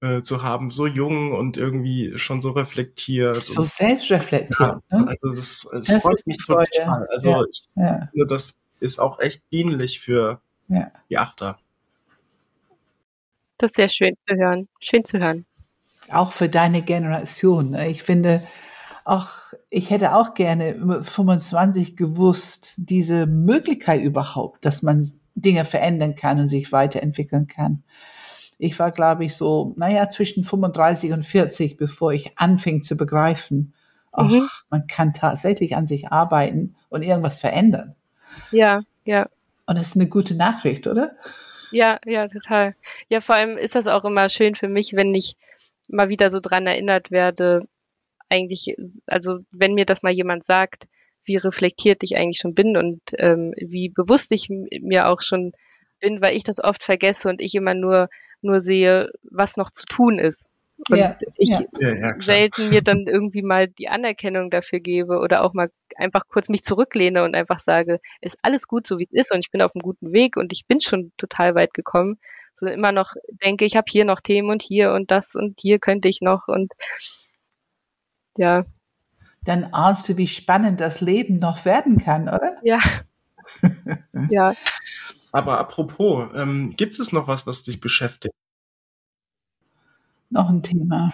äh, 0.00 0.22
zu 0.22 0.42
haben, 0.42 0.70
so 0.70 0.86
jung 0.86 1.32
und 1.32 1.56
irgendwie 1.56 2.18
schon 2.18 2.40
so 2.40 2.50
reflektiert. 2.50 3.42
So 3.42 3.62
selbstreflektiert. 3.62 4.58
Ja, 4.58 4.98
ne? 4.98 5.06
Also 5.08 5.34
das, 5.34 5.68
das, 5.70 5.86
das 5.86 6.02
freut 6.02 6.26
mich 6.26 6.44
total. 6.44 7.06
Also 7.12 7.28
ja, 7.28 7.44
ich 7.50 7.62
ja. 7.76 8.08
finde, 8.10 8.26
das 8.26 8.58
ist 8.80 8.98
auch 8.98 9.20
echt 9.20 9.42
dienlich 9.52 10.00
für 10.00 10.40
ja. 10.68 10.90
die 11.08 11.18
Achter. 11.18 11.58
Das 13.58 13.70
ist 13.70 13.76
sehr 13.76 13.90
schön 13.90 14.16
zu 14.26 14.36
hören. 14.36 14.68
Schön 14.80 15.04
zu 15.04 15.18
hören. 15.18 15.44
Auch 16.08 16.32
für 16.32 16.48
deine 16.48 16.82
Generation. 16.82 17.70
Ne? 17.70 17.90
Ich 17.90 18.02
finde, 18.02 18.42
ach, 19.04 19.52
ich 19.70 19.90
hätte 19.90 20.14
auch 20.14 20.34
gerne 20.34 21.02
25 21.02 21.96
gewusst, 21.96 22.74
diese 22.76 23.26
Möglichkeit 23.26 24.02
überhaupt, 24.02 24.64
dass 24.64 24.82
man 24.82 25.10
Dinge 25.36 25.64
verändern 25.64 26.16
kann 26.16 26.40
und 26.40 26.48
sich 26.48 26.72
weiterentwickeln 26.72 27.46
kann. 27.46 27.84
Ich 28.58 28.78
war, 28.78 28.90
glaube 28.90 29.24
ich, 29.24 29.36
so, 29.36 29.72
naja, 29.76 30.08
zwischen 30.08 30.44
35 30.44 31.12
und 31.12 31.24
40, 31.24 31.76
bevor 31.76 32.12
ich 32.12 32.36
anfing 32.36 32.82
zu 32.82 32.96
begreifen, 32.96 33.72
ach, 34.12 34.28
mhm. 34.28 34.48
man 34.68 34.86
kann 34.88 35.14
tatsächlich 35.14 35.76
an 35.76 35.86
sich 35.86 36.08
arbeiten 36.08 36.74
und 36.88 37.02
irgendwas 37.02 37.40
verändern. 37.40 37.94
Ja, 38.50 38.82
ja. 39.04 39.28
Und 39.66 39.78
das 39.78 39.88
ist 39.88 39.96
eine 39.96 40.08
gute 40.08 40.34
Nachricht, 40.34 40.88
oder? 40.88 41.12
Ja, 41.70 42.00
ja, 42.04 42.26
total. 42.26 42.74
Ja, 43.08 43.20
vor 43.20 43.36
allem 43.36 43.56
ist 43.56 43.76
das 43.76 43.86
auch 43.86 44.04
immer 44.04 44.28
schön 44.28 44.56
für 44.56 44.68
mich, 44.68 44.94
wenn 44.94 45.14
ich 45.14 45.36
mal 45.88 46.08
wieder 46.08 46.28
so 46.28 46.40
dran 46.40 46.66
erinnert 46.66 47.12
werde, 47.12 47.66
eigentlich, 48.30 48.74
also 49.06 49.40
wenn 49.50 49.74
mir 49.74 49.84
das 49.84 50.02
mal 50.02 50.12
jemand 50.12 50.44
sagt, 50.44 50.86
wie 51.24 51.36
reflektiert 51.36 52.02
ich 52.02 52.16
eigentlich 52.16 52.38
schon 52.38 52.54
bin 52.54 52.76
und 52.76 53.00
ähm, 53.18 53.52
wie 53.56 53.88
bewusst 53.88 54.32
ich 54.32 54.48
mir 54.48 55.08
auch 55.08 55.22
schon 55.22 55.52
bin, 56.00 56.20
weil 56.22 56.36
ich 56.36 56.44
das 56.44 56.62
oft 56.62 56.82
vergesse 56.82 57.28
und 57.28 57.42
ich 57.42 57.54
immer 57.54 57.74
nur 57.74 58.08
nur 58.42 58.62
sehe, 58.62 59.10
was 59.22 59.56
noch 59.56 59.70
zu 59.70 59.84
tun 59.86 60.18
ist. 60.18 60.44
Und 60.88 60.96
ja, 60.96 61.18
ich 61.36 61.58
ja. 61.78 62.20
Selten 62.20 62.70
mir 62.70 62.80
dann 62.80 63.06
irgendwie 63.06 63.42
mal 63.42 63.68
die 63.68 63.88
Anerkennung 63.88 64.50
dafür 64.50 64.80
gebe 64.80 65.18
oder 65.18 65.44
auch 65.44 65.52
mal 65.52 65.70
einfach 65.96 66.22
kurz 66.28 66.48
mich 66.48 66.64
zurücklehne 66.64 67.22
und 67.22 67.34
einfach 67.34 67.60
sage, 67.60 68.00
ist 68.22 68.38
alles 68.40 68.66
gut 68.66 68.86
so 68.86 68.98
wie 68.98 69.04
es 69.04 69.12
ist 69.12 69.32
und 69.32 69.40
ich 69.40 69.50
bin 69.50 69.60
auf 69.60 69.74
einem 69.74 69.82
guten 69.82 70.12
Weg 70.12 70.36
und 70.36 70.54
ich 70.54 70.66
bin 70.66 70.80
schon 70.80 71.12
total 71.18 71.54
weit 71.54 71.74
gekommen. 71.74 72.18
So 72.54 72.66
immer 72.66 72.92
noch 72.92 73.12
denke, 73.44 73.66
ich 73.66 73.76
habe 73.76 73.86
hier 73.90 74.06
noch 74.06 74.20
Themen 74.20 74.48
und 74.48 74.62
hier 74.62 74.92
und 74.92 75.10
das 75.10 75.34
und 75.34 75.58
hier 75.60 75.78
könnte 75.78 76.08
ich 76.08 76.22
noch 76.22 76.48
und 76.48 76.72
ja. 78.40 78.64
Dann 79.44 79.64
ahnst 79.64 80.08
du, 80.08 80.16
wie 80.16 80.26
spannend 80.26 80.80
das 80.80 81.02
Leben 81.02 81.38
noch 81.38 81.66
werden 81.66 81.98
kann, 81.98 82.22
oder? 82.22 82.56
Ja. 82.62 82.80
ja. 84.30 84.54
Aber 85.30 85.58
apropos, 85.58 86.28
ähm, 86.34 86.74
gibt 86.76 86.98
es 86.98 87.12
noch 87.12 87.28
was, 87.28 87.46
was 87.46 87.62
dich 87.62 87.80
beschäftigt? 87.80 88.34
Noch 90.30 90.48
ein 90.48 90.62
Thema. 90.62 91.10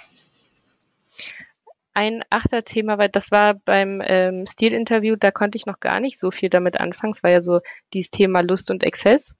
Ein 1.94 2.22
Achterthema, 2.30 2.96
weil 2.96 3.08
das 3.08 3.32
war 3.32 3.54
beim 3.54 4.00
ähm, 4.04 4.46
Stil-Interview, 4.46 5.16
da 5.16 5.32
konnte 5.32 5.56
ich 5.56 5.66
noch 5.66 5.80
gar 5.80 5.98
nicht 5.98 6.20
so 6.20 6.30
viel 6.30 6.48
damit 6.48 6.78
anfangen. 6.78 7.12
Es 7.12 7.24
war 7.24 7.30
ja 7.30 7.42
so 7.42 7.60
dieses 7.92 8.10
Thema 8.10 8.40
Lust 8.40 8.70
und 8.70 8.84
Exzess. 8.84 9.34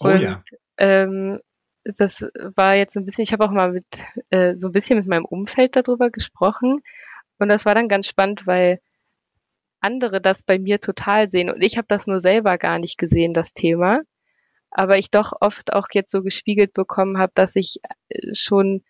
Oh 0.00 0.08
und, 0.08 0.20
ja. 0.20 0.42
Ähm, 0.76 1.40
das 1.84 2.26
war 2.54 2.74
jetzt 2.74 2.96
ein 2.96 3.04
bisschen, 3.04 3.22
ich 3.22 3.32
habe 3.32 3.44
auch 3.44 3.50
mal 3.50 3.72
mit 3.72 3.86
äh, 4.30 4.54
so 4.56 4.68
ein 4.68 4.72
bisschen 4.72 4.98
mit 4.98 5.06
meinem 5.06 5.24
Umfeld 5.24 5.76
darüber 5.76 6.10
gesprochen. 6.10 6.82
Und 7.38 7.48
das 7.48 7.64
war 7.64 7.74
dann 7.74 7.88
ganz 7.88 8.06
spannend, 8.06 8.46
weil 8.46 8.80
andere 9.80 10.20
das 10.20 10.42
bei 10.42 10.58
mir 10.58 10.80
total 10.80 11.30
sehen. 11.30 11.50
Und 11.50 11.62
ich 11.62 11.76
habe 11.76 11.86
das 11.88 12.06
nur 12.06 12.20
selber 12.20 12.58
gar 12.58 12.78
nicht 12.78 12.98
gesehen, 12.98 13.32
das 13.32 13.52
Thema. 13.52 14.02
Aber 14.70 14.98
ich 14.98 15.10
doch 15.10 15.32
oft 15.40 15.72
auch 15.72 15.86
jetzt 15.92 16.10
so 16.10 16.22
gespiegelt 16.22 16.72
bekommen 16.72 17.18
habe, 17.18 17.32
dass 17.34 17.56
ich 17.56 17.78
äh, 18.08 18.34
schon 18.34 18.84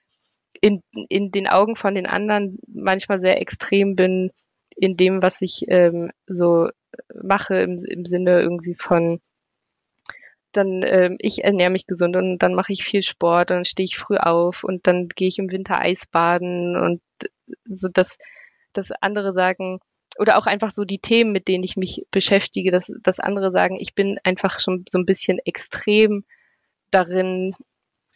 in, 0.60 0.82
in 1.08 1.30
den 1.30 1.46
Augen 1.46 1.76
von 1.76 1.94
den 1.94 2.06
anderen 2.06 2.58
manchmal 2.66 3.18
sehr 3.18 3.40
extrem 3.40 3.94
bin 3.94 4.32
in 4.76 4.96
dem, 4.96 5.22
was 5.22 5.40
ich 5.42 5.64
ähm, 5.68 6.10
so 6.26 6.68
mache 7.22 7.60
im, 7.60 7.84
im 7.84 8.04
Sinne 8.04 8.40
irgendwie 8.40 8.74
von 8.74 9.20
dann 10.52 10.82
ähm, 10.82 11.16
ich 11.20 11.44
ernähre 11.44 11.70
mich 11.70 11.86
gesund 11.86 12.16
und 12.16 12.38
dann 12.38 12.54
mache 12.54 12.72
ich 12.72 12.84
viel 12.84 13.02
Sport 13.02 13.50
und 13.50 13.58
dann 13.58 13.64
stehe 13.64 13.84
ich 13.84 13.98
früh 13.98 14.16
auf 14.16 14.64
und 14.64 14.86
dann 14.86 15.08
gehe 15.08 15.28
ich 15.28 15.38
im 15.38 15.50
Winter 15.50 15.78
Eisbaden 15.78 16.76
und 16.76 17.02
so 17.66 17.88
dass 17.88 18.18
dass 18.72 18.90
andere 19.00 19.32
sagen, 19.32 19.80
oder 20.18 20.36
auch 20.36 20.46
einfach 20.46 20.70
so 20.70 20.84
die 20.84 20.98
Themen, 20.98 21.32
mit 21.32 21.48
denen 21.48 21.64
ich 21.64 21.76
mich 21.76 22.06
beschäftige, 22.10 22.70
dass, 22.70 22.92
dass 23.02 23.20
andere 23.20 23.52
sagen, 23.52 23.76
ich 23.78 23.94
bin 23.94 24.18
einfach 24.24 24.60
schon 24.60 24.84
so 24.90 24.98
ein 24.98 25.06
bisschen 25.06 25.38
extrem 25.38 26.24
darin, 26.90 27.54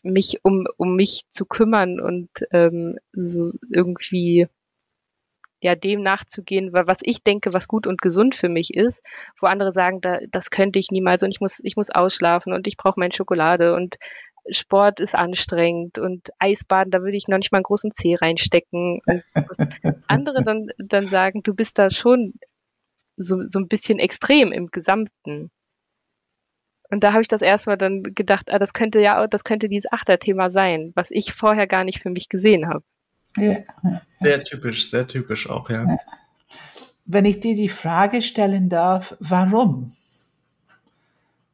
mich 0.03 0.41
um, 0.43 0.67
um 0.77 0.97
mich 0.97 1.23
zu 1.31 1.47
kümmern 1.47 2.01
und 2.01 2.29
ähm, 2.51 2.99
so 3.13 3.53
irgendwie 3.71 4.49
ja 5.63 5.75
dem 5.75 6.03
nachzugehen, 6.03 6.73
was 6.73 6.99
ich 7.03 7.23
denke, 7.23 7.53
was 7.53 7.69
gut 7.69 7.87
und 7.87 8.03
gesund 8.03 8.35
für 8.35 8.49
mich 8.49 8.75
ist, 8.75 9.03
wo 9.41 9.47
andere 9.47 9.73
sagen, 9.73 10.01
da, 10.01 10.19
das 10.31 10.51
könnte 10.51 10.79
ich 10.79 10.91
niemals 10.91 11.23
und 11.23 11.31
ich 11.31 11.41
muss 11.41 11.61
ich 11.63 11.77
muss 11.77 11.91
ausschlafen 11.91 12.53
und 12.53 12.67
ich 12.67 12.77
brauche 12.77 12.99
meine 12.99 13.13
Schokolade 13.13 13.75
und 13.75 13.97
Sport 14.51 15.01
ist 15.01 15.15
anstrengend 15.15 15.99
und 15.99 16.31
Eisbaden, 16.39 16.91
da 16.91 17.01
würde 17.01 17.17
ich 17.17 17.29
noch 17.29 17.39
nicht 17.39 17.53
mal 17.53 17.59
einen 17.59 17.65
großen 17.65 17.93
Zeh 17.95 18.17
reinstecken. 18.17 19.01
Und 19.07 19.23
andere 20.09 20.43
dann, 20.43 20.69
dann 20.79 21.07
sagen, 21.07 21.43
du 21.43 21.55
bist 21.55 21.79
da 21.79 21.91
schon 21.91 22.35
so, 23.17 23.43
so 23.49 23.61
ein 23.61 23.69
bisschen 23.69 23.99
extrem 23.99 24.53
im 24.53 24.69
Gesamten. 24.69 25.51
Und 26.91 27.05
da 27.05 27.13
habe 27.13 27.23
ich 27.23 27.29
das 27.29 27.41
erstmal 27.41 27.79
dann 27.79 28.03
gedacht, 28.03 28.53
ah, 28.53 28.59
das 28.59 28.73
könnte 28.75 29.01
ja, 29.01 29.27
das 29.27 29.45
könnte 29.45 29.69
dieses 29.69 29.91
Achterthema 29.91 30.51
sein, 30.51 30.93
was 30.95 31.11
ich 31.11 31.33
vorher 31.33 31.67
gar 31.67 31.85
nicht 31.85 32.01
für 32.01 32.11
mich 32.11 32.29
gesehen 32.29 32.69
habe. 32.69 32.85
Ja. 33.37 33.57
Sehr 34.21 34.45
typisch, 34.45 34.91
sehr 34.91 35.07
typisch 35.07 35.49
auch, 35.49 35.71
ja. 35.71 35.97
wenn 37.05 37.25
ich 37.25 37.41
dir 37.41 37.55
die 37.55 37.69
Frage 37.69 38.23
stellen 38.23 38.69
darf, 38.69 39.17
warum? 39.21 39.97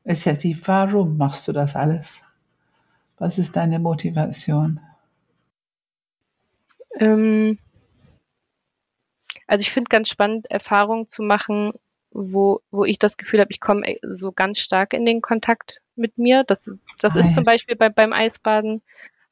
Ist 0.04 0.24
ja 0.24 0.32
die, 0.32 0.58
warum 0.66 1.16
machst 1.16 1.46
du 1.48 1.52
das 1.52 1.76
alles? 1.76 2.22
Was 3.18 3.38
ist 3.38 3.56
deine 3.56 3.78
Motivation? 3.78 4.80
Ähm, 6.98 7.58
also 9.46 9.62
ich 9.62 9.70
finde 9.70 9.88
ganz 9.88 10.08
spannend, 10.08 10.50
Erfahrungen 10.50 11.08
zu 11.08 11.22
machen, 11.22 11.72
wo, 12.10 12.60
wo 12.70 12.84
ich 12.84 12.98
das 12.98 13.16
Gefühl 13.16 13.40
habe, 13.40 13.52
ich 13.52 13.60
komme 13.60 13.96
so 14.02 14.32
ganz 14.32 14.58
stark 14.60 14.92
in 14.92 15.04
den 15.04 15.20
Kontakt 15.20 15.80
mit 15.96 16.16
mir. 16.16 16.44
Das, 16.44 16.70
das 17.00 17.16
ist 17.16 17.34
zum 17.34 17.44
Beispiel 17.44 17.76
bei, 17.76 17.88
beim 17.88 18.12
Eisbaden 18.12 18.82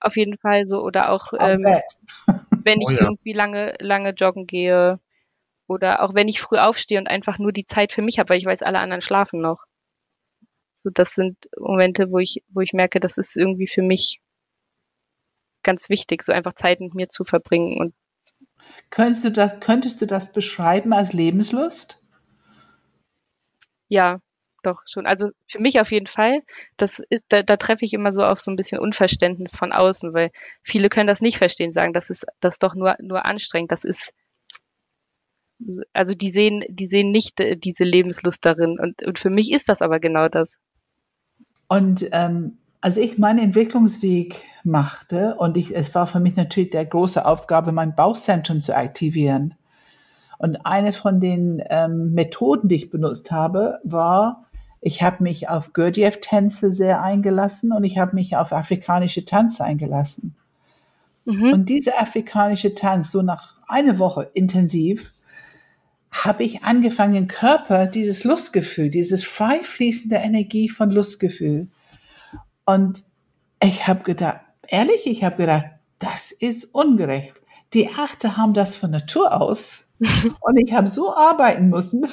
auf 0.01 0.17
jeden 0.17 0.39
Fall 0.39 0.67
so 0.67 0.83
oder 0.83 1.11
auch 1.11 1.33
ähm, 1.39 1.65
wenn 2.65 2.81
ich 2.81 2.89
oh 2.89 2.93
ja. 2.93 3.03
irgendwie 3.03 3.33
lange, 3.33 3.75
lange 3.81 4.11
joggen 4.11 4.47
gehe 4.47 5.01
oder 5.67 6.03
auch 6.03 6.15
wenn 6.15 6.29
ich 6.29 6.41
früh 6.41 6.59
aufstehe 6.59 6.99
und 6.99 7.09
einfach 7.09 7.39
nur 7.39 7.53
die 7.53 7.65
Zeit 7.65 7.93
für 7.93 8.03
mich 8.03 8.19
habe, 8.19 8.31
weil 8.31 8.39
ich 8.39 8.47
weiß, 8.47 8.63
alle 8.63 8.79
anderen 8.79 9.03
schlafen 9.03 9.41
noch. 9.41 9.65
So, 10.85 10.91
das 10.91 11.15
sind 11.15 11.37
Momente, 11.59 12.11
wo 12.11 12.19
ich, 12.19 12.43
wo 12.49 12.61
ich 12.61 12.73
merke, 12.73 13.01
das 13.01 13.19
ist 13.19 13.37
irgendwie 13.37 13.67
für 13.67 13.83
mich 13.83 14.21
ganz 15.63 15.89
wichtig, 15.89 16.23
so 16.23 16.33
einfach 16.33 16.55
Zeit 16.55 16.81
mit 16.81 16.95
mir 16.95 17.09
zu 17.09 17.25
verbringen 17.25 17.79
und 17.79 17.95
Könntest 18.91 19.25
du 19.25 19.31
das, 19.31 19.61
könntest 19.61 20.01
du 20.01 20.07
das 20.07 20.33
beschreiben 20.33 20.93
als 20.93 21.13
Lebenslust? 21.13 22.03
Ja, 23.89 24.21
doch 24.67 24.83
schon. 24.87 25.07
Also 25.07 25.31
für 25.47 25.61
mich 25.61 25.81
auf 25.81 25.93
jeden 25.93 26.07
Fall. 26.07 26.43
Das 26.77 27.01
ist, 27.11 27.27
da, 27.29 27.43
da 27.43 27.57
treffe 27.57 27.85
ich 27.85 27.95
immer 27.95 28.13
so 28.13 28.25
auf 28.25 28.41
so 28.41 28.51
ein 28.51 28.57
bisschen 28.57 28.81
Unverständnis 28.81 29.57
von 29.57 29.73
außen, 29.73 30.13
weil 30.13 30.31
viele 30.63 30.89
können 30.89 31.07
das 31.07 31.21
nicht 31.21 31.39
verstehen, 31.39 31.73
sagen, 31.73 31.93
das 31.93 32.11
ist 32.11 32.27
das 32.41 32.59
doch 32.59 32.75
nur 32.75 32.97
nur 33.01 33.25
anstrengend. 33.25 33.73
Das 33.73 33.85
ist 33.85 34.13
also 35.93 36.15
die 36.15 36.31
sehen, 36.31 36.65
die 36.69 36.87
sehen 36.87 37.11
nicht 37.11 37.41
äh, 37.41 37.57
diese 37.57 37.85
Lebenslust 37.85 38.45
darin. 38.45 38.79
Und, 38.79 39.03
und 39.07 39.19
für 39.19 39.31
mich 39.31 39.53
ist 39.53 39.69
das 39.69 39.81
aber 39.81 40.01
genau 40.01 40.29
das. 40.29 40.53
Und 41.69 42.09
ähm, 42.13 42.59
als 42.81 42.97
ich 42.97 43.19
meinen 43.19 43.39
Entwicklungsweg 43.39 44.43
machte 44.65 45.35
und 45.39 45.57
ich, 45.57 45.75
es 45.75 45.95
war 45.95 46.07
für 46.07 46.21
mich 46.21 46.37
natürlich 46.37 46.71
der 46.71 46.85
große 46.85 47.25
Aufgabe, 47.25 47.73
mein 47.73 47.95
Bauchzentrum 47.95 48.61
zu 48.61 48.77
aktivieren. 48.77 49.55
Und 50.39 50.67
eine 50.67 50.93
von 50.93 51.19
den 51.19 51.63
ähm, 51.71 52.13
Methoden, 52.13 52.69
die 52.69 52.75
ich 52.75 52.91
benutzt 52.91 53.31
habe, 53.31 53.81
war, 53.85 54.43
ich 54.81 55.03
habe 55.03 55.23
mich 55.23 55.49
auf 55.49 55.73
Gurdjieff-Tänze 55.73 56.73
sehr 56.73 57.03
eingelassen 57.03 57.73
und 57.73 57.85
ich 57.85 57.99
habe 57.99 58.15
mich 58.15 58.37
auf 58.37 58.53
afrikanische 58.53 59.25
Tanz 59.25 59.61
eingelassen. 59.61 60.37
Mhm. 61.25 61.53
Und 61.53 61.69
diese 61.69 61.99
afrikanische 61.99 62.75
Tanz, 62.75 63.11
so 63.11 63.23
nach 63.23 63.57
einer 63.69 63.99
Woche 63.99 64.31
intensiv, 64.35 65.13
habe 66.11 66.45
ich 66.45 66.63
angefangen, 66.63 67.15
im 67.15 67.27
Körper 67.27 67.87
dieses 67.87 68.25
Lustgefühl, 68.25 68.91
dieses 68.91 69.25
frei 69.25 69.59
fließende 69.63 70.17
Energie 70.17 70.69
von 70.69 70.91
Lustgefühl. 70.91 71.69
Und 72.65 73.05
ich 73.63 73.87
habe 73.87 74.03
gedacht, 74.03 74.41
ehrlich, 74.67 75.07
ich 75.07 75.25
habe 75.25 75.37
gedacht, 75.37 75.67
das 75.99 76.31
ist 76.31 76.75
ungerecht. 76.75 77.35
Die 77.75 77.91
Achte 77.91 78.37
haben 78.37 78.55
das 78.55 78.77
von 78.77 78.91
Natur 78.91 79.41
aus. 79.41 79.89
und 80.41 80.57
ich 80.59 80.73
habe 80.73 80.89
so 80.89 81.15
arbeiten 81.15 81.69
müssen, 81.69 82.07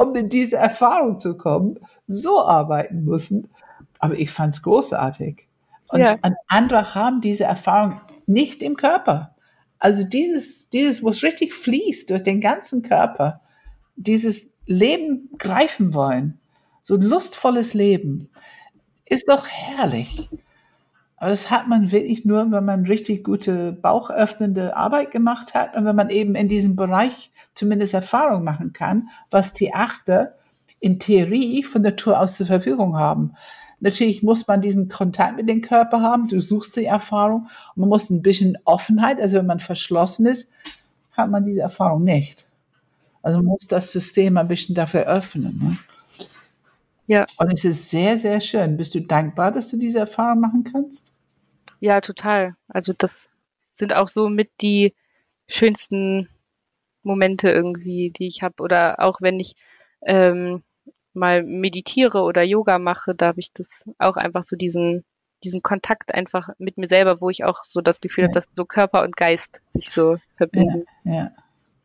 um 0.00 0.14
in 0.16 0.30
diese 0.30 0.56
Erfahrung 0.56 1.18
zu 1.18 1.36
kommen, 1.36 1.78
so 2.06 2.42
arbeiten 2.42 3.04
müssen. 3.04 3.50
Aber 3.98 4.18
ich 4.18 4.30
fand 4.30 4.54
es 4.54 4.62
großartig. 4.62 5.46
Und, 5.88 6.00
ja. 6.00 6.12
und 6.22 6.34
andere 6.48 6.94
haben 6.94 7.20
diese 7.20 7.44
Erfahrung 7.44 8.00
nicht 8.26 8.62
im 8.62 8.76
Körper. 8.76 9.34
Also 9.78 10.02
dieses, 10.02 10.70
dieses, 10.70 11.02
wo 11.02 11.10
es 11.10 11.22
richtig 11.22 11.52
fließt 11.52 12.08
durch 12.08 12.22
den 12.22 12.40
ganzen 12.40 12.80
Körper, 12.80 13.42
dieses 13.96 14.54
Leben 14.64 15.28
greifen 15.36 15.92
wollen, 15.92 16.40
so 16.82 16.94
ein 16.94 17.02
lustvolles 17.02 17.74
Leben, 17.74 18.30
ist 19.04 19.28
doch 19.28 19.46
herrlich. 19.48 20.30
Aber 21.20 21.28
das 21.28 21.50
hat 21.50 21.68
man 21.68 21.92
wirklich 21.92 22.24
nur, 22.24 22.50
wenn 22.50 22.64
man 22.64 22.86
richtig 22.86 23.24
gute 23.24 23.72
bauchöffnende 23.72 24.74
Arbeit 24.74 25.10
gemacht 25.10 25.52
hat 25.52 25.76
und 25.76 25.84
wenn 25.84 25.94
man 25.94 26.08
eben 26.08 26.34
in 26.34 26.48
diesem 26.48 26.76
Bereich 26.76 27.30
zumindest 27.54 27.92
Erfahrung 27.92 28.42
machen 28.42 28.72
kann, 28.72 29.10
was 29.30 29.52
die 29.52 29.74
Achter 29.74 30.34
in 30.80 30.98
Theorie 30.98 31.62
von 31.62 31.82
Natur 31.82 32.18
aus 32.18 32.38
zur 32.38 32.46
Verfügung 32.46 32.96
haben. 32.96 33.34
Natürlich 33.80 34.22
muss 34.22 34.46
man 34.46 34.62
diesen 34.62 34.88
Kontakt 34.88 35.36
mit 35.36 35.46
dem 35.46 35.60
Körper 35.60 36.00
haben. 36.00 36.26
Du 36.26 36.40
suchst 36.40 36.76
die 36.76 36.86
Erfahrung. 36.86 37.48
Und 37.74 37.80
man 37.80 37.90
muss 37.90 38.08
ein 38.08 38.22
bisschen 38.22 38.56
Offenheit, 38.64 39.20
also 39.20 39.38
wenn 39.38 39.46
man 39.46 39.60
verschlossen 39.60 40.24
ist, 40.24 40.50
hat 41.12 41.30
man 41.30 41.44
diese 41.44 41.60
Erfahrung 41.60 42.02
nicht. 42.02 42.46
Also 43.22 43.38
man 43.38 43.46
muss 43.46 43.66
das 43.68 43.92
System 43.92 44.38
ein 44.38 44.48
bisschen 44.48 44.74
dafür 44.74 45.02
öffnen. 45.02 45.58
Ne? 45.62 45.76
Ja. 47.10 47.26
Und 47.38 47.52
es 47.52 47.64
ist 47.64 47.90
sehr, 47.90 48.18
sehr 48.18 48.40
schön. 48.40 48.76
Bist 48.76 48.94
du 48.94 49.00
dankbar, 49.00 49.50
dass 49.50 49.68
du 49.68 49.76
diese 49.76 49.98
Erfahrung 49.98 50.38
machen 50.38 50.62
kannst? 50.62 51.12
Ja, 51.80 52.00
total. 52.00 52.54
Also 52.68 52.92
das 52.96 53.18
sind 53.74 53.92
auch 53.92 54.06
so 54.06 54.28
mit 54.28 54.48
die 54.60 54.94
schönsten 55.48 56.28
Momente 57.02 57.50
irgendwie, 57.50 58.10
die 58.10 58.28
ich 58.28 58.44
habe. 58.44 58.62
Oder 58.62 59.00
auch 59.00 59.20
wenn 59.20 59.40
ich 59.40 59.56
ähm, 60.06 60.62
mal 61.12 61.42
meditiere 61.42 62.22
oder 62.22 62.44
Yoga 62.44 62.78
mache, 62.78 63.16
da 63.16 63.26
habe 63.26 63.40
ich 63.40 63.52
das 63.54 63.66
auch 63.98 64.14
einfach 64.14 64.44
so 64.44 64.54
diesen, 64.54 65.04
diesen 65.42 65.62
Kontakt 65.62 66.14
einfach 66.14 66.50
mit 66.58 66.78
mir 66.78 66.86
selber, 66.86 67.20
wo 67.20 67.28
ich 67.28 67.42
auch 67.42 67.64
so 67.64 67.80
das 67.80 68.00
Gefühl 68.00 68.22
ja. 68.22 68.28
habe, 68.28 68.40
dass 68.40 68.48
so 68.54 68.64
Körper 68.64 69.02
und 69.02 69.16
Geist 69.16 69.60
sich 69.74 69.90
so 69.90 70.18
verbinden. 70.36 70.84
Ja, 71.02 71.12
ja. 71.12 71.30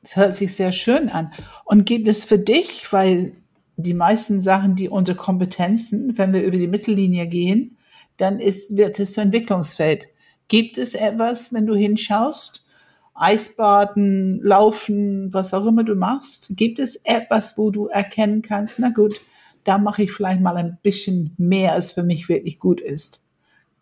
Es 0.04 0.16
hört 0.16 0.36
sich 0.36 0.54
sehr 0.54 0.72
schön 0.72 1.10
an. 1.10 1.34
Und 1.64 1.86
gibt 1.88 2.08
es 2.08 2.26
für 2.26 2.38
dich, 2.38 2.94
weil 2.94 3.34
die 3.78 3.94
meisten 3.94 4.42
Sachen, 4.42 4.76
die 4.76 4.90
unter 4.90 5.16
Kompetenzen, 5.16 6.18
wenn 6.18 6.34
wir 6.34 6.44
über 6.44 6.58
die 6.58 6.68
Mittellinie 6.68 7.28
gehen, 7.28 7.78
dann 8.18 8.40
ist, 8.40 8.78
wird 8.78 9.00
es 9.00 9.14
zu 9.14 9.22
Entwicklungsfeld. 9.22 10.08
Gibt 10.48 10.78
es 10.78 10.94
etwas, 10.94 11.54
wenn 11.54 11.66
du 11.66 11.76
hinschaust, 11.76 12.66
Eisbaden, 13.14 14.42
Laufen, 14.44 15.34
was 15.34 15.54
auch 15.54 15.66
immer 15.66 15.84
du 15.84 15.96
machst? 15.96 16.48
Gibt 16.52 16.80
es 16.80 16.98
etwas, 16.98 17.58
wo 17.58 17.72
du 17.72 17.88
erkennen 17.88 18.42
kannst, 18.42 18.80
na 18.80 18.90
gut, 18.90 19.20
da 19.64 19.78
mache 19.78 20.04
ich 20.04 20.12
vielleicht 20.12 20.42
mal 20.42 20.58
ein 20.58 20.78
bisschen 20.84 21.34
mehr, 21.38 21.74
als 21.74 21.94
für 21.94 22.04
mich 22.04 22.30
wirklich 22.30 22.60
gut 22.60 22.80
ist? 22.80 23.24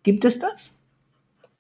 Gibt 0.04 0.24
es 0.26 0.40
das? 0.40 0.82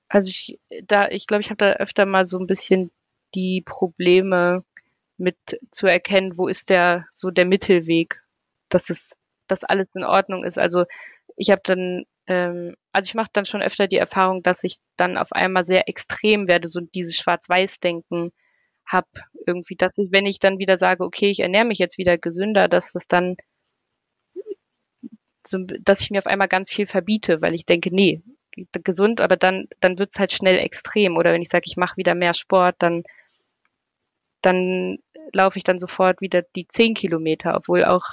Also 0.08 0.30
ich, 0.30 0.60
da, 0.86 1.10
ich 1.10 1.28
glaube, 1.28 1.42
ich 1.42 1.50
habe 1.50 1.58
da 1.58 1.74
öfter 1.74 2.06
mal 2.06 2.28
so 2.28 2.38
ein 2.40 2.48
bisschen 2.48 2.92
die 3.34 3.62
Probleme 3.62 4.64
mit 5.18 5.38
zu 5.72 5.88
erkennen, 5.88 6.38
wo 6.38 6.48
ist 6.48 6.70
der 6.70 7.08
so 7.14 7.32
der 7.32 7.46
Mittelweg, 7.46 8.23
dass 8.74 8.90
es, 8.90 9.10
dass 9.48 9.64
alles 9.64 9.88
in 9.96 10.04
Ordnung 10.04 10.44
ist. 10.44 10.58
Also 10.58 10.86
ich 11.36 11.50
habe 11.50 11.62
dann 11.64 12.06
ähm, 12.28 12.76
also 12.92 13.08
ich 13.08 13.16
mache 13.16 13.30
dann 13.34 13.46
schon 13.46 13.62
öfter 13.62 13.88
die 13.88 13.98
Erfahrung, 13.98 14.44
dass 14.44 14.64
ich 14.64 14.78
dann 14.98 15.18
auf 15.18 15.32
einmal 15.34 15.66
sehr 15.66 15.90
extrem 15.90 16.48
werde, 16.48 16.68
so 16.68 16.80
dieses 16.82 17.18
Schwarz-Weiß-Denken 17.18 18.32
hab 18.86 19.08
irgendwie, 19.48 19.76
dass 19.76 19.94
ich, 19.98 20.12
wenn 20.12 20.26
ich 20.26 20.40
dann 20.40 20.60
wieder 20.60 20.78
sage, 20.78 21.04
okay, 21.04 21.30
ich 21.30 21.40
ernähre 21.40 21.66
mich 21.66 21.80
jetzt 21.80 21.98
wieder 21.98 22.18
gesünder, 22.18 22.68
dass 22.68 22.92
das 22.92 23.08
dann, 23.08 23.38
so, 25.46 25.60
dass 25.82 26.02
ich 26.02 26.12
mir 26.12 26.20
auf 26.20 26.28
einmal 26.28 26.48
ganz 26.48 26.70
viel 26.70 26.88
verbiete, 26.88 27.42
weil 27.42 27.54
ich 27.56 27.66
denke, 27.66 27.94
nee, 27.94 28.22
gesund, 28.84 29.20
aber 29.22 29.36
dann, 29.38 29.68
dann 29.80 29.98
wird's 29.98 30.20
halt 30.20 30.32
schnell 30.32 30.60
extrem. 30.60 31.18
Oder 31.18 31.34
wenn 31.34 31.42
ich 31.42 31.50
sage, 31.50 31.64
ich 31.66 31.78
mache 31.78 31.98
wieder 31.98 32.14
mehr 32.16 32.34
Sport, 32.34 32.76
dann, 32.80 33.04
dann 34.42 35.00
laufe 35.32 35.58
ich 35.58 35.64
dann 35.64 35.80
sofort 35.80 36.22
wieder 36.22 36.44
die 36.56 36.68
zehn 36.68 36.94
Kilometer, 36.94 37.56
obwohl 37.56 37.84
auch 37.84 38.04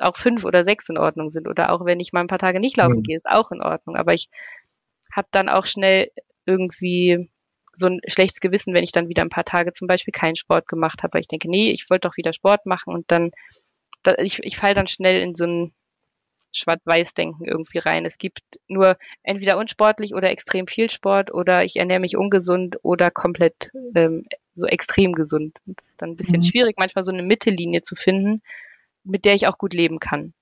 auch 0.00 0.16
fünf 0.16 0.44
oder 0.44 0.64
sechs 0.64 0.88
in 0.88 0.98
Ordnung 0.98 1.30
sind. 1.30 1.48
Oder 1.48 1.72
auch 1.72 1.84
wenn 1.84 2.00
ich 2.00 2.12
mal 2.12 2.20
ein 2.20 2.28
paar 2.28 2.38
Tage 2.38 2.60
nicht 2.60 2.76
laufen 2.76 2.98
mhm. 2.98 3.02
gehe, 3.02 3.16
ist 3.16 3.26
auch 3.26 3.50
in 3.50 3.62
Ordnung. 3.62 3.96
Aber 3.96 4.14
ich 4.14 4.28
habe 5.12 5.28
dann 5.30 5.48
auch 5.48 5.66
schnell 5.66 6.10
irgendwie 6.44 7.28
so 7.74 7.88
ein 7.88 8.00
schlechtes 8.06 8.40
Gewissen, 8.40 8.74
wenn 8.74 8.84
ich 8.84 8.92
dann 8.92 9.08
wieder 9.08 9.22
ein 9.22 9.30
paar 9.30 9.44
Tage 9.44 9.72
zum 9.72 9.86
Beispiel 9.86 10.12
keinen 10.12 10.36
Sport 10.36 10.66
gemacht 10.68 11.02
habe, 11.02 11.14
weil 11.14 11.20
ich 11.20 11.28
denke, 11.28 11.48
nee, 11.48 11.70
ich 11.70 11.88
wollte 11.90 12.08
doch 12.08 12.16
wieder 12.16 12.32
Sport 12.32 12.64
machen 12.64 12.94
und 12.94 13.10
dann, 13.10 13.32
da, 14.02 14.14
ich, 14.18 14.38
ich 14.42 14.56
falle 14.56 14.74
dann 14.74 14.86
schnell 14.86 15.20
in 15.20 15.34
so 15.34 15.44
ein 15.44 15.72
Schwarz-Weiß-Denken 16.52 17.44
irgendwie 17.44 17.78
rein. 17.78 18.06
Es 18.06 18.16
gibt 18.18 18.40
nur 18.66 18.96
entweder 19.22 19.58
unsportlich 19.58 20.14
oder 20.14 20.30
extrem 20.30 20.66
viel 20.66 20.90
Sport 20.90 21.32
oder 21.32 21.64
ich 21.64 21.76
ernähre 21.76 22.00
mich 22.00 22.16
ungesund 22.16 22.76
oder 22.82 23.10
komplett 23.10 23.70
ähm, 23.94 24.24
so 24.54 24.66
extrem 24.66 25.12
gesund. 25.12 25.58
Das 25.66 25.84
ist 25.84 25.94
dann 25.98 26.10
ein 26.10 26.16
bisschen 26.16 26.38
mhm. 26.38 26.44
schwierig, 26.44 26.76
manchmal 26.78 27.04
so 27.04 27.12
eine 27.12 27.22
Mittellinie 27.22 27.82
zu 27.82 27.94
finden, 27.94 28.42
mit 29.06 29.24
der 29.24 29.34
ich 29.34 29.46
auch 29.46 29.58
gut 29.58 29.72
leben 29.72 29.98
kann. 29.98 30.34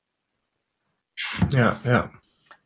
Ja, 1.50 1.76
ja. 1.84 2.10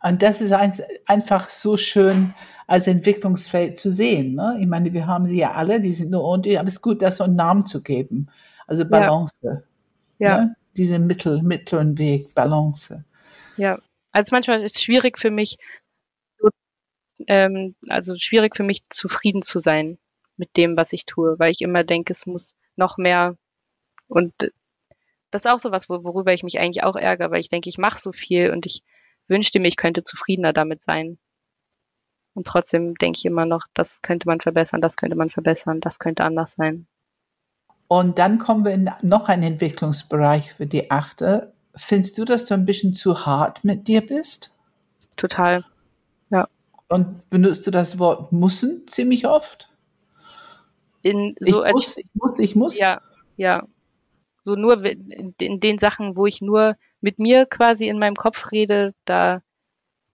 Und 0.02 0.22
das 0.22 0.40
ist 0.40 0.52
ein, 0.52 0.72
einfach 1.06 1.50
so 1.50 1.76
schön 1.76 2.34
als 2.66 2.86
Entwicklungsfeld 2.86 3.76
zu 3.76 3.92
sehen. 3.92 4.34
Ne? 4.34 4.56
Ich 4.60 4.66
meine, 4.66 4.92
wir 4.92 5.06
haben 5.06 5.26
sie 5.26 5.38
ja 5.38 5.52
alle, 5.52 5.80
die 5.80 5.92
sind 5.92 6.10
nur 6.10 6.24
unter, 6.24 6.58
aber 6.58 6.68
es 6.68 6.76
ist 6.76 6.82
gut, 6.82 7.02
das 7.02 7.16
so 7.16 7.24
einen 7.24 7.36
Namen 7.36 7.66
zu 7.66 7.82
geben. 7.82 8.28
Also 8.66 8.84
Balance. 8.84 9.64
Ja. 10.18 10.44
Ne? 10.44 10.56
Diese 10.76 10.98
Mittel, 10.98 11.42
mittleren 11.42 11.98
Weg, 11.98 12.34
Balance. 12.34 13.04
Ja, 13.56 13.78
also 14.12 14.28
manchmal 14.34 14.62
ist 14.62 14.76
es 14.76 14.82
schwierig 14.82 15.18
für 15.18 15.30
mich, 15.30 15.58
ähm, 17.26 17.74
also 17.88 18.14
schwierig 18.16 18.56
für 18.56 18.62
mich, 18.62 18.82
zufrieden 18.90 19.42
zu 19.42 19.58
sein 19.58 19.98
mit 20.36 20.56
dem, 20.56 20.76
was 20.76 20.92
ich 20.92 21.04
tue, 21.06 21.38
weil 21.38 21.50
ich 21.50 21.62
immer 21.62 21.82
denke, 21.82 22.12
es 22.12 22.26
muss 22.26 22.54
noch 22.76 22.96
mehr 22.96 23.36
Und 24.08 24.32
das 25.30 25.44
ist 25.44 25.50
auch 25.50 25.58
sowas, 25.58 25.88
worüber 25.88 26.32
ich 26.32 26.42
mich 26.42 26.58
eigentlich 26.58 26.84
auch 26.84 26.96
ärgere, 26.96 27.30
weil 27.30 27.40
ich 27.40 27.48
denke, 27.48 27.68
ich 27.68 27.78
mache 27.78 28.00
so 28.00 28.12
viel 28.12 28.50
und 28.50 28.66
ich 28.66 28.82
wünschte 29.26 29.60
mir, 29.60 29.68
ich 29.68 29.76
könnte 29.76 30.02
zufriedener 30.02 30.52
damit 30.52 30.82
sein. 30.82 31.18
Und 32.34 32.46
trotzdem 32.46 32.94
denke 32.94 33.18
ich 33.18 33.24
immer 33.24 33.46
noch, 33.46 33.66
das 33.74 34.00
könnte 34.00 34.28
man 34.28 34.40
verbessern, 34.40 34.80
das 34.80 34.96
könnte 34.96 35.16
man 35.16 35.30
verbessern, 35.30 35.80
das 35.80 35.98
könnte 35.98 36.24
anders 36.24 36.52
sein. 36.52 36.86
Und 37.88 38.18
dann 38.18 38.38
kommen 38.38 38.64
wir 38.64 38.72
in 38.72 38.90
noch 39.02 39.28
einen 39.28 39.42
Entwicklungsbereich 39.42 40.54
für 40.54 40.66
die 40.66 40.90
Achte. 40.90 41.54
Findest 41.74 42.18
du, 42.18 42.24
dass 42.24 42.44
du 42.44 42.54
ein 42.54 42.66
bisschen 42.66 42.94
zu 42.94 43.26
hart 43.26 43.64
mit 43.64 43.88
dir 43.88 44.06
bist? 44.06 44.54
Total, 45.16 45.64
ja. 46.30 46.48
Und 46.88 47.28
benutzt 47.30 47.66
du 47.66 47.70
das 47.70 47.98
Wort 47.98 48.32
müssen 48.32 48.86
ziemlich 48.86 49.26
oft? 49.26 49.70
In 51.02 51.34
so 51.40 51.64
ich 51.64 51.72
muss, 51.72 51.96
ich 51.96 52.06
muss, 52.14 52.38
ich 52.38 52.56
muss. 52.56 52.78
Ja, 52.78 53.00
ja. 53.36 53.66
So 54.42 54.54
nur 54.54 54.84
in, 54.84 55.34
in 55.40 55.60
den 55.60 55.78
Sachen, 55.78 56.16
wo 56.16 56.26
ich 56.26 56.40
nur 56.40 56.76
mit 57.00 57.18
mir 57.18 57.46
quasi 57.46 57.88
in 57.88 57.98
meinem 57.98 58.16
Kopf 58.16 58.50
rede, 58.50 58.94
da 59.04 59.42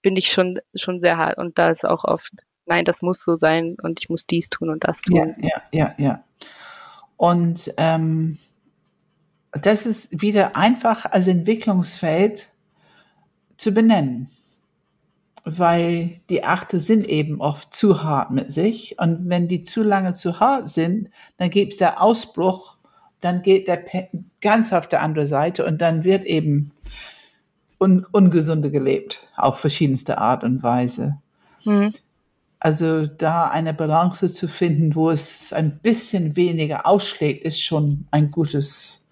bin 0.03 0.17
ich 0.17 0.31
schon, 0.31 0.61
schon 0.75 1.01
sehr 1.01 1.17
hart. 1.17 1.39
Und 1.39 1.59
da 1.59 1.71
ist 1.71 1.85
auch 1.85 2.05
oft, 2.05 2.33
nein, 2.67 2.85
das 2.85 3.03
muss 3.03 3.23
so 3.23 3.37
sein 3.37 3.77
und 3.83 4.01
ich 4.01 4.09
muss 4.09 4.27
dies 4.27 4.51
tun 4.51 4.71
und 4.71 4.85
das 4.85 5.01
tun. 5.01 5.17
Ja, 5.17 5.27
ja, 5.39 5.63
ja, 5.73 5.95
ja. 5.99 6.25
Und 7.17 7.73
ähm, 7.79 8.39
das 9.53 9.87
ist 9.87 10.09
wieder 10.11 10.57
einfach 10.57 11.07
als 11.07 11.27
Entwicklungsfeld 11.27 12.51
zu 13.57 13.73
benennen, 13.73 14.29
weil 15.45 16.21
die 16.29 16.45
Achte 16.45 16.81
sind 16.81 17.07
eben 17.07 17.41
oft 17.41 17.73
zu 17.73 18.03
hart 18.03 18.31
mit 18.31 18.53
sich 18.53 18.99
und 18.99 19.29
wenn 19.29 19.47
die 19.49 19.63
zu 19.63 19.83
lange 19.83 20.15
zu 20.15 20.41
hart 20.41 20.69
sind, 20.69 21.11
dann 21.37 21.51
gibt 21.51 21.73
es 21.73 21.79
der 21.79 22.03
Ausbruch, 22.03 22.79
dann 23.25 23.43
geht 23.43 23.69
der 23.69 23.83
ganz 24.41 24.73
auf 24.73 24.89
der 24.89 25.03
andere 25.03 25.27
Seite 25.27 25.65
und 25.65 25.81
dann 25.81 26.05
wird 26.05 26.27
eben 26.27 26.73
un 27.81 28.05
ungesunde 28.13 28.71
gelebt, 28.71 29.27
auf 29.37 29.59
verschiedenste 29.59 30.19
Art 30.19 30.45
und 30.45 30.63
Weise. 30.63 31.17
Mhm. 31.65 31.95
Also 32.61 33.07
da 33.07 33.49
eine 33.49 33.75
Balance 33.75 34.33
zu 34.33 34.49
finden, 34.49 34.95
wo 34.95 35.11
es 35.11 35.53
ein 35.53 35.79
bisschen 35.79 36.37
weniger 36.37 36.87
ausschlägt, 36.87 37.45
ist 37.45 37.63
schon 37.63 38.07
ein 38.11 38.31
gutes, 38.31 39.07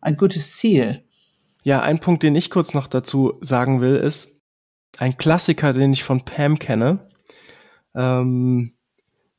ein 0.00 0.16
gutes 0.16 0.56
Ziel. 0.56 1.02
Ja, 1.62 1.80
ein 1.80 1.98
Punkt, 1.98 2.22
den 2.22 2.36
ich 2.36 2.50
kurz 2.50 2.74
noch 2.74 2.86
dazu 2.86 3.38
sagen 3.40 3.80
will, 3.80 3.96
ist 3.96 4.42
ein 4.98 5.16
Klassiker, 5.16 5.72
den 5.72 5.92
ich 5.92 6.04
von 6.04 6.24
Pam 6.24 6.58
kenne. 6.58 7.06
Ähm, 7.94 8.74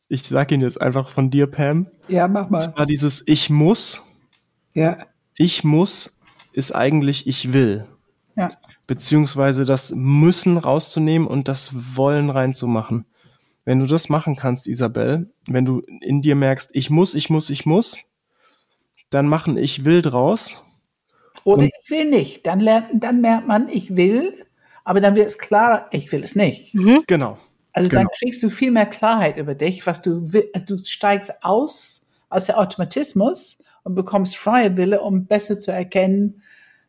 ich 0.08 0.24
sage 0.24 0.56
ihn 0.56 0.62
jetzt 0.62 0.82
einfach 0.82 1.10
von 1.10 1.30
dir, 1.30 1.48
Pam. 1.48 1.88
Ja, 2.08 2.28
mach 2.28 2.50
mal. 2.50 2.58
Und 2.58 2.74
zwar 2.74 2.86
dieses 2.86 3.24
Ich 3.28 3.50
muss. 3.50 4.02
Ja. 4.74 5.06
Ich 5.38 5.64
muss 5.64 6.16
ist 6.56 6.74
eigentlich 6.74 7.28
ich 7.28 7.54
will. 7.54 7.86
Ja. 8.36 8.52
Beziehungsweise 8.88 9.66
das 9.66 9.92
Müssen 9.96 10.58
rauszunehmen 10.58 11.28
und 11.28 11.48
das 11.48 11.72
Wollen 11.96 12.30
reinzumachen. 12.30 13.06
Wenn 13.66 13.80
du 13.80 13.88
das 13.88 14.10
machen 14.10 14.36
kannst, 14.36 14.68
Isabel, 14.68 15.34
wenn 15.48 15.66
du 15.66 15.82
in 16.02 16.22
dir 16.22 16.36
merkst, 16.36 16.70
ich 16.74 16.90
muss, 16.90 17.16
ich 17.16 17.30
muss, 17.30 17.50
ich 17.50 17.66
muss, 17.66 18.06
dann 19.10 19.28
machen 19.28 19.58
ich 19.58 19.86
will 19.86 20.02
draus. 20.02 20.62
Oder 21.44 21.64
ich 21.64 21.90
will 21.90 22.10
nicht. 22.10 22.46
Dann 22.46 22.60
lernt, 22.60 22.88
dann 22.94 23.22
merkt 23.22 23.48
man, 23.48 23.68
ich 23.68 23.96
will, 23.96 24.34
aber 24.84 25.02
dann 25.02 25.16
wird 25.16 25.28
es 25.28 25.38
klar, 25.38 25.88
ich 25.92 26.12
will 26.12 26.24
es 26.24 26.36
nicht. 26.36 26.74
Mhm. 26.76 27.04
Genau. 27.08 27.38
Also 27.76 27.90
genau. 27.90 28.04
dann 28.04 28.10
kriegst 28.18 28.42
du 28.42 28.50
viel 28.50 28.72
mehr 28.72 28.86
Klarheit 28.86 29.38
über 29.38 29.54
dich, 29.54 29.86
was 29.86 30.02
du. 30.02 30.32
Du 30.66 30.78
steigst 30.86 31.44
aus, 31.44 32.08
aus 32.30 32.46
der 32.46 32.58
Automatismus 32.58 33.62
und 33.84 33.96
bekommst 33.96 34.38
freie 34.38 34.78
Wille, 34.78 35.02
um 35.02 35.26
besser 35.26 35.60
zu 35.60 35.72
erkennen, 35.72 36.42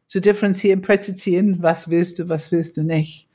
zu 0.07 0.21
differenzieren, 0.21 0.83
präzisieren, 0.83 1.61
was 1.61 1.91
willst 1.91 2.21
du, 2.21 2.29
was 2.29 2.53
willst 2.53 2.77
du 2.77 2.85
nicht. 2.85 3.29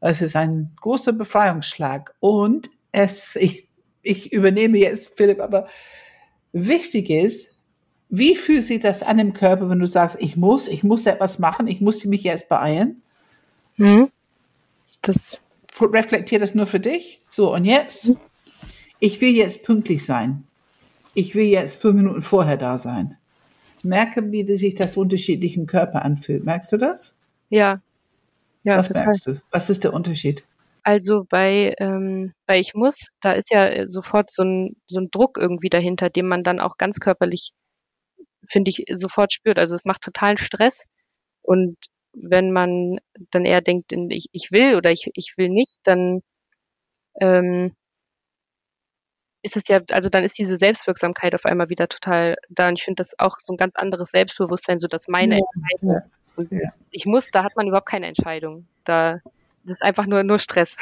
Es 0.00 0.20
ist 0.20 0.36
ein 0.36 0.72
großer 0.82 1.14
Befreiungsschlag 1.14 2.14
und 2.20 2.68
es, 2.92 3.36
ich, 3.40 3.66
ich 4.02 4.30
übernehme 4.30 4.76
jetzt 4.76 5.12
Philipp, 5.16 5.40
aber 5.40 5.68
wichtig 6.52 7.08
ist, 7.08 7.56
wie 8.10 8.36
fühlt 8.36 8.66
sich 8.66 8.80
das 8.80 9.02
an 9.02 9.18
im 9.18 9.32
Körper, 9.32 9.70
wenn 9.70 9.78
du 9.78 9.86
sagst, 9.86 10.18
ich 10.20 10.36
muss, 10.36 10.68
ich 10.68 10.84
muss 10.84 11.06
etwas 11.06 11.38
machen, 11.38 11.68
ich 11.68 11.80
muss 11.80 12.04
mich 12.04 12.24
jetzt 12.24 12.50
beeilen? 12.50 13.00
Hm. 13.76 14.10
Das 15.00 15.40
reflektier 15.80 16.38
das 16.38 16.54
nur 16.54 16.66
für 16.66 16.80
dich. 16.80 17.20
So, 17.28 17.54
und 17.54 17.64
jetzt, 17.64 18.12
ich 19.00 19.20
will 19.20 19.34
jetzt 19.34 19.64
pünktlich 19.64 20.04
sein. 20.04 20.44
Ich 21.14 21.34
will 21.34 21.46
jetzt 21.46 21.80
fünf 21.80 21.96
Minuten 21.96 22.22
vorher 22.22 22.56
da 22.56 22.78
sein 22.78 23.16
merke, 23.84 24.30
wie 24.32 24.56
sich 24.56 24.74
das 24.74 24.96
unterschiedlich 24.96 25.56
im 25.56 25.66
Körper 25.66 26.04
anfühlt. 26.04 26.44
Merkst 26.44 26.72
du 26.72 26.76
das? 26.76 27.16
Ja. 27.48 27.80
ja 28.64 28.78
Was 28.78 28.88
total. 28.88 29.04
merkst 29.04 29.26
du? 29.26 29.42
Was 29.50 29.70
ist 29.70 29.84
der 29.84 29.92
Unterschied? 29.92 30.44
Also 30.84 31.24
bei, 31.28 31.74
ähm, 31.78 32.32
bei 32.46 32.58
Ich 32.58 32.74
muss, 32.74 33.08
da 33.20 33.32
ist 33.32 33.50
ja 33.50 33.88
sofort 33.88 34.30
so 34.30 34.42
ein, 34.42 34.76
so 34.88 34.98
ein 34.98 35.10
Druck 35.10 35.38
irgendwie 35.38 35.68
dahinter, 35.68 36.10
den 36.10 36.26
man 36.26 36.42
dann 36.42 36.60
auch 36.60 36.76
ganz 36.76 36.98
körperlich, 36.98 37.52
finde 38.48 38.70
ich, 38.70 38.84
sofort 38.90 39.32
spürt. 39.32 39.58
Also 39.58 39.76
es 39.76 39.84
macht 39.84 40.02
totalen 40.02 40.38
Stress. 40.38 40.84
Und 41.42 41.76
wenn 42.14 42.52
man 42.52 42.98
dann 43.30 43.44
eher 43.44 43.60
denkt, 43.60 43.92
ich, 43.92 44.26
ich 44.32 44.52
will 44.52 44.76
oder 44.76 44.90
ich, 44.90 45.10
ich 45.14 45.34
will 45.36 45.48
nicht, 45.48 45.78
dann 45.84 46.22
ähm, 47.20 47.74
ist 49.42 49.56
es 49.56 49.68
ja, 49.68 49.80
also 49.90 50.08
dann 50.08 50.24
ist 50.24 50.38
diese 50.38 50.56
Selbstwirksamkeit 50.56 51.34
auf 51.34 51.46
einmal 51.46 51.68
wieder 51.68 51.88
total 51.88 52.36
da. 52.48 52.68
Und 52.68 52.78
ich 52.78 52.84
finde 52.84 53.02
das 53.02 53.18
auch 53.18 53.38
so 53.40 53.52
ein 53.52 53.56
ganz 53.56 53.74
anderes 53.76 54.10
Selbstbewusstsein, 54.10 54.78
so 54.78 54.86
dass 54.86 55.08
meine 55.08 55.38
ja, 55.38 55.40
Entscheidung, 55.80 56.58
ja. 56.60 56.70
ich 56.90 57.06
muss, 57.06 57.30
da 57.30 57.42
hat 57.42 57.56
man 57.56 57.66
überhaupt 57.66 57.88
keine 57.88 58.06
Entscheidung. 58.06 58.66
Da 58.84 59.20
das 59.64 59.74
ist 59.74 59.82
einfach 59.82 60.06
nur, 60.06 60.22
nur 60.22 60.38
Stress. 60.38 60.76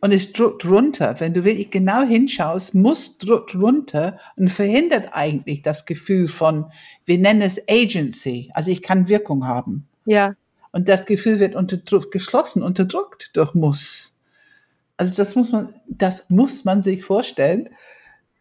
Und 0.00 0.12
es 0.12 0.32
drückt 0.32 0.64
runter. 0.64 1.20
Wenn 1.20 1.32
du 1.32 1.44
wirklich 1.44 1.70
genau 1.70 2.02
hinschaust, 2.02 2.74
muss 2.74 3.18
drückt 3.18 3.54
runter 3.54 4.18
und 4.36 4.48
verhindert 4.48 5.10
eigentlich 5.12 5.62
das 5.62 5.86
Gefühl 5.86 6.26
von, 6.26 6.72
wir 7.04 7.18
nennen 7.18 7.42
es 7.42 7.60
Agency. 7.68 8.50
Also 8.52 8.70
ich 8.70 8.82
kann 8.82 9.08
Wirkung 9.08 9.46
haben. 9.46 9.88
Ja. 10.04 10.34
Und 10.72 10.88
das 10.88 11.06
Gefühl 11.06 11.38
wird 11.38 11.54
unterdrückt, 11.54 12.10
geschlossen, 12.10 12.62
unterdrückt 12.62 13.30
durch 13.34 13.54
muss. 13.54 14.18
Also 14.96 15.16
das 15.16 15.34
muss 15.34 15.52
man, 15.52 15.74
das 15.86 16.30
muss 16.30 16.64
man 16.64 16.82
sich 16.82 17.04
vorstellen, 17.04 17.68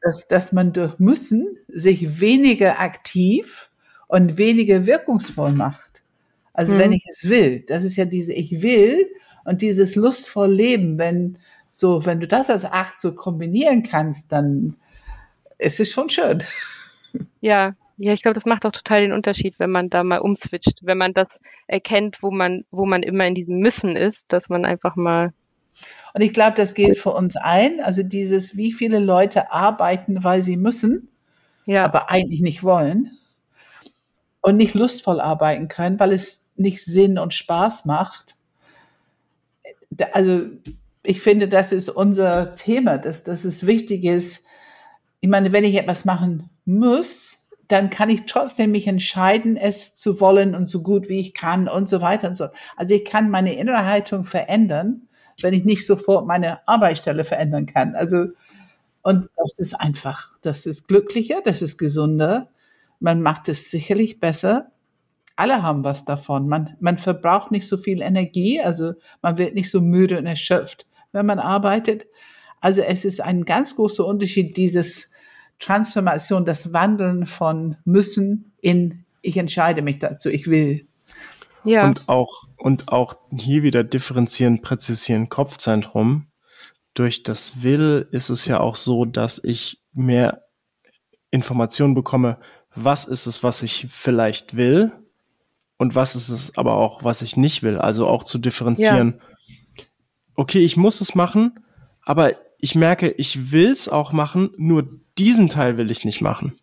dass, 0.01 0.27
dass 0.27 0.51
man 0.51 0.73
durch 0.73 0.99
Müssen 0.99 1.57
sich 1.67 2.19
weniger 2.19 2.79
aktiv 2.79 3.69
und 4.07 4.37
weniger 4.37 4.85
wirkungsvoll 4.85 5.51
macht. 5.51 6.03
Also 6.53 6.75
mhm. 6.75 6.79
wenn 6.79 6.91
ich 6.93 7.05
es 7.09 7.29
will, 7.29 7.61
das 7.67 7.83
ist 7.83 7.95
ja 7.95 8.05
diese 8.05 8.33
Ich 8.33 8.61
will 8.61 9.07
und 9.45 9.61
dieses 9.61 9.95
lustvoll 9.95 10.51
Leben, 10.51 10.97
wenn 10.97 11.37
so, 11.71 12.05
wenn 12.05 12.19
du 12.19 12.27
das 12.27 12.49
als 12.49 12.65
Acht 12.65 12.99
so 12.99 13.15
kombinieren 13.15 13.83
kannst, 13.83 14.31
dann 14.31 14.75
ist 15.57 15.79
es 15.79 15.91
schon 15.91 16.09
schön. 16.09 16.43
Ja, 17.41 17.75
ja, 18.03 18.13
ich 18.13 18.23
glaube, 18.23 18.33
das 18.33 18.45
macht 18.45 18.65
auch 18.65 18.71
total 18.71 19.01
den 19.01 19.11
Unterschied, 19.11 19.59
wenn 19.59 19.69
man 19.69 19.89
da 19.91 20.03
mal 20.03 20.19
umswitcht, 20.19 20.79
wenn 20.81 20.97
man 20.97 21.13
das 21.13 21.39
erkennt, 21.67 22.23
wo 22.23 22.31
man, 22.31 22.65
wo 22.71 22.87
man 22.87 23.03
immer 23.03 23.27
in 23.27 23.35
diesem 23.35 23.59
Müssen 23.59 23.95
ist, 23.95 24.23
dass 24.27 24.49
man 24.49 24.65
einfach 24.65 24.95
mal 24.95 25.33
und 26.13 26.21
ich 26.21 26.33
glaube, 26.33 26.57
das 26.57 26.73
gilt 26.73 26.97
für 26.97 27.11
uns 27.11 27.37
allen. 27.37 27.79
Also 27.79 28.03
dieses, 28.03 28.57
wie 28.57 28.73
viele 28.73 28.99
Leute 28.99 29.53
arbeiten, 29.53 30.23
weil 30.23 30.43
sie 30.43 30.57
müssen, 30.57 31.07
ja. 31.65 31.85
aber 31.85 32.09
eigentlich 32.09 32.41
nicht 32.41 32.63
wollen 32.63 33.11
und 34.41 34.57
nicht 34.57 34.73
lustvoll 34.73 35.21
arbeiten 35.21 35.69
können, 35.69 35.97
weil 35.99 36.11
es 36.11 36.45
nicht 36.57 36.83
Sinn 36.83 37.17
und 37.17 37.33
Spaß 37.33 37.85
macht. 37.85 38.35
Also 40.11 40.47
ich 41.03 41.21
finde, 41.21 41.47
das 41.47 41.71
ist 41.71 41.87
unser 41.87 42.55
Thema, 42.55 42.97
dass, 42.97 43.23
dass 43.23 43.45
es 43.45 43.65
wichtig 43.65 44.03
ist. 44.03 44.43
Ich 45.21 45.29
meine, 45.29 45.53
wenn 45.53 45.63
ich 45.63 45.75
etwas 45.75 46.03
machen 46.03 46.49
muss, 46.65 47.40
dann 47.71 47.89
kann 47.89 48.09
ich 48.09 48.25
trotzdem 48.25 48.71
mich 48.71 48.87
entscheiden, 48.87 49.57
es 49.57 49.95
zu 49.95 50.19
wollen 50.19 50.55
und 50.55 50.69
so 50.69 50.81
gut 50.81 51.09
wie 51.09 51.19
ich 51.19 51.33
kann 51.33 51.67
und 51.67 51.89
so 51.89 52.01
weiter 52.01 52.27
und 52.27 52.35
so. 52.35 52.47
Also 52.75 52.95
ich 52.95 53.05
kann 53.05 53.29
meine 53.29 53.55
innere 53.55 53.85
Haltung 53.85 54.25
verändern 54.25 55.07
wenn 55.43 55.53
ich 55.53 55.65
nicht 55.65 55.85
sofort 55.85 56.27
meine 56.27 56.67
Arbeitsstelle 56.67 57.23
verändern 57.23 57.65
kann. 57.65 57.95
Also, 57.95 58.27
und 59.01 59.29
das 59.35 59.57
ist 59.57 59.73
einfach, 59.73 60.37
das 60.41 60.65
ist 60.65 60.87
glücklicher, 60.87 61.41
das 61.43 61.61
ist 61.61 61.77
gesunder. 61.77 62.49
Man 62.99 63.21
macht 63.21 63.49
es 63.49 63.71
sicherlich 63.71 64.19
besser. 64.19 64.71
Alle 65.35 65.63
haben 65.63 65.83
was 65.83 66.05
davon. 66.05 66.47
Man, 66.47 66.75
man 66.79 66.97
verbraucht 66.97 67.51
nicht 67.51 67.67
so 67.67 67.77
viel 67.77 68.01
Energie, 68.01 68.61
also 68.61 68.93
man 69.21 69.37
wird 69.37 69.55
nicht 69.55 69.71
so 69.71 69.81
müde 69.81 70.19
und 70.19 70.27
erschöpft, 70.27 70.85
wenn 71.11 71.25
man 71.25 71.39
arbeitet. 71.39 72.05
Also 72.59 72.81
es 72.81 73.05
ist 73.05 73.21
ein 73.21 73.45
ganz 73.45 73.75
großer 73.75 74.05
Unterschied, 74.05 74.55
dieses 74.55 75.10
Transformation, 75.61 76.43
das 76.43 76.73
Wandeln 76.73 77.25
von 77.25 77.77
müssen 77.85 78.51
in 78.61 79.05
ich 79.21 79.37
entscheide 79.37 79.81
mich 79.81 79.99
dazu, 79.99 80.29
ich 80.29 80.47
will. 80.47 80.87
Ja. 81.63 81.85
Und 81.85 82.09
auch, 82.09 82.47
und 82.57 82.87
auch 82.89 83.15
hier 83.37 83.63
wieder 83.63 83.83
differenzieren, 83.83 84.61
präzisieren 84.61 85.29
Kopfzentrum. 85.29 86.27
Durch 86.93 87.23
das 87.23 87.61
Will 87.61 88.07
ist 88.11 88.29
es 88.29 88.45
ja 88.45 88.59
auch 88.59 88.75
so, 88.75 89.05
dass 89.05 89.41
ich 89.43 89.79
mehr 89.93 90.43
Informationen 91.29 91.93
bekomme, 91.93 92.39
was 92.73 93.05
ist 93.05 93.27
es, 93.27 93.43
was 93.43 93.63
ich 93.63 93.87
vielleicht 93.89 94.55
will 94.57 94.91
und 95.77 95.95
was 95.95 96.15
ist 96.15 96.29
es 96.29 96.57
aber 96.57 96.73
auch, 96.73 97.03
was 97.03 97.21
ich 97.21 97.37
nicht 97.37 97.63
will. 97.63 97.77
Also 97.77 98.07
auch 98.07 98.23
zu 98.23 98.39
differenzieren. 98.39 99.19
Ja. 99.77 99.83
Okay, 100.35 100.59
ich 100.59 100.77
muss 100.77 100.99
es 100.99 101.15
machen, 101.15 101.59
aber 102.03 102.33
ich 102.59 102.75
merke, 102.75 103.09
ich 103.09 103.51
will 103.51 103.71
es 103.71 103.87
auch 103.87 104.11
machen, 104.11 104.49
nur 104.57 105.00
diesen 105.17 105.49
Teil 105.49 105.77
will 105.77 105.91
ich 105.91 106.05
nicht 106.05 106.21
machen. 106.21 106.59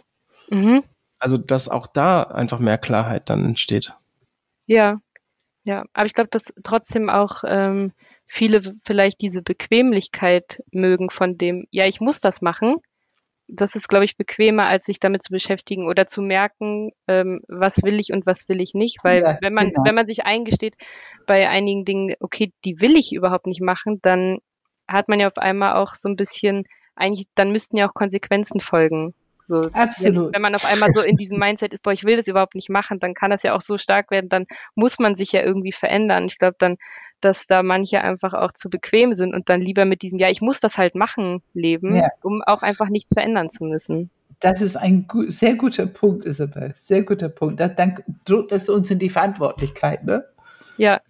Mhm. 0.51 0.83
Also, 1.19 1.37
dass 1.37 1.69
auch 1.69 1.87
da 1.87 2.23
einfach 2.23 2.61
mehr 2.61 2.79
Klarheit 2.79 3.29
dann 3.29 3.45
entsteht. 3.45 3.93
Ja, 4.67 5.01
ja, 5.65 5.85
aber 5.93 6.07
ich 6.07 6.15
glaube, 6.15 6.31
dass 6.31 6.45
trotzdem 6.63 7.11
auch 7.11 7.43
ähm, 7.45 7.93
viele 8.27 8.61
vielleicht 8.87 9.21
diese 9.21 9.43
Bequemlichkeit 9.43 10.63
mögen 10.71 11.11
von 11.11 11.37
dem, 11.37 11.67
ja, 11.71 11.87
ich 11.87 12.01
muss 12.01 12.21
das 12.21 12.41
machen. 12.41 12.77
Das 13.49 13.75
ist, 13.75 13.89
glaube 13.89 14.05
ich, 14.05 14.17
bequemer, 14.17 14.67
als 14.67 14.85
sich 14.85 15.01
damit 15.01 15.23
zu 15.23 15.33
beschäftigen 15.33 15.87
oder 15.87 16.07
zu 16.07 16.21
merken, 16.21 16.93
ähm, 17.07 17.41
was 17.49 17.83
will 17.83 17.99
ich 17.99 18.13
und 18.13 18.27
was 18.27 18.49
will 18.49 18.61
ich 18.61 18.75
nicht. 18.75 18.99
Weil 19.03 19.23
ja, 19.23 19.39
wenn 19.41 19.55
man, 19.55 19.71
genau. 19.71 19.85
wenn 19.85 19.95
man 19.95 20.07
sich 20.07 20.25
eingesteht 20.25 20.75
bei 21.27 21.49
einigen 21.49 21.85
Dingen, 21.85 22.15
okay, 22.21 22.53
die 22.65 22.81
will 22.81 22.97
ich 22.97 23.13
überhaupt 23.13 23.47
nicht 23.47 23.63
machen, 23.63 24.01
dann 24.03 24.39
hat 24.87 25.09
man 25.09 25.21
ja 25.21 25.27
auf 25.27 25.39
einmal 25.39 25.75
auch 25.77 25.95
so 25.95 26.09
ein 26.09 26.17
bisschen, 26.17 26.65
eigentlich, 26.99 27.27
dann 27.35 27.53
müssten 27.53 27.77
ja 27.77 27.89
auch 27.89 27.95
Konsequenzen 27.95 28.61
folgen. 28.61 29.15
So, 29.49 29.63
Absolut. 29.73 30.35
Wenn, 30.35 30.43
man 30.43 30.55
auf 30.55 30.67
einmal 30.67 30.93
so 30.93 31.01
in 31.01 31.17
diesem 31.17 31.39
Mindset 31.39 31.73
ist, 31.73 31.83
boah, 31.83 31.93
ich 31.93 32.05
will 32.05 32.19
das 32.19 32.27
überhaupt 32.27 32.55
nicht 32.55 32.69
machen, 32.69 33.01
dann 33.01 33.15
kann 33.15 33.31
das 33.31 33.43
ja 33.43 33.55
auch 33.57 33.63
so 33.63 33.79
stark 33.79 34.11
werden, 34.11 34.29
dann 34.29 34.47
muss 34.75 34.99
man 34.99 35.17
sich 35.17 35.33
ja 35.33 35.43
irgendwie 35.43 35.73
verändern. 35.73 36.27
Ich 36.27 36.39
glaube 36.39 36.57
dann, 36.59 36.77
dass 37.23 37.47
da 37.47 37.63
manche 37.63 38.03
einfach 38.03 38.35
auch 38.35 38.53
zu 38.53 38.69
bequem 38.69 39.15
sind 39.15 39.35
und 39.35 39.49
dann 39.49 39.63
lieber 39.63 39.87
mit 39.87 40.03
diesem, 40.03 40.19
ja, 40.19 40.29
ich 40.29 40.43
muss 40.43 40.61
das 40.61 40.77
halt 40.77 40.95
machen, 40.95 41.43
leben, 41.55 41.97
ja. 41.97 42.09
um 42.23 42.43
auch 42.43 42.63
einfach 42.63 42.91
nichts 42.91 43.15
verändern 43.15 43.51
zu 43.51 43.65
müssen. 43.65 44.11
Das 44.41 44.61
ist 44.61 44.77
ein 44.77 45.07
gu 45.09 45.25
sehr 45.31 45.57
guter 45.57 45.87
Punkt, 45.87 46.27
Isabel. 46.27 46.73
Sehr 46.77 47.03
guter 47.03 47.31
Punkt. 47.31 47.59
Das, 47.59 47.75
dann 47.75 47.99
drückt 48.25 48.53
das 48.53 48.69
uns 48.69 48.91
in 48.91 48.99
die 48.99 49.11
Verantwortlichkeit, 49.11 50.05
ne? 50.05 50.25
Ja. 50.77 51.01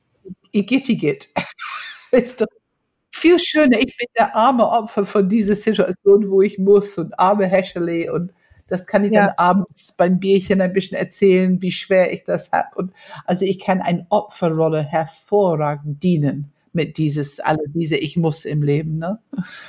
Igitt, 0.52 1.28
ist 2.12 2.40
doch 2.40 2.46
viel 3.18 3.38
schöner. 3.38 3.78
Ich 3.78 3.96
bin 3.96 4.06
der 4.16 4.34
arme 4.34 4.68
Opfer 4.68 5.04
von 5.04 5.28
dieser 5.28 5.56
Situation, 5.56 6.30
wo 6.30 6.42
ich 6.42 6.58
muss 6.58 6.96
und 6.98 7.18
arme 7.18 7.46
Häschele 7.46 8.12
und 8.12 8.32
das 8.68 8.86
kann 8.86 9.04
ich 9.04 9.12
ja. 9.12 9.26
dann 9.26 9.34
abends 9.36 9.92
beim 9.92 10.20
Bierchen 10.20 10.60
ein 10.60 10.72
bisschen 10.72 10.98
erzählen, 10.98 11.60
wie 11.62 11.70
schwer 11.70 12.12
ich 12.12 12.24
das 12.24 12.52
habe. 12.52 12.68
Und 12.76 12.92
also 13.24 13.44
ich 13.44 13.58
kann 13.58 13.80
eine 13.80 14.06
Opferrolle 14.10 14.82
hervorragend 14.82 16.02
dienen 16.02 16.52
mit 16.72 16.98
dieses, 16.98 17.40
alle 17.40 17.62
diese 17.68 17.96
Ich 17.96 18.16
muss 18.16 18.44
im 18.44 18.62
Leben, 18.62 18.98
ne? 18.98 19.18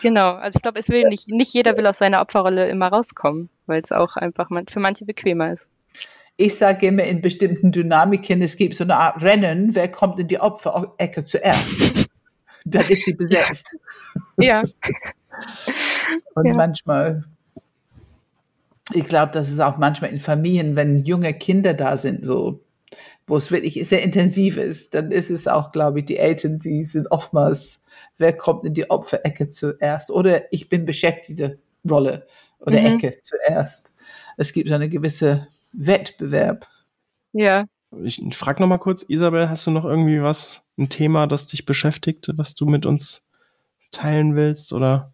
Genau. 0.02 0.34
Also 0.34 0.58
ich 0.58 0.62
glaube, 0.62 0.80
es 0.80 0.90
will 0.90 1.08
nicht, 1.08 1.30
nicht 1.30 1.54
jeder 1.54 1.78
will 1.78 1.88
aus 1.88 1.98
seiner 1.98 2.22
Opferrolle 2.22 2.70
immer 2.70 2.90
rauskommen, 2.90 3.50
weil 3.68 3.82
es 3.82 3.92
auch 3.92 4.18
einfach 4.18 4.50
für 4.68 4.80
manche 4.80 5.06
bequemer 5.06 5.54
ist. 5.54 5.66
Ich 6.36 6.56
sage 6.56 6.88
immer 6.88 7.04
in 7.04 7.22
bestimmten 7.22 7.72
Dynamiken, 7.72 8.42
es 8.42 8.56
gibt 8.56 8.76
so 8.76 8.84
eine 8.84 8.96
Art 8.96 9.22
Rennen, 9.24 9.76
wer 9.76 9.90
kommt 9.90 10.20
in 10.20 10.28
die 10.28 10.40
Opferecke 10.40 11.24
zuerst? 11.24 11.82
Dann 12.66 12.88
ist 12.88 13.06
sie 13.06 13.14
besetzt. 13.14 13.76
Ja. 14.38 14.64
Und 16.36 16.46
ja. 16.46 16.54
manchmal 16.54 17.24
ich 18.94 19.06
glaube, 19.06 19.32
das 19.32 19.50
ist 19.50 19.60
auch 19.60 19.78
manchmal 19.78 20.12
in 20.12 20.20
Familien, 20.20 20.76
wenn 20.76 21.06
junge 21.06 21.34
Kinder 21.34 21.74
da 21.74 21.98
sind, 21.98 22.26
so, 22.26 22.62
wo 23.28 23.38
es 23.38 23.52
wirklich 23.52 23.88
sehr 23.88 24.02
intensiv 24.02 24.58
ist, 24.58 24.96
dann 24.96 25.12
ist 25.12 25.30
es 25.30 25.48
auch, 25.48 25.72
glaube 25.72 26.00
ich, 26.00 26.06
die 26.06 26.18
Eltern, 26.18 26.60
die 26.60 26.84
sind 26.84 27.12
oftmals, 27.12 27.80
wer 28.18 28.34
kommt 28.34 28.66
in 28.66 28.74
die 28.74 28.90
Opferecke 28.90 29.50
zuerst? 29.50 30.10
Oder 30.10 30.52
ich 30.52 30.70
bin 30.70 30.86
beschäftigte 30.86 31.60
Rolle 31.90 32.26
oder 32.60 32.80
mhm. 32.80 32.98
Ecke 32.98 33.20
zuerst. 33.22 33.94
Es 34.38 34.54
gibt 34.54 34.70
so 34.70 34.76
eine 34.76 34.90
gewisse 34.90 35.48
Wettbewerb. 35.74 36.66
Ja. 37.34 37.66
Ich 38.04 38.22
frage 38.36 38.62
noch 38.62 38.68
mal 38.68 38.78
kurz, 38.78 39.04
Isabel, 39.04 39.50
hast 39.50 39.66
du 39.66 39.72
noch 39.72 39.86
irgendwie 39.86 40.22
was, 40.22 40.64
ein 40.78 40.90
Thema, 40.90 41.28
das 41.28 41.48
dich 41.48 41.66
beschäftigt, 41.66 42.30
was 42.36 42.54
du 42.54 42.66
mit 42.66 42.86
uns 42.86 43.24
teilen 43.92 44.36
willst 44.36 44.74
oder? 44.74 45.14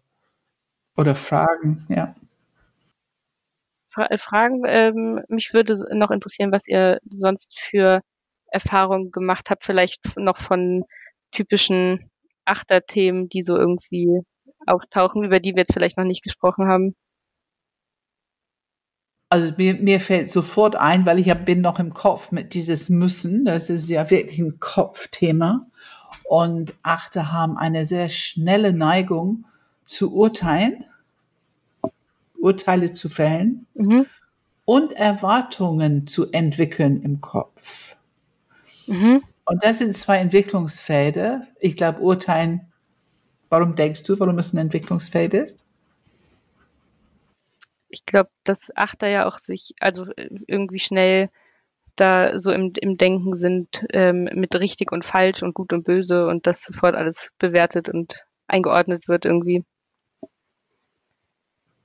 Oder 0.96 1.14
Fragen, 1.14 1.86
ja. 1.88 2.14
Äh, 3.96 4.18
fragen. 4.18 4.62
Ähm, 4.66 5.22
mich 5.28 5.54
würde 5.54 5.74
noch 5.96 6.10
interessieren, 6.10 6.52
was 6.52 6.66
ihr 6.66 6.98
sonst 7.10 7.58
für 7.58 8.02
Erfahrungen 8.46 9.10
gemacht 9.10 9.50
habt, 9.50 9.64
vielleicht 9.64 10.00
noch 10.16 10.36
von 10.36 10.84
typischen 11.32 12.10
Achterthemen, 12.44 13.28
die 13.28 13.42
so 13.42 13.56
irgendwie 13.56 14.20
auftauchen, 14.66 15.24
über 15.24 15.40
die 15.40 15.54
wir 15.54 15.60
jetzt 15.60 15.72
vielleicht 15.72 15.96
noch 15.96 16.04
nicht 16.04 16.22
gesprochen 16.22 16.68
haben. 16.68 16.94
Also 19.28 19.52
mir, 19.56 19.74
mir 19.74 20.00
fällt 20.00 20.30
sofort 20.30 20.76
ein, 20.76 21.04
weil 21.04 21.18
ich 21.18 21.26
ja 21.26 21.34
bin 21.34 21.60
noch 21.60 21.78
im 21.78 21.92
Kopf 21.92 22.30
mit 22.30 22.54
dieses 22.54 22.88
Müssen. 22.88 23.44
Das 23.44 23.70
ist 23.70 23.88
ja 23.88 24.08
wirklich 24.10 24.38
ein 24.38 24.60
Kopfthema. 24.60 25.66
Und 26.24 26.74
Achter 26.82 27.32
haben 27.32 27.56
eine 27.56 27.86
sehr 27.86 28.08
schnelle 28.08 28.72
Neigung 28.72 29.44
zu 29.84 30.14
urteilen 30.14 30.84
Urteile 32.46 32.92
zu 32.92 33.08
fällen 33.08 33.66
mhm. 33.74 34.06
und 34.64 34.92
Erwartungen 34.92 36.06
zu 36.06 36.30
entwickeln 36.30 37.02
im 37.02 37.20
Kopf. 37.20 37.96
Mhm. 38.86 39.22
Und 39.44 39.64
das 39.64 39.78
sind 39.78 39.96
zwei 39.96 40.18
Entwicklungsfelder. 40.18 41.46
Ich 41.58 41.76
glaube, 41.76 42.00
Urteilen, 42.00 42.72
warum 43.48 43.74
denkst 43.74 44.04
du, 44.04 44.18
warum 44.20 44.38
es 44.38 44.52
ein 44.52 44.58
Entwicklungsfeld 44.58 45.34
ist? 45.34 45.65
Ich 47.96 48.04
glaube, 48.04 48.28
dass 48.44 48.70
Achter 48.76 49.08
ja 49.08 49.26
auch 49.26 49.38
sich, 49.38 49.74
also 49.80 50.06
irgendwie 50.46 50.78
schnell 50.78 51.30
da 51.96 52.38
so 52.38 52.52
im, 52.52 52.72
im 52.78 52.98
Denken 52.98 53.36
sind 53.36 53.86
ähm, 53.90 54.28
mit 54.34 54.54
richtig 54.54 54.92
und 54.92 55.06
falsch 55.06 55.42
und 55.42 55.54
gut 55.54 55.72
und 55.72 55.84
böse 55.84 56.26
und 56.26 56.46
das 56.46 56.60
sofort 56.62 56.94
alles 56.94 57.30
bewertet 57.38 57.88
und 57.88 58.26
eingeordnet 58.48 59.08
wird 59.08 59.24
irgendwie 59.24 59.64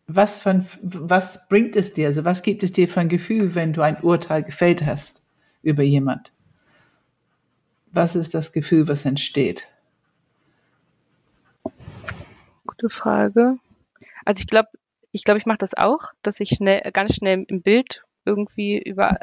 was, 0.07 0.41
von, 0.41 0.65
was 0.81 1.47
bringt 1.47 1.77
es 1.77 1.93
dir? 1.93 2.07
Also 2.07 2.25
was 2.25 2.41
gibt 2.43 2.63
es 2.63 2.73
dir 2.73 2.89
für 2.89 2.99
ein 2.99 3.07
Gefühl, 3.07 3.55
wenn 3.55 3.71
du 3.71 3.81
ein 3.81 4.01
Urteil 4.01 4.43
gefällt 4.43 4.85
hast 4.85 5.25
über 5.61 5.83
jemand? 5.83 6.33
Was 7.93 8.15
ist 8.17 8.33
das 8.33 8.51
Gefühl, 8.51 8.89
was 8.89 9.05
entsteht? 9.05 9.69
Gute 12.65 12.89
Frage. 12.89 13.55
Also 14.25 14.41
ich 14.41 14.47
glaube, 14.47 14.69
ich 15.11 15.23
glaube, 15.23 15.39
ich 15.39 15.45
mache 15.45 15.57
das 15.57 15.73
auch, 15.75 16.09
dass 16.21 16.39
ich 16.39 16.49
schnell, 16.49 16.89
ganz 16.91 17.15
schnell 17.15 17.45
im 17.47 17.61
Bild 17.61 18.03
irgendwie 18.25 18.81
über 18.81 19.17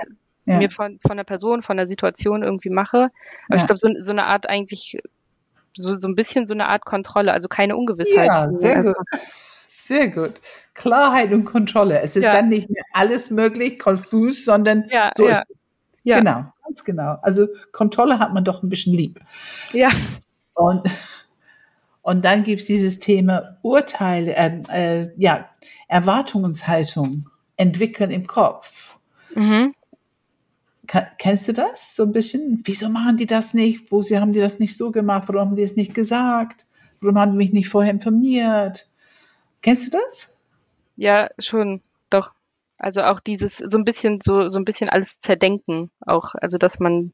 ja. 0.44 0.58
mir 0.58 0.70
von, 0.70 0.98
von 1.06 1.16
der 1.16 1.24
Person, 1.24 1.62
von 1.62 1.76
der 1.76 1.86
Situation 1.86 2.42
irgendwie 2.42 2.70
mache. 2.70 3.10
Aber 3.48 3.56
ja. 3.56 3.60
ich 3.60 3.66
glaube, 3.66 3.78
so, 3.78 3.88
so 3.98 4.12
eine 4.12 4.24
Art 4.24 4.48
eigentlich, 4.48 4.98
so, 5.76 5.98
so 5.98 6.08
ein 6.08 6.14
bisschen 6.14 6.46
so 6.46 6.54
eine 6.54 6.68
Art 6.68 6.84
Kontrolle, 6.84 7.32
also 7.32 7.48
keine 7.48 7.76
Ungewissheit. 7.76 8.26
Ja, 8.26 8.50
sehr 8.52 8.76
also, 8.76 8.92
gut. 8.92 9.06
Sehr 9.70 10.08
gut. 10.08 10.40
Klarheit 10.72 11.30
und 11.32 11.44
Kontrolle. 11.44 12.00
Es 12.00 12.16
ist 12.16 12.24
ja. 12.24 12.32
dann 12.32 12.48
nicht 12.48 12.70
mehr 12.70 12.82
alles 12.92 13.30
möglich, 13.30 13.78
konfus, 13.78 14.44
sondern 14.44 14.88
ja, 14.90 15.10
so 15.14 15.28
ja. 15.28 15.42
ja. 16.04 16.18
Genau, 16.18 16.44
ganz 16.64 16.84
genau. 16.84 17.18
Also 17.20 17.48
Kontrolle 17.72 18.18
hat 18.18 18.32
man 18.32 18.44
doch 18.44 18.62
ein 18.62 18.70
bisschen 18.70 18.94
lieb. 18.94 19.20
Ja. 19.72 19.90
Und, 20.54 20.88
und 22.02 22.24
dann 22.24 22.44
gibt 22.44 22.62
es 22.62 22.66
dieses 22.66 22.98
Thema 22.98 23.58
Urteile, 23.62 24.34
äh, 24.34 24.62
äh, 24.72 25.12
ja, 25.16 25.48
Erwartungshaltung 25.88 27.28
entwickeln 27.56 28.10
im 28.10 28.26
Kopf. 28.26 28.96
Mhm. 29.34 29.74
Kennst 31.18 31.48
du 31.48 31.52
das 31.52 31.94
so 31.94 32.04
ein 32.04 32.12
bisschen? 32.12 32.62
Wieso 32.64 32.88
machen 32.88 33.18
die 33.18 33.26
das 33.26 33.52
nicht? 33.52 33.92
Wo 33.92 34.00
sie 34.00 34.18
haben 34.18 34.32
die 34.32 34.40
das 34.40 34.58
nicht 34.58 34.76
so 34.76 34.90
gemacht? 34.90 35.24
Warum 35.28 35.50
haben 35.50 35.56
die 35.56 35.62
es 35.62 35.76
nicht 35.76 35.92
gesagt? 35.92 36.64
Warum 37.00 37.18
haben 37.18 37.32
die 37.32 37.38
mich 37.38 37.52
nicht 37.52 37.68
vorher 37.68 37.92
informiert? 37.92 38.88
Kennst 39.60 39.86
du 39.86 39.98
das? 39.98 40.38
Ja, 40.96 41.28
schon, 41.38 41.82
doch. 42.08 42.32
Also 42.78 43.02
auch 43.02 43.20
dieses 43.20 43.58
so 43.58 43.76
ein 43.76 43.84
bisschen 43.84 44.20
so 44.22 44.48
so 44.48 44.58
ein 44.58 44.64
bisschen 44.64 44.88
alles 44.88 45.18
zerdenken 45.20 45.90
auch, 46.00 46.34
also 46.34 46.58
dass 46.58 46.78
man 46.78 47.12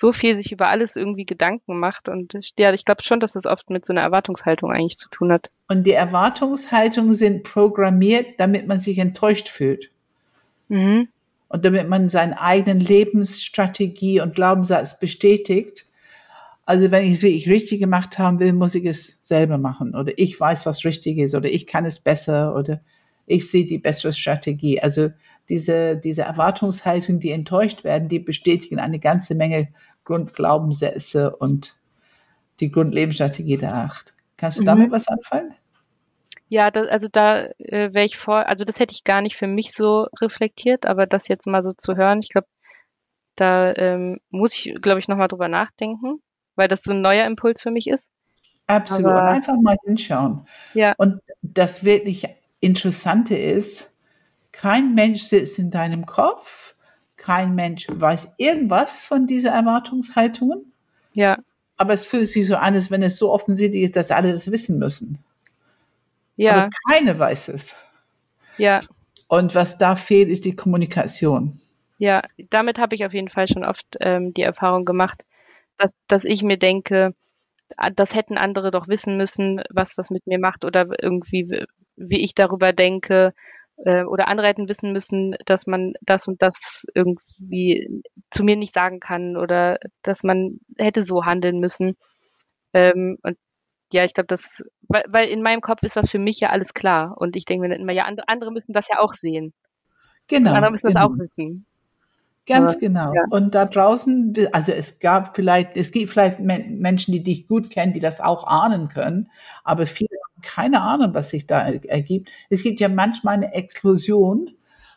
so 0.00 0.12
viel 0.12 0.34
sich 0.34 0.50
über 0.50 0.68
alles 0.68 0.96
irgendwie 0.96 1.26
Gedanken 1.26 1.78
macht 1.78 2.08
und 2.08 2.32
ja, 2.58 2.72
ich 2.72 2.86
glaube 2.86 3.02
schon, 3.02 3.20
dass 3.20 3.32
das 3.32 3.44
oft 3.44 3.68
mit 3.68 3.84
so 3.84 3.92
einer 3.92 4.00
Erwartungshaltung 4.00 4.72
eigentlich 4.72 4.96
zu 4.96 5.10
tun 5.10 5.30
hat. 5.30 5.50
Und 5.68 5.86
die 5.86 5.92
Erwartungshaltungen 5.92 7.14
sind 7.14 7.42
programmiert, 7.42 8.40
damit 8.40 8.66
man 8.66 8.80
sich 8.80 8.96
enttäuscht 8.96 9.50
fühlt. 9.50 9.90
Mhm. 10.68 11.08
Und 11.48 11.64
damit 11.66 11.86
man 11.88 12.08
seinen 12.08 12.32
eigenen 12.32 12.80
Lebensstrategie 12.80 14.20
und 14.20 14.34
Glaubenssatz 14.34 14.98
bestätigt. 14.98 15.84
Also 16.64 16.90
wenn 16.90 17.04
ich 17.04 17.14
es 17.14 17.22
wirklich 17.22 17.48
richtig 17.48 17.80
gemacht 17.80 18.18
haben 18.18 18.38
will, 18.40 18.54
muss 18.54 18.74
ich 18.74 18.86
es 18.86 19.18
selber 19.22 19.58
machen. 19.58 19.94
Oder 19.94 20.12
ich 20.16 20.38
weiß, 20.40 20.64
was 20.64 20.84
richtig 20.84 21.18
ist. 21.18 21.34
Oder 21.34 21.50
ich 21.50 21.66
kann 21.66 21.84
es 21.84 21.98
besser. 21.98 22.54
Oder 22.54 22.80
ich 23.26 23.50
sehe 23.50 23.66
die 23.66 23.78
bessere 23.78 24.12
Strategie. 24.12 24.80
Also 24.80 25.10
diese, 25.50 25.96
diese 25.96 26.22
Erwartungshaltung, 26.22 27.18
die 27.18 27.32
enttäuscht 27.32 27.84
werden, 27.84 28.08
die 28.08 28.20
bestätigen 28.20 28.78
eine 28.78 29.00
ganze 29.00 29.34
Menge 29.34 29.68
Grundglaubenssätze 30.10 31.36
und 31.36 31.76
die 32.58 32.72
Grundlebensstrategie 32.72 33.56
der 33.56 33.76
Acht. 33.76 34.12
Kannst 34.36 34.58
du 34.58 34.64
damit 34.64 34.88
mhm. 34.88 34.92
was 34.92 35.06
anfangen? 35.06 35.54
Ja, 36.48 36.72
das, 36.72 36.88
also 36.88 37.06
da 37.06 37.44
äh, 37.58 37.94
wäre 37.94 38.04
ich 38.04 38.16
vor, 38.16 38.48
also 38.48 38.64
das 38.64 38.80
hätte 38.80 38.92
ich 38.92 39.04
gar 39.04 39.20
nicht 39.22 39.36
für 39.36 39.46
mich 39.46 39.72
so 39.72 40.08
reflektiert, 40.20 40.84
aber 40.84 41.06
das 41.06 41.28
jetzt 41.28 41.46
mal 41.46 41.62
so 41.62 41.72
zu 41.72 41.94
hören, 41.94 42.22
ich 42.22 42.30
glaube, 42.30 42.48
da 43.36 43.72
ähm, 43.76 44.18
muss 44.30 44.54
ich, 44.54 44.74
glaube 44.82 44.98
ich, 44.98 45.06
nochmal 45.06 45.28
drüber 45.28 45.46
nachdenken, 45.46 46.20
weil 46.56 46.66
das 46.66 46.82
so 46.82 46.92
ein 46.92 47.02
neuer 47.02 47.24
Impuls 47.24 47.62
für 47.62 47.70
mich 47.70 47.86
ist. 47.86 48.04
Absolut. 48.66 49.12
Aber- 49.12 49.28
einfach 49.28 49.56
mal 49.60 49.76
hinschauen. 49.84 50.48
Ja. 50.74 50.94
Und 50.98 51.20
das 51.42 51.84
wirklich 51.84 52.26
Interessante 52.58 53.36
ist, 53.36 53.96
kein 54.50 54.96
Mensch 54.96 55.22
sitzt 55.22 55.60
in 55.60 55.70
deinem 55.70 56.04
Kopf, 56.04 56.74
kein 57.20 57.54
Mensch 57.54 57.86
weiß 57.88 58.34
irgendwas 58.38 59.04
von 59.04 59.26
dieser 59.28 59.50
Erwartungshaltungen, 59.52 60.72
Ja, 61.12 61.36
aber 61.76 61.94
es 61.94 62.06
fühlt 62.06 62.28
sich 62.28 62.46
so 62.46 62.56
an, 62.56 62.74
als 62.74 62.90
wenn 62.90 63.02
es 63.02 63.16
so 63.18 63.32
offensichtlich 63.32 63.82
ist, 63.84 63.96
dass 63.96 64.10
alle 64.10 64.32
das 64.32 64.50
wissen 64.50 64.78
müssen. 64.78 65.18
ja, 66.36 66.64
Aber 66.64 66.68
keiner 66.88 67.18
weiß 67.18 67.48
es. 67.48 67.74
ja, 68.56 68.84
Und 69.28 69.54
was 69.54 69.78
da 69.78 69.96
fehlt, 69.96 70.28
ist 70.28 70.44
die 70.44 70.54
Kommunikation. 70.56 71.58
ja. 71.98 72.22
Damit 72.50 72.78
habe 72.78 72.94
ich 72.94 73.04
auf 73.04 73.12
jeden 73.14 73.28
Fall 73.28 73.48
schon 73.48 73.64
oft 73.64 73.96
ähm, 74.00 74.32
die 74.34 74.42
Erfahrung 74.42 74.84
gemacht, 74.84 75.22
dass, 75.78 75.94
dass 76.08 76.24
ich 76.24 76.42
mir 76.42 76.58
denke, 76.58 77.14
ah, 77.76 77.90
das 77.90 78.14
hätten 78.16 78.38
andere 78.38 78.70
doch 78.70 78.88
wissen 78.88 79.16
müssen, 79.18 79.62
was 79.70 79.94
das 79.94 80.10
mit 80.10 80.26
mir 80.26 80.38
macht 80.40 80.64
oder 80.64 80.88
irgendwie, 81.02 81.64
wie 81.96 82.20
ich 82.24 82.34
darüber 82.34 82.72
denke. 82.74 83.34
Äh, 83.84 84.04
Oder 84.04 84.28
andere 84.28 84.48
hätten 84.48 84.68
wissen 84.68 84.92
müssen, 84.92 85.36
dass 85.46 85.66
man 85.66 85.94
das 86.02 86.28
und 86.28 86.42
das 86.42 86.84
irgendwie 86.94 88.02
zu 88.30 88.44
mir 88.44 88.56
nicht 88.56 88.74
sagen 88.74 89.00
kann 89.00 89.36
oder 89.36 89.78
dass 90.02 90.22
man 90.22 90.60
hätte 90.78 91.04
so 91.04 91.24
handeln 91.24 91.60
müssen. 91.60 91.96
Ähm, 92.74 93.18
und 93.22 93.38
ja, 93.92 94.04
ich 94.04 94.14
glaube, 94.14 94.28
das, 94.28 94.44
weil, 94.88 95.04
weil 95.08 95.28
in 95.28 95.42
meinem 95.42 95.62
Kopf 95.62 95.82
ist 95.82 95.96
das 95.96 96.10
für 96.10 96.18
mich 96.18 96.40
ja 96.40 96.50
alles 96.50 96.74
klar. 96.74 97.16
Und 97.18 97.36
ich 97.36 97.44
denke 97.44 97.62
mir 97.62 97.70
dann 97.70 97.80
immer, 97.80 97.92
ja, 97.92 98.04
andere, 98.26 98.52
müssen 98.52 98.72
das 98.72 98.88
ja 98.88 99.00
auch 99.00 99.14
sehen. 99.14 99.52
Genau. 100.28 100.52
andere 100.52 100.72
müssen 100.72 100.88
genau. 100.88 101.08
das 101.08 101.10
auch 101.10 101.18
wissen. 101.18 101.66
Ganz 102.46 102.70
Aber, 102.72 102.80
genau. 102.80 103.14
ja. 103.14 103.22
Und 103.30 103.54
da 103.54 103.64
draußen, 103.64 104.34
also 104.52 104.72
es 104.72 104.98
gab 104.98 105.34
vielleicht, 105.34 105.76
es 105.76 105.90
gibt 105.90 106.10
vielleicht 106.10 106.40
Men 106.40 106.78
Menschen, 106.78 107.12
die 107.12 107.22
dich 107.22 107.46
gut 107.48 107.70
kennen, 107.70 107.92
die 107.92 108.00
das 108.00 108.20
auch 108.20 108.44
ahnen 108.44 108.88
können, 108.88 109.30
aber 109.64 109.86
viele 109.86 110.16
keine 110.42 110.80
Ahnung, 110.82 111.14
was 111.14 111.30
sich 111.30 111.46
da 111.46 111.68
er- 111.68 111.84
ergibt. 111.88 112.30
Es 112.50 112.62
gibt 112.62 112.80
ja 112.80 112.88
manchmal 112.88 113.34
eine 113.34 113.52
Explosion 113.54 114.50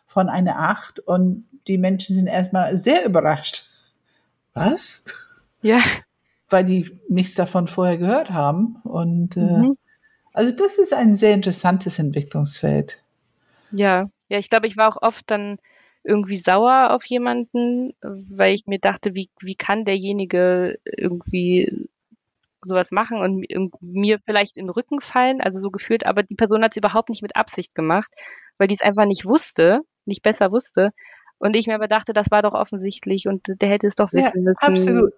von 0.07 0.29
einer 0.29 0.59
Acht 0.59 0.99
und 0.99 1.45
die 1.67 1.77
Menschen 1.77 2.15
sind 2.15 2.27
erstmal 2.27 2.77
sehr 2.77 3.05
überrascht. 3.05 3.63
Was? 4.53 5.05
Ja, 5.61 5.79
Weil 6.49 6.65
die 6.65 6.99
nichts 7.09 7.35
davon 7.35 7.67
vorher 7.67 7.97
gehört 7.97 8.29
haben. 8.31 8.77
Und 8.83 9.37
äh, 9.37 9.65
Mhm. 9.65 9.77
also 10.33 10.55
das 10.55 10.77
ist 10.77 10.93
ein 10.93 11.15
sehr 11.15 11.33
interessantes 11.33 11.99
Entwicklungsfeld. 11.99 12.99
ja, 13.71 14.09
ja, 14.29 14.37
ich 14.39 14.49
glaube, 14.49 14.67
ich 14.67 14.77
war 14.77 14.89
auch 14.89 15.01
oft 15.01 15.29
dann 15.29 15.57
irgendwie 16.03 16.37
sauer 16.37 16.91
auf 16.91 17.05
jemanden, 17.05 17.93
weil 18.01 18.55
ich 18.55 18.65
mir 18.67 18.79
dachte, 18.79 19.13
wie, 19.15 19.29
wie 19.39 19.55
kann 19.55 19.85
derjenige 19.85 20.79
irgendwie 20.85 21.87
sowas 22.65 22.91
machen 22.91 23.19
und 23.19 23.45
mir 23.81 24.19
vielleicht 24.25 24.57
in 24.57 24.65
den 24.65 24.71
Rücken 24.71 25.01
fallen, 25.01 25.41
also 25.41 25.59
so 25.59 25.71
gefühlt, 25.71 26.05
aber 26.05 26.23
die 26.23 26.35
Person 26.35 26.63
hat 26.63 26.71
es 26.71 26.77
überhaupt 26.77 27.09
nicht 27.09 27.21
mit 27.21 27.35
Absicht 27.35 27.75
gemacht, 27.75 28.11
weil 28.57 28.67
die 28.67 28.75
es 28.75 28.81
einfach 28.81 29.05
nicht 29.05 29.25
wusste, 29.25 29.81
nicht 30.05 30.21
besser 30.21 30.51
wusste. 30.51 30.91
Und 31.39 31.55
ich 31.55 31.67
mir 31.67 31.75
aber 31.75 31.87
dachte, 31.89 32.13
das 32.13 32.31
war 32.31 32.41
doch 32.41 32.53
offensichtlich 32.53 33.27
und 33.27 33.45
der 33.47 33.69
hätte 33.69 33.87
es 33.87 33.95
doch 33.95 34.11
Ja, 34.13 34.19
wissen 34.19 34.43
müssen. 34.43 34.57
absolut. 34.59 35.13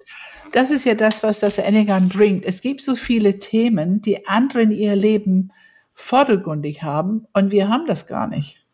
Das 0.51 0.71
ist 0.71 0.85
ja 0.85 0.95
das, 0.95 1.21
was 1.21 1.39
das 1.39 1.57
Enneagramm 1.57 2.09
bringt. 2.09 2.45
Es 2.45 2.61
gibt 2.61 2.81
so 2.81 2.95
viele 2.95 3.37
Themen, 3.39 4.01
die 4.01 4.25
andere 4.27 4.63
in 4.63 4.71
ihr 4.71 4.95
Leben 4.95 5.51
vordergründig 5.93 6.81
haben 6.83 7.27
und 7.33 7.51
wir 7.51 7.69
haben 7.69 7.85
das 7.85 8.07
gar 8.07 8.27
nicht. 8.27 8.65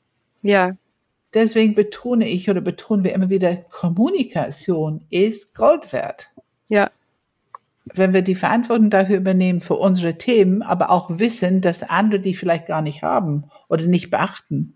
Ja, 0.41 0.75
Deswegen 1.33 1.75
betone 1.75 2.27
ich 2.27 2.49
oder 2.49 2.59
betonen 2.59 3.05
wir 3.05 3.13
immer 3.13 3.29
wieder, 3.29 3.55
Kommunikation 3.55 5.05
ist 5.09 5.55
Gold 5.55 5.93
wert. 5.93 6.29
ja, 6.67 6.91
Wenn 7.85 8.13
wir 8.13 8.21
die 8.21 8.35
Verantwortung 8.35 8.89
dafür 8.89 9.17
übernehmen 9.17 9.59
für 9.59 9.75
unsere 9.75 10.17
Themen, 10.17 10.61
aber 10.61 10.91
auch 10.91 11.19
wissen, 11.19 11.61
dass 11.61 11.83
andere 11.83 12.19
die 12.19 12.35
vielleicht 12.35 12.67
gar 12.67 12.81
nicht 12.81 13.01
haben 13.01 13.45
oder 13.69 13.85
nicht 13.87 14.11
beachten, 14.11 14.75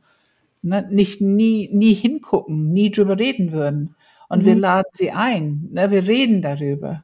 ne, 0.64 0.88
nicht 0.89 1.22
nie, 1.22 1.70
nie 1.72 1.93
hingucken, 1.93 2.74
nie 2.74 2.91
drüber 2.91 3.20
reden 3.20 3.51
würden. 3.51 3.95
Und 4.28 4.43
wir 4.43 4.56
Mhm. 4.56 4.62
laden 4.62 4.89
sie 4.93 5.12
ein, 5.12 5.70
ne, 5.72 5.91
wir 5.91 6.08
reden 6.08 6.41
darüber. 6.41 7.03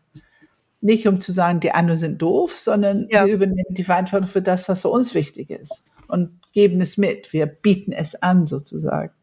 Nicht 0.82 1.08
um 1.08 1.22
zu 1.22 1.32
sagen, 1.32 1.60
die 1.60 1.72
anderen 1.72 2.00
sind 2.00 2.20
doof, 2.22 2.58
sondern 2.58 3.08
Ja. 3.12 3.26
wir 3.28 3.34
übernehmen 3.36 3.76
die 3.76 3.84
Verantwortung 3.84 4.28
für 4.28 4.42
das, 4.42 4.68
was 4.68 4.82
für 4.82 4.90
uns 4.90 5.14
wichtig 5.14 5.52
ist 5.52 5.86
und 6.08 6.40
geben 6.54 6.82
es 6.82 6.98
mit. 6.98 7.32
Wir 7.32 7.46
bieten 7.46 7.92
es 7.92 8.16
an 8.24 8.48
sozusagen. 8.48 9.14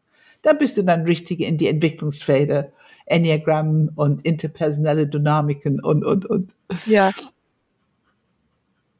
Da 0.42 0.52
bist 0.52 0.76
du 0.76 0.82
dann 0.84 1.02
richtig 1.02 1.40
in 1.40 1.56
die 1.58 1.66
Entwicklungsfelder, 1.66 2.70
Enneagramm 3.10 3.90
und 3.96 4.24
interpersonelle 4.24 5.06
Dynamiken 5.06 5.80
und, 5.80 6.04
und, 6.04 6.26
und. 6.26 6.54
ja. 6.86 7.12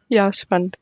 Ja, 0.08 0.32
spannend. 0.32 0.76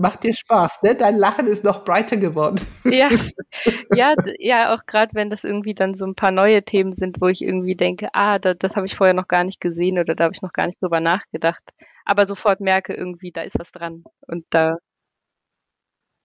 Macht 0.00 0.24
dir 0.24 0.32
Spaß, 0.32 0.82
ne? 0.82 0.94
Dein 0.94 1.18
Lachen 1.18 1.46
ist 1.46 1.62
noch 1.62 1.84
breiter 1.84 2.16
geworden. 2.16 2.58
Ja, 2.84 3.10
ja, 3.94 4.14
ja, 4.38 4.74
auch 4.74 4.86
gerade 4.86 5.14
wenn 5.14 5.28
das 5.28 5.44
irgendwie 5.44 5.74
dann 5.74 5.94
so 5.94 6.06
ein 6.06 6.14
paar 6.14 6.30
neue 6.30 6.62
Themen 6.62 6.94
sind, 6.94 7.20
wo 7.20 7.28
ich 7.28 7.42
irgendwie 7.42 7.74
denke, 7.74 8.08
ah, 8.14 8.38
da, 8.38 8.54
das 8.54 8.76
habe 8.76 8.86
ich 8.86 8.96
vorher 8.96 9.12
noch 9.12 9.28
gar 9.28 9.44
nicht 9.44 9.60
gesehen 9.60 9.98
oder 9.98 10.14
da 10.14 10.24
habe 10.24 10.32
ich 10.34 10.40
noch 10.40 10.54
gar 10.54 10.66
nicht 10.66 10.80
drüber 10.80 11.00
nachgedacht, 11.00 11.62
aber 12.06 12.26
sofort 12.26 12.60
merke 12.60 12.94
irgendwie, 12.94 13.30
da 13.30 13.42
ist 13.42 13.58
was 13.58 13.72
dran 13.72 14.04
und 14.26 14.46
da 14.48 14.78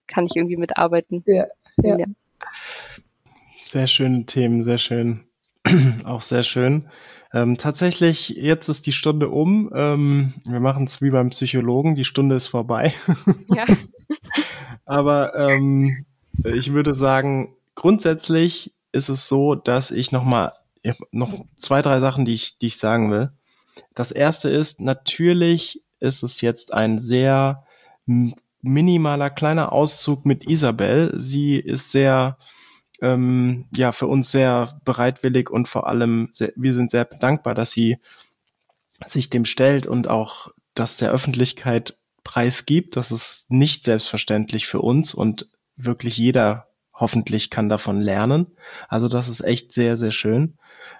kann 0.06 0.24
ich 0.24 0.36
irgendwie 0.36 0.56
mitarbeiten. 0.56 1.22
Ja, 1.26 1.44
ja. 1.82 2.06
Sehr 3.66 3.88
schöne 3.88 4.24
Themen, 4.24 4.62
sehr 4.62 4.78
schön. 4.78 5.26
Auch 6.04 6.20
sehr 6.20 6.42
schön. 6.42 6.88
Ähm, 7.32 7.58
tatsächlich, 7.58 8.30
jetzt 8.30 8.68
ist 8.68 8.86
die 8.86 8.92
Stunde 8.92 9.28
um. 9.28 9.70
Ähm, 9.74 10.32
wir 10.44 10.60
machen 10.60 10.84
es 10.84 11.02
wie 11.02 11.10
beim 11.10 11.30
Psychologen, 11.30 11.96
die 11.96 12.04
Stunde 12.04 12.36
ist 12.36 12.48
vorbei. 12.48 12.94
Ja, 13.54 13.66
Aber 14.84 15.34
ähm, 15.34 16.06
ich 16.44 16.72
würde 16.72 16.94
sagen, 16.94 17.54
grundsätzlich 17.74 18.74
ist 18.92 19.08
es 19.08 19.28
so, 19.28 19.54
dass 19.54 19.90
ich 19.90 20.12
noch 20.12 20.24
mal 20.24 20.52
ich 20.86 20.92
hab 20.92 20.98
noch 21.10 21.44
zwei, 21.58 21.82
drei 21.82 22.00
Sachen, 22.00 22.24
die 22.24 22.34
ich, 22.34 22.58
die 22.58 22.68
ich 22.68 22.78
sagen 22.78 23.10
will. 23.10 23.30
Das 23.94 24.12
erste 24.12 24.48
ist, 24.48 24.80
natürlich 24.80 25.82
ist 25.98 26.22
es 26.22 26.40
jetzt 26.40 26.72
ein 26.72 27.00
sehr 27.00 27.64
minimaler 28.62 29.30
kleiner 29.30 29.72
Auszug 29.72 30.24
mit 30.24 30.48
Isabel. 30.48 31.12
Sie 31.16 31.56
ist 31.56 31.90
sehr, 31.90 32.38
ähm, 33.00 33.66
ja, 33.74 33.92
für 33.92 34.06
uns 34.06 34.30
sehr 34.30 34.78
bereitwillig 34.84 35.50
und 35.50 35.68
vor 35.68 35.86
allem, 35.86 36.28
sehr, 36.32 36.52
wir 36.56 36.74
sind 36.74 36.90
sehr 36.90 37.04
dankbar, 37.04 37.54
dass 37.54 37.70
sie 37.70 37.98
sich 39.04 39.30
dem 39.30 39.44
stellt 39.44 39.86
und 39.86 40.08
auch 40.08 40.48
das 40.74 40.96
der 40.96 41.10
Öffentlichkeit 41.10 41.98
preisgibt. 42.24 42.96
Das 42.96 43.12
ist 43.12 43.50
nicht 43.50 43.84
selbstverständlich 43.84 44.66
für 44.66 44.80
uns 44.80 45.14
und 45.14 45.50
wirklich 45.76 46.16
jeder 46.16 46.68
hoffentlich 46.92 47.50
kann 47.50 47.68
davon 47.68 48.00
lernen. 48.00 48.46
Also 48.88 49.08
das 49.08 49.28
ist 49.28 49.42
echt 49.44 49.72
sehr, 49.72 49.96
sehr 49.96 50.12
schön. 50.12 50.56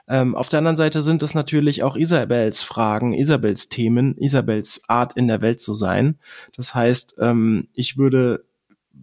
Ähm, 0.09 0.35
auf 0.35 0.49
der 0.49 0.59
anderen 0.59 0.77
Seite 0.77 1.03
sind 1.03 1.23
es 1.23 1.35
natürlich 1.35 1.83
auch 1.83 1.97
Isabels 1.97 2.63
Fragen, 2.63 3.13
Isabels 3.13 3.69
Themen, 3.69 4.17
Isabels 4.19 4.83
Art 4.89 5.17
in 5.17 5.27
der 5.27 5.41
Welt 5.41 5.61
zu 5.61 5.75
sein. 5.75 6.19
Das 6.55 6.75
heißt, 6.75 7.17
ähm, 7.19 7.69
ich 7.73 7.97
würde 7.97 8.46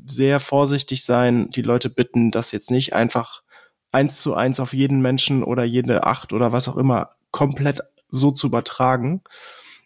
sehr 0.08 0.40
vorsichtig 0.40 1.04
sein, 1.04 1.50
die 1.50 1.62
Leute 1.62 1.90
bitten, 1.90 2.32
das 2.32 2.52
jetzt 2.52 2.72
nicht 2.72 2.94
einfach 2.94 3.44
eins 3.92 4.22
zu 4.22 4.34
eins 4.34 4.60
auf 4.60 4.74
jeden 4.74 5.02
Menschen 5.02 5.44
oder 5.44 5.64
jede 5.64 6.04
acht 6.06 6.34
oder 6.34 6.52
was 6.52 6.68
auch 6.68 6.78
immer 6.78 7.12
komplett 7.32 7.82
so 8.10 8.32
zu 8.32 8.48
übertragen, 8.48 9.22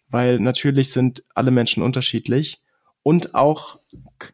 weil 0.08 0.38
natürlich 0.38 0.92
sind 0.92 1.24
alle 1.34 1.50
Menschen 1.50 1.82
unterschiedlich 1.82 2.62
und 3.02 3.34
auch 3.34 3.78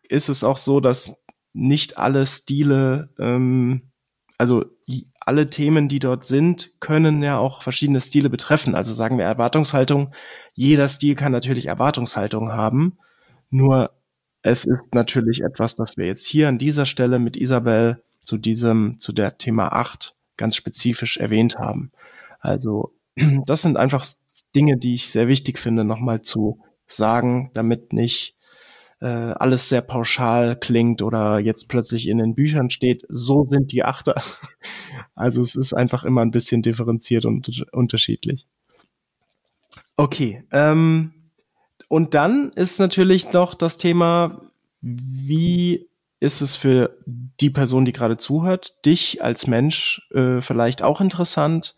ist 0.09 0.29
es 0.29 0.45
auch 0.45 0.59
so, 0.59 0.81
dass 0.81 1.17
nicht 1.53 1.99
alle 1.99 2.27
Stile, 2.27 3.11
ähm, 3.19 3.93
also 4.39 4.65
alle 5.21 5.49
Themen, 5.49 5.89
die 5.89 6.01
dort 6.01 6.27
sind, 6.27 6.81
können 6.81 7.23
ja 7.23 7.39
auch 7.39 7.63
verschiedene 7.63 8.01
Stile 8.01 8.29
betreffen. 8.29 8.75
Also 8.75 8.93
sagen 8.93 9.17
wir 9.17 9.25
Erwartungshaltung. 9.25 10.13
Jeder 10.53 10.89
Stil 10.89 11.15
kann 11.15 11.33
natürlich 11.33 11.67
Erwartungshaltung 11.67 12.53
haben. 12.53 12.99
Nur 13.49 13.91
es 14.45 14.67
ist 14.67 14.95
natürlich 14.95 15.41
etwas, 15.41 15.75
das 15.75 15.97
wir 15.97 16.07
jetzt 16.07 16.27
hier 16.27 16.49
an 16.49 16.59
dieser 16.59 16.85
Stelle 16.85 17.19
mit 17.19 17.35
Isabel 17.37 18.03
zu 18.23 18.37
diesem, 18.37 19.01
zu 19.01 19.13
der 19.13 19.39
Thema 19.39 19.73
8 19.73 20.15
ganz 20.37 20.55
spezifisch 20.55 21.17
erwähnt 21.17 21.59
haben. 21.59 21.93
Also 22.41 22.93
das 23.47 23.63
sind 23.63 23.79
einfach 23.79 24.07
Dinge, 24.55 24.77
die 24.77 24.95
ich 24.95 25.09
sehr 25.09 25.29
wichtig 25.29 25.59
finde, 25.59 25.85
nochmal 25.85 26.21
zu 26.21 26.61
sagen, 26.87 27.53
damit 27.55 27.95
nicht 27.95 28.37
äh, 29.01 29.07
alles 29.07 29.71
sehr 29.71 29.81
pauschal 29.81 30.57
klingt 30.57 31.01
oder 31.01 31.39
jetzt 31.39 31.69
plötzlich 31.69 32.07
in 32.07 32.19
den 32.19 32.35
Büchern 32.35 32.69
steht, 32.69 33.07
so 33.09 33.47
sind 33.49 33.73
die 33.73 33.83
Achter. 33.83 34.15
Also 35.17 35.43
es 35.43 35.57
ist 35.57 35.73
einfach 35.73 36.05
immer 36.05 36.23
ein 36.23 36.31
bisschen 36.31 36.63
differenziert 36.63 37.25
und 37.25 37.67
unterschiedlich. 37.73 38.47
Okay, 39.97 40.45
ähm, 40.53 41.14
und 41.95 42.15
dann 42.15 42.51
ist 42.57 42.81
natürlich 42.81 43.33
noch 43.33 43.55
das 43.55 43.77
Thema, 43.77 44.51
wie 44.81 45.89
ist 46.19 46.41
es 46.41 46.57
für 46.57 46.99
die 47.05 47.51
Person, 47.51 47.85
die 47.85 47.93
gerade 47.93 48.17
zuhört, 48.17 48.85
dich 48.85 49.23
als 49.23 49.47
Mensch 49.47 50.03
äh, 50.13 50.41
vielleicht 50.41 50.83
auch 50.83 51.01
interessant, 51.01 51.77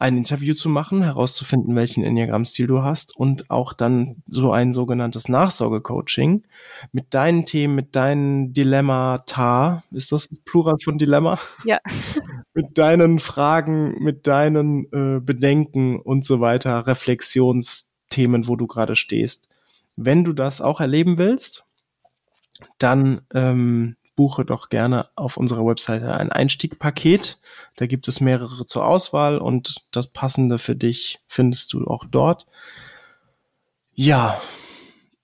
ein 0.00 0.16
Interview 0.16 0.52
zu 0.52 0.68
machen, 0.68 1.04
herauszufinden, 1.04 1.76
welchen 1.76 2.02
Enneagramm-Stil 2.02 2.66
du 2.66 2.82
hast 2.82 3.14
und 3.14 3.48
auch 3.52 3.72
dann 3.72 4.16
so 4.26 4.50
ein 4.50 4.72
sogenanntes 4.72 5.28
Nachsorgecoaching 5.28 6.42
mit 6.90 7.14
deinen 7.14 7.46
Themen, 7.46 7.76
mit 7.76 7.94
deinen 7.94 8.52
Dilemmata, 8.52 9.84
ist 9.92 10.10
das 10.10 10.28
Plural 10.44 10.78
von 10.82 10.98
Dilemma? 10.98 11.38
Ja. 11.64 11.78
mit 12.52 12.78
deinen 12.78 13.20
Fragen, 13.20 14.02
mit 14.02 14.26
deinen 14.26 14.86
äh, 14.92 15.20
Bedenken 15.20 16.00
und 16.00 16.24
so 16.24 16.40
weiter, 16.40 16.88
Reflexionsthemen, 16.88 17.89
wo 18.46 18.56
du 18.56 18.66
gerade 18.66 18.96
stehst. 18.96 19.48
Wenn 19.96 20.24
du 20.24 20.32
das 20.32 20.60
auch 20.60 20.80
erleben 20.80 21.18
willst, 21.18 21.64
dann 22.78 23.22
ähm, 23.34 23.96
buche 24.16 24.44
doch 24.44 24.68
gerne 24.68 25.08
auf 25.16 25.36
unserer 25.36 25.64
Webseite 25.64 26.14
ein 26.14 26.30
Einstiegpaket. 26.30 27.38
Da 27.76 27.86
gibt 27.86 28.06
es 28.08 28.20
mehrere 28.20 28.66
zur 28.66 28.84
Auswahl 28.84 29.38
und 29.38 29.82
das 29.92 30.08
passende 30.08 30.58
für 30.58 30.76
dich 30.76 31.20
findest 31.26 31.72
du 31.72 31.86
auch 31.86 32.04
dort. 32.04 32.46
Ja, 33.94 34.40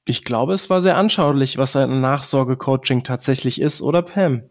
ich 0.07 0.25
glaube, 0.25 0.55
es 0.55 0.71
war 0.71 0.83
sehr 0.83 0.97
anschaulich, 0.97 1.59
was 1.59 1.77
ein 1.77 2.01
Nachsorgecoaching 2.01 3.03
tatsächlich 3.03 3.61
ist, 3.61 3.83
oder 3.83 4.03
Pam? 4.03 4.45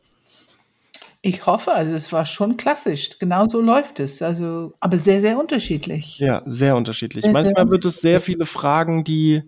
Ich 1.28 1.44
hoffe, 1.48 1.72
also 1.72 1.96
es 1.96 2.14
war 2.14 2.24
schon 2.24 2.56
klassisch. 2.56 3.18
Genau 3.18 3.48
so 3.48 3.60
läuft 3.60 4.00
es. 4.00 4.22
Also, 4.22 4.74
aber 4.80 5.00
sehr, 5.00 5.22
sehr 5.22 5.40
unterschiedlich. 5.40 6.20
Ja, 6.20 6.44
sehr 6.46 6.76
unterschiedlich. 6.76 7.24
Sehr, 7.24 7.34
Manchmal 7.34 7.64
sehr 7.64 7.72
wird 7.72 7.86
es 7.86 8.00
sehr 8.00 8.22
viele 8.22 8.46
Fragen, 8.46 9.04
die 9.04 9.42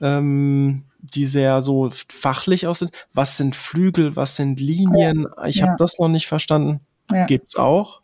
ähm, 0.00 0.84
die 1.00 1.26
sehr 1.26 1.60
so 1.60 1.90
fachlich 2.08 2.68
aus 2.68 2.78
sind. 2.78 2.92
Was 3.14 3.36
sind 3.36 3.56
Flügel, 3.56 4.14
was 4.14 4.36
sind 4.36 4.60
Linien? 4.60 5.26
Ja. 5.36 5.46
Ich 5.46 5.60
habe 5.60 5.74
das 5.76 5.98
noch 5.98 6.06
nicht 6.06 6.28
verstanden. 6.28 6.82
Ja. 7.10 7.26
Gibt's 7.26 7.56
auch. 7.56 8.00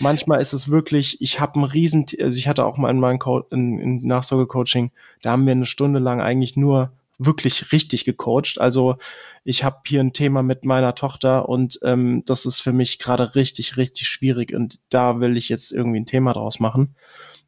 Manchmal 0.00 0.40
ist 0.40 0.52
es 0.52 0.68
wirklich, 0.68 1.20
ich 1.20 1.38
habe 1.38 1.60
ein 1.60 1.64
riesen, 1.64 2.06
also 2.20 2.36
ich 2.36 2.48
hatte 2.48 2.64
auch 2.64 2.76
mal 2.76 2.90
in 2.90 2.98
meinem 2.98 3.20
Co 3.20 3.44
in, 3.50 3.78
in 3.78 4.04
Nachsorgecoaching, 4.04 4.90
da 5.22 5.30
haben 5.30 5.46
wir 5.46 5.52
eine 5.52 5.66
Stunde 5.66 6.00
lang 6.00 6.20
eigentlich 6.20 6.56
nur 6.56 6.90
wirklich 7.24 7.72
richtig 7.72 8.04
gecoacht. 8.04 8.58
Also 8.58 8.96
ich 9.44 9.64
habe 9.64 9.80
hier 9.86 10.00
ein 10.00 10.12
Thema 10.12 10.42
mit 10.42 10.64
meiner 10.64 10.94
Tochter 10.94 11.48
und 11.48 11.78
ähm, 11.82 12.22
das 12.26 12.46
ist 12.46 12.60
für 12.60 12.72
mich 12.72 12.98
gerade 12.98 13.34
richtig, 13.34 13.76
richtig 13.76 14.08
schwierig 14.08 14.54
und 14.54 14.80
da 14.88 15.20
will 15.20 15.36
ich 15.36 15.48
jetzt 15.48 15.72
irgendwie 15.72 16.00
ein 16.00 16.06
Thema 16.06 16.32
draus 16.32 16.60
machen. 16.60 16.94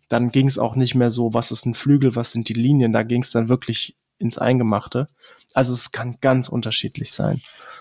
Dann 0.09 0.31
ging 0.31 0.47
es 0.47 0.59
auch 0.59 0.77
nicht 0.77 0.95
mehr 0.95 1.11
so, 1.11 1.35
was 1.35 1.51
ist 1.51 1.67
ein 1.67 1.75
Flügel, 1.75 2.15
was 2.15 2.33
sind 2.33 2.49
die 2.49 2.55
Linien. 2.55 2.93
Da 2.93 3.03
ging 3.03 3.23
es 3.23 3.31
dann 3.31 3.49
wirklich 3.49 3.97
ins 4.19 4.39
Eingemachte. 4.39 5.09
Also 5.55 5.73
es 5.73 5.93
kann 5.93 6.19
ganz 6.21 6.49
unterschiedlich 6.49 7.13
sein. 7.13 7.41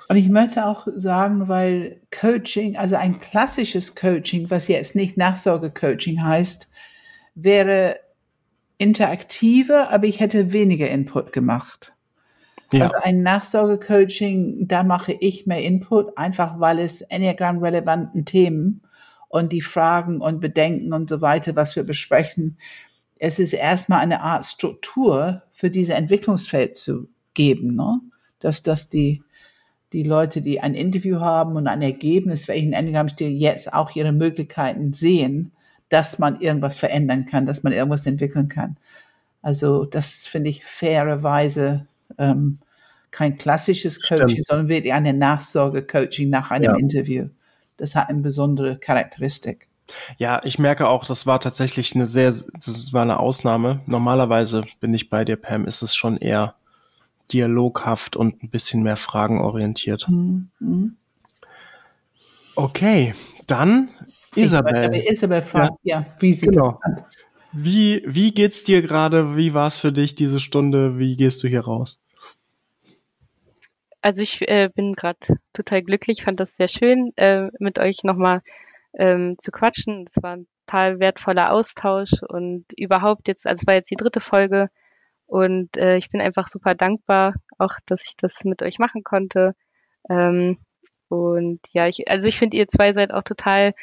Und 0.09 0.17
ich 0.17 0.29
möchte 0.29 0.65
auch 0.65 0.87
sagen, 0.95 1.47
weil 1.47 2.01
Coaching, 2.11 2.77
also 2.77 2.95
ein 2.95 3.19
klassisches 3.19 3.95
Coaching, 3.95 4.49
was 4.49 4.67
jetzt 4.67 4.95
nicht 4.95 5.17
Nachsorgecoaching 5.17 6.23
heißt, 6.23 6.69
wäre 7.35 7.99
interaktiver, 8.77 9.91
aber 9.91 10.07
ich 10.07 10.19
hätte 10.19 10.53
weniger 10.53 10.89
Input 10.89 11.33
gemacht. 11.33 11.93
Ja. 12.71 12.85
Also 12.85 12.97
ein 13.03 13.21
Nachsorgecoaching, 13.21 14.67
da 14.67 14.83
mache 14.83 15.13
ich 15.13 15.45
mehr 15.45 15.61
Input, 15.61 16.17
einfach 16.17 16.59
weil 16.59 16.79
es 16.79 17.01
Enneagram-relevanten 17.01 18.25
Themen 18.25 18.81
und 19.29 19.51
die 19.51 19.61
Fragen 19.61 20.21
und 20.21 20.41
Bedenken 20.41 20.91
und 20.93 21.09
so 21.09 21.21
weiter, 21.21 21.55
was 21.55 21.75
wir 21.75 21.83
besprechen, 21.83 22.57
es 23.19 23.39
ist 23.39 23.53
erstmal 23.53 23.99
eine 23.99 24.21
Art 24.21 24.45
Struktur 24.45 25.43
für 25.51 25.69
diese 25.69 25.93
Entwicklungsfeld 25.93 26.75
zu 26.75 27.07
geben, 27.33 27.75
ne? 27.75 28.01
dass, 28.39 28.63
dass 28.63 28.89
die, 28.89 29.23
die 29.93 30.03
Leute, 30.03 30.41
die 30.41 30.59
ein 30.59 30.73
Interview 30.73 31.19
haben 31.19 31.55
und 31.55 31.67
ein 31.67 31.81
Ergebnis, 31.81 32.47
welchen 32.47 32.73
Enneagramm-Stil 32.73 33.29
jetzt 33.29 33.71
auch 33.71 33.95
ihre 33.95 34.11
Möglichkeiten 34.11 34.93
sehen, 34.93 35.53
dass 35.89 36.19
man 36.19 36.41
irgendwas 36.41 36.79
verändern 36.79 37.25
kann, 37.25 37.45
dass 37.45 37.63
man 37.63 37.73
irgendwas 37.73 38.05
entwickeln 38.05 38.47
kann. 38.47 38.77
Also 39.41 39.85
das 39.85 40.27
finde 40.27 40.49
ich 40.49 40.63
fairerweise 40.63 41.87
ähm, 42.17 42.59
kein 43.11 43.37
klassisches 43.37 44.01
Coaching, 44.01 44.29
Stimmt. 44.29 44.47
sondern 44.47 44.67
wirklich 44.69 44.93
eine 44.93 45.13
Nachsorge-Coaching 45.13 46.29
nach 46.29 46.49
einem 46.51 46.71
ja. 46.71 46.75
Interview. 46.77 47.27
Das 47.77 47.95
hat 47.95 48.09
eine 48.09 48.21
besondere 48.21 48.77
Charakteristik. 48.77 49.67
Ja, 50.17 50.41
ich 50.43 50.59
merke 50.59 50.87
auch, 50.87 51.05
das 51.05 51.25
war 51.27 51.39
tatsächlich 51.39 51.93
eine 51.93 52.07
sehr, 52.07 52.33
das 52.53 52.93
war 52.93 53.01
eine 53.01 53.19
Ausnahme. 53.19 53.81
Normalerweise 53.85 54.63
bin 54.79 54.93
ich 54.93 55.09
bei 55.09 55.25
dir, 55.25 55.35
Pam, 55.35 55.65
ist 55.65 55.81
es 55.81 55.95
schon 55.95 56.17
eher 56.17 56.55
dialoghaft 57.31 58.15
und 58.15 58.43
ein 58.43 58.49
bisschen 58.49 58.83
mehr 58.83 58.97
fragenorientiert. 58.97 60.07
Mhm. 60.09 60.95
Okay, 62.55 63.13
dann 63.47 63.89
Isabel. 64.35 64.95
Isabel 64.95 65.43
ja, 65.53 65.69
ja 65.83 66.05
wie 66.19 66.33
sie 66.33 66.47
genau. 66.47 66.79
Wie, 67.51 68.01
wie 68.05 68.33
geht's 68.33 68.63
dir 68.63 68.81
gerade? 68.81 69.37
Wie 69.37 69.53
war 69.53 69.67
es 69.67 69.77
für 69.77 69.91
dich 69.91 70.15
diese 70.15 70.39
Stunde? 70.39 70.97
Wie 70.97 71.15
gehst 71.15 71.43
du 71.43 71.47
hier 71.47 71.61
raus? 71.61 72.01
Also 74.01 74.21
ich 74.23 74.41
äh, 74.41 74.69
bin 74.73 74.93
gerade 74.93 75.19
total 75.53 75.81
glücklich, 75.83 76.23
fand 76.23 76.39
das 76.39 76.49
sehr 76.57 76.67
schön, 76.67 77.13
äh, 77.15 77.49
mit 77.59 77.79
euch 77.79 78.03
nochmal 78.03 78.41
ähm, 78.97 79.37
zu 79.39 79.51
quatschen. 79.51 80.05
Es 80.07 80.21
war 80.21 80.37
ein 80.37 80.47
total 80.65 80.99
wertvoller 80.99 81.51
Austausch 81.51 82.11
und 82.27 82.65
überhaupt 82.75 83.27
jetzt, 83.27 83.47
also 83.47 83.61
es 83.61 83.67
war 83.67 83.75
jetzt 83.75 83.91
die 83.91 83.95
dritte 83.95 84.19
Folge 84.19 84.69
und 85.25 85.75
äh, 85.77 85.97
ich 85.97 86.09
bin 86.09 86.21
einfach 86.21 86.47
super 86.47 86.75
dankbar, 86.75 87.35
auch 87.57 87.75
dass 87.85 88.01
ich 88.05 88.17
das 88.17 88.43
mit 88.43 88.61
euch 88.61 88.79
machen 88.79 89.03
konnte. 89.03 89.55
Ähm, 90.09 90.57
und 91.07 91.59
ja, 91.71 91.87
ich, 91.87 92.09
also 92.09 92.27
ich 92.27 92.37
finde, 92.37 92.57
ihr 92.57 92.67
zwei 92.67 92.93
seid 92.93 93.13
auch 93.13 93.23
total 93.23 93.73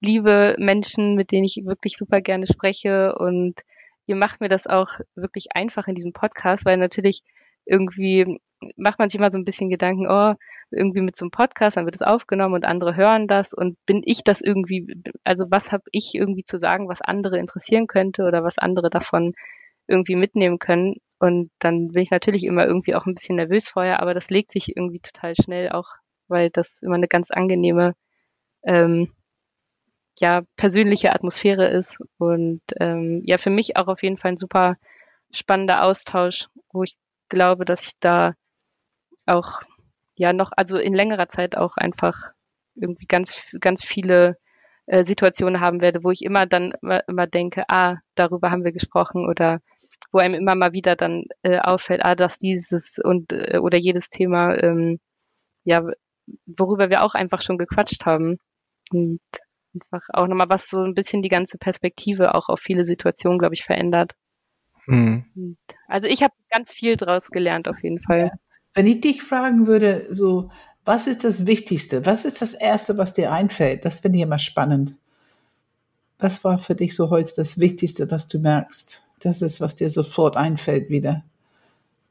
liebe 0.00 0.56
Menschen, 0.58 1.14
mit 1.14 1.32
denen 1.32 1.44
ich 1.44 1.62
wirklich 1.64 1.96
super 1.96 2.20
gerne 2.20 2.46
spreche 2.46 3.14
und 3.16 3.60
ihr 4.06 4.16
macht 4.16 4.40
mir 4.40 4.48
das 4.48 4.66
auch 4.66 4.88
wirklich 5.14 5.48
einfach 5.54 5.86
in 5.88 5.94
diesem 5.94 6.12
Podcast, 6.12 6.64
weil 6.64 6.76
natürlich 6.76 7.22
irgendwie 7.66 8.40
macht 8.76 8.98
man 8.98 9.08
sich 9.08 9.18
immer 9.18 9.30
so 9.30 9.38
ein 9.38 9.44
bisschen 9.44 9.70
Gedanken, 9.70 10.06
oh, 10.08 10.34
irgendwie 10.70 11.00
mit 11.00 11.16
so 11.16 11.24
einem 11.24 11.30
Podcast, 11.30 11.76
dann 11.76 11.84
wird 11.84 11.96
es 11.96 12.02
aufgenommen 12.02 12.54
und 12.54 12.64
andere 12.64 12.96
hören 12.96 13.26
das 13.26 13.52
und 13.52 13.76
bin 13.86 14.02
ich 14.04 14.22
das 14.24 14.40
irgendwie, 14.40 14.86
also 15.24 15.46
was 15.50 15.72
habe 15.72 15.84
ich 15.92 16.14
irgendwie 16.14 16.44
zu 16.44 16.58
sagen, 16.58 16.88
was 16.88 17.00
andere 17.00 17.38
interessieren 17.38 17.86
könnte 17.86 18.24
oder 18.24 18.44
was 18.44 18.58
andere 18.58 18.90
davon 18.90 19.34
irgendwie 19.88 20.16
mitnehmen 20.16 20.58
können. 20.58 20.96
Und 21.18 21.50
dann 21.58 21.88
bin 21.88 22.02
ich 22.02 22.10
natürlich 22.10 22.44
immer 22.44 22.66
irgendwie 22.66 22.94
auch 22.94 23.06
ein 23.06 23.14
bisschen 23.14 23.36
nervös 23.36 23.68
vorher, 23.68 24.00
aber 24.00 24.14
das 24.14 24.30
legt 24.30 24.52
sich 24.52 24.76
irgendwie 24.76 25.00
total 25.00 25.34
schnell 25.34 25.70
auch, 25.70 25.88
weil 26.28 26.50
das 26.50 26.78
immer 26.82 26.94
eine 26.94 27.08
ganz 27.08 27.30
angenehme, 27.30 27.94
ähm, 28.64 29.12
ja, 30.20 30.42
persönliche 30.56 31.12
Atmosphäre 31.12 31.68
ist 31.68 31.98
und 32.18 32.60
ähm, 32.78 33.22
ja, 33.24 33.38
für 33.38 33.50
mich 33.50 33.76
auch 33.76 33.88
auf 33.88 34.02
jeden 34.02 34.18
Fall 34.18 34.32
ein 34.32 34.36
super 34.36 34.76
spannender 35.32 35.84
Austausch, 35.84 36.48
wo 36.72 36.82
ich 36.84 36.96
glaube, 37.28 37.64
dass 37.64 37.86
ich 37.86 37.92
da 38.00 38.34
auch 39.26 39.60
ja 40.16 40.32
noch, 40.32 40.52
also 40.56 40.78
in 40.78 40.94
längerer 40.94 41.28
Zeit 41.28 41.56
auch 41.56 41.76
einfach 41.76 42.32
irgendwie 42.74 43.06
ganz, 43.06 43.44
ganz 43.60 43.84
viele 43.84 44.36
äh, 44.86 45.04
Situationen 45.06 45.60
haben 45.60 45.80
werde, 45.80 46.04
wo 46.04 46.10
ich 46.10 46.22
immer 46.22 46.46
dann 46.46 46.72
immer, 46.82 47.06
immer 47.08 47.26
denke, 47.26 47.64
ah, 47.68 47.96
darüber 48.14 48.50
haben 48.50 48.64
wir 48.64 48.72
gesprochen 48.72 49.26
oder 49.28 49.60
wo 50.12 50.18
einem 50.18 50.34
immer 50.34 50.54
mal 50.54 50.72
wieder 50.72 50.96
dann 50.96 51.24
äh, 51.42 51.58
auffällt, 51.60 52.04
ah, 52.04 52.14
dass 52.14 52.38
dieses 52.38 52.98
und 53.02 53.32
äh, 53.32 53.58
oder 53.58 53.78
jedes 53.78 54.10
Thema, 54.10 54.56
ähm, 54.62 55.00
ja, 55.64 55.86
worüber 56.46 56.90
wir 56.90 57.02
auch 57.04 57.14
einfach 57.14 57.42
schon 57.42 57.58
gequatscht 57.58 58.06
haben. 58.06 58.38
Und 58.92 59.20
einfach 59.74 60.06
auch 60.12 60.26
nochmal 60.26 60.48
was 60.48 60.68
so 60.68 60.80
ein 60.82 60.94
bisschen 60.94 61.22
die 61.22 61.28
ganze 61.28 61.58
Perspektive 61.58 62.34
auch 62.34 62.48
auf 62.48 62.60
viele 62.60 62.84
Situationen, 62.84 63.38
glaube 63.38 63.54
ich, 63.54 63.64
verändert. 63.64 64.12
Mhm. 64.86 65.56
Also 65.86 66.06
ich 66.06 66.22
habe 66.22 66.34
ganz 66.50 66.72
viel 66.72 66.96
draus 66.96 67.30
gelernt 67.30 67.68
auf 67.68 67.82
jeden 67.82 68.00
Fall. 68.00 68.32
Wenn 68.74 68.86
ich 68.86 69.00
dich 69.00 69.22
fragen 69.22 69.66
würde, 69.66 70.06
so, 70.10 70.50
was 70.84 71.06
ist 71.06 71.24
das 71.24 71.46
Wichtigste? 71.46 72.06
Was 72.06 72.24
ist 72.24 72.40
das 72.40 72.54
Erste, 72.54 72.96
was 72.98 73.12
dir 73.12 73.32
einfällt? 73.32 73.84
Das 73.84 74.00
finde 74.00 74.18
ich 74.18 74.24
immer 74.24 74.38
spannend. 74.38 74.96
Was 76.18 76.44
war 76.44 76.58
für 76.58 76.74
dich 76.74 76.94
so 76.94 77.10
heute 77.10 77.32
das 77.36 77.58
Wichtigste, 77.58 78.10
was 78.10 78.28
du 78.28 78.38
merkst? 78.38 79.02
Das 79.20 79.42
ist, 79.42 79.60
was 79.60 79.76
dir 79.76 79.90
sofort 79.90 80.36
einfällt 80.36 80.88
wieder. 80.90 81.24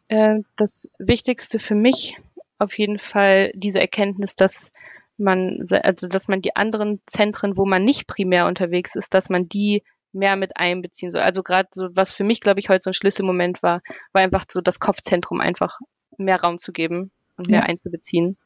Äh, 0.07 0.39
das 0.57 0.89
Wichtigste 0.97 1.59
für 1.59 1.75
mich 1.75 2.15
auf 2.57 2.77
jeden 2.77 2.99
Fall 2.99 3.51
diese 3.55 3.79
Erkenntnis, 3.79 4.35
dass 4.35 4.71
man, 5.19 5.65
also 5.83 6.07
dass 6.07 6.27
man 6.27 6.41
die 6.41 6.55
anderen 6.55 7.01
Zentren, 7.05 7.57
wo 7.57 7.65
man 7.65 7.83
nicht 7.83 8.07
primär 8.07 8.47
unterwegs 8.47 8.95
ist, 8.95 9.13
dass 9.13 9.29
man 9.29 9.47
die 9.49 9.83
mehr 10.11 10.35
mit 10.35 10.57
einbeziehen 10.57 11.11
soll. 11.11 11.21
Also 11.21 11.43
gerade 11.43 11.69
so, 11.71 11.89
was 11.93 12.13
für 12.13 12.23
mich, 12.23 12.41
glaube 12.41 12.59
ich, 12.59 12.69
heute 12.69 12.81
so 12.81 12.89
ein 12.89 12.95
Schlüsselmoment 12.95 13.61
war, 13.61 13.81
war 14.11 14.21
einfach 14.21 14.45
so 14.51 14.61
das 14.61 14.79
Kopfzentrum 14.79 15.39
einfach 15.39 15.79
mehr 16.17 16.41
Raum 16.41 16.57
zu 16.57 16.71
geben 16.71 17.11
und 17.37 17.47
mehr 17.49 17.61
ja. 17.61 17.65
einzubeziehen. 17.65 18.37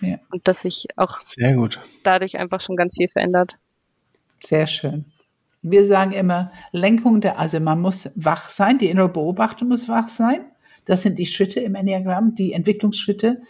Ja. 0.00 0.18
Und 0.30 0.48
dass 0.48 0.62
sich 0.62 0.86
auch 0.96 1.20
Sehr 1.20 1.54
gut. 1.54 1.78
dadurch 2.04 2.38
einfach 2.38 2.60
schon 2.60 2.76
ganz 2.76 2.96
viel 2.96 3.08
verändert. 3.08 3.52
Sehr 4.42 4.66
schön. 4.66 5.04
Wir 5.62 5.84
sagen 5.86 6.12
immer, 6.12 6.52
Lenkung 6.72 7.20
der, 7.20 7.38
also 7.38 7.60
man 7.60 7.80
muss 7.80 8.10
wach 8.14 8.48
sein, 8.48 8.78
die 8.78 8.88
innere 8.88 9.10
Beobachtung 9.10 9.68
muss 9.68 9.88
wach 9.88 10.08
sein. 10.08 10.40
Das 10.86 11.02
sind 11.02 11.18
die 11.18 11.26
Schritte 11.26 11.60
im 11.60 11.74
Enneagramm, 11.74 12.34
die 12.34 12.54
Entwicklungsschritte. 12.54 13.42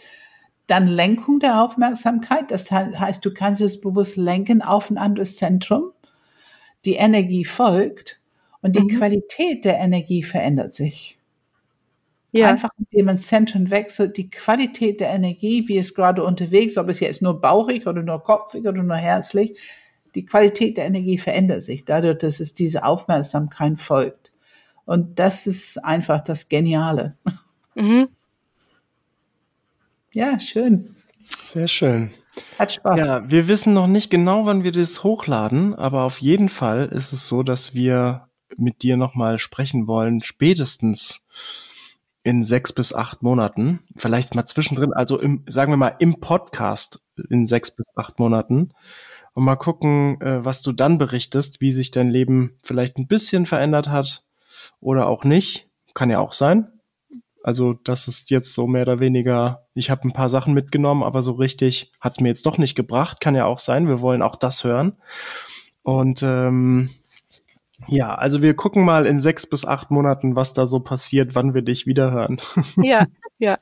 Dann 0.71 0.87
Lenkung 0.87 1.39
der 1.41 1.61
Aufmerksamkeit. 1.61 2.49
Das 2.49 2.71
heißt, 2.71 3.25
du 3.25 3.33
kannst 3.33 3.59
es 3.59 3.81
bewusst 3.81 4.15
lenken 4.15 4.61
auf 4.61 4.89
ein 4.89 4.97
anderes 4.97 5.35
Zentrum. 5.35 5.91
Die 6.85 6.93
Energie 6.93 7.43
folgt 7.43 8.21
und 8.61 8.77
die 8.77 8.83
mhm. 8.83 8.87
Qualität 8.87 9.65
der 9.65 9.79
Energie 9.79 10.23
verändert 10.23 10.71
sich. 10.71 11.19
Ja. 12.31 12.47
Einfach 12.47 12.69
indem 12.77 13.07
man 13.07 13.17
Zentren 13.17 13.69
wechselt, 13.69 14.15
die 14.15 14.29
Qualität 14.29 15.01
der 15.01 15.09
Energie, 15.09 15.67
wie 15.67 15.77
es 15.77 15.93
gerade 15.93 16.23
unterwegs, 16.23 16.77
ob 16.77 16.87
es 16.87 17.01
jetzt 17.01 17.21
nur 17.21 17.41
bauchig 17.41 17.85
oder 17.85 18.01
nur 18.01 18.23
kopfig 18.23 18.65
oder 18.65 18.81
nur 18.81 18.95
herzlich, 18.95 19.59
die 20.15 20.25
Qualität 20.25 20.77
der 20.77 20.85
Energie 20.85 21.17
verändert 21.17 21.63
sich 21.63 21.83
dadurch, 21.83 22.19
dass 22.19 22.39
es 22.39 22.53
diese 22.53 22.85
Aufmerksamkeit 22.85 23.81
folgt. 23.81 24.31
Und 24.85 25.19
das 25.19 25.47
ist 25.47 25.83
einfach 25.83 26.23
das 26.23 26.47
Geniale. 26.47 27.17
Mhm. 27.75 28.07
Ja, 30.13 30.39
schön. 30.39 30.95
Sehr 31.45 31.67
schön. 31.67 32.11
Hat 32.59 32.71
Spaß. 32.71 32.99
Ja, 32.99 33.29
wir 33.29 33.47
wissen 33.47 33.73
noch 33.73 33.87
nicht 33.87 34.09
genau, 34.09 34.45
wann 34.45 34.63
wir 34.63 34.71
das 34.71 35.03
hochladen, 35.03 35.75
aber 35.75 36.03
auf 36.03 36.19
jeden 36.19 36.49
Fall 36.49 36.85
ist 36.87 37.13
es 37.13 37.27
so, 37.27 37.43
dass 37.43 37.73
wir 37.73 38.27
mit 38.57 38.83
dir 38.83 38.97
nochmal 38.97 39.39
sprechen 39.39 39.87
wollen, 39.87 40.21
spätestens 40.23 41.25
in 42.23 42.43
sechs 42.43 42.73
bis 42.73 42.93
acht 42.93 43.23
Monaten, 43.23 43.79
vielleicht 43.97 44.35
mal 44.35 44.45
zwischendrin, 44.45 44.93
also 44.93 45.19
im, 45.19 45.43
sagen 45.47 45.71
wir 45.71 45.77
mal 45.77 45.95
im 45.99 46.19
Podcast 46.19 47.03
in 47.29 47.47
sechs 47.47 47.71
bis 47.71 47.85
acht 47.95 48.19
Monaten 48.19 48.73
und 49.33 49.43
mal 49.43 49.55
gucken, 49.55 50.19
äh, 50.21 50.43
was 50.43 50.61
du 50.61 50.71
dann 50.71 50.97
berichtest, 50.97 51.61
wie 51.61 51.71
sich 51.71 51.91
dein 51.91 52.09
Leben 52.09 52.57
vielleicht 52.63 52.97
ein 52.97 53.07
bisschen 53.07 53.45
verändert 53.45 53.89
hat 53.89 54.25
oder 54.79 55.07
auch 55.07 55.23
nicht. 55.23 55.69
Kann 55.93 56.09
ja 56.09 56.19
auch 56.19 56.33
sein. 56.33 56.80
Also 57.43 57.73
das 57.73 58.07
ist 58.07 58.29
jetzt 58.29 58.53
so 58.53 58.67
mehr 58.67 58.83
oder 58.83 58.99
weniger, 58.99 59.65
ich 59.73 59.89
habe 59.89 60.07
ein 60.07 60.13
paar 60.13 60.29
Sachen 60.29 60.53
mitgenommen, 60.53 61.03
aber 61.03 61.23
so 61.23 61.33
richtig 61.33 61.91
hat 61.99 62.13
es 62.13 62.19
mir 62.19 62.29
jetzt 62.29 62.45
doch 62.45 62.57
nicht 62.57 62.75
gebracht. 62.75 63.19
Kann 63.19 63.35
ja 63.35 63.45
auch 63.45 63.59
sein. 63.59 63.87
Wir 63.87 64.01
wollen 64.01 64.21
auch 64.21 64.35
das 64.35 64.63
hören. 64.63 64.97
Und 65.83 66.21
ähm, 66.23 66.89
ja, 67.87 68.13
also 68.13 68.41
wir 68.41 68.55
gucken 68.55 68.85
mal 68.85 69.05
in 69.05 69.21
sechs 69.21 69.47
bis 69.47 69.65
acht 69.65 69.89
Monaten, 69.89 70.35
was 70.35 70.53
da 70.53 70.67
so 70.67 70.79
passiert, 70.79 71.33
wann 71.33 71.53
wir 71.53 71.61
dich 71.61 71.87
wieder 71.87 72.11
hören. 72.11 72.39
Ja, 72.77 73.07
ja. 73.39 73.57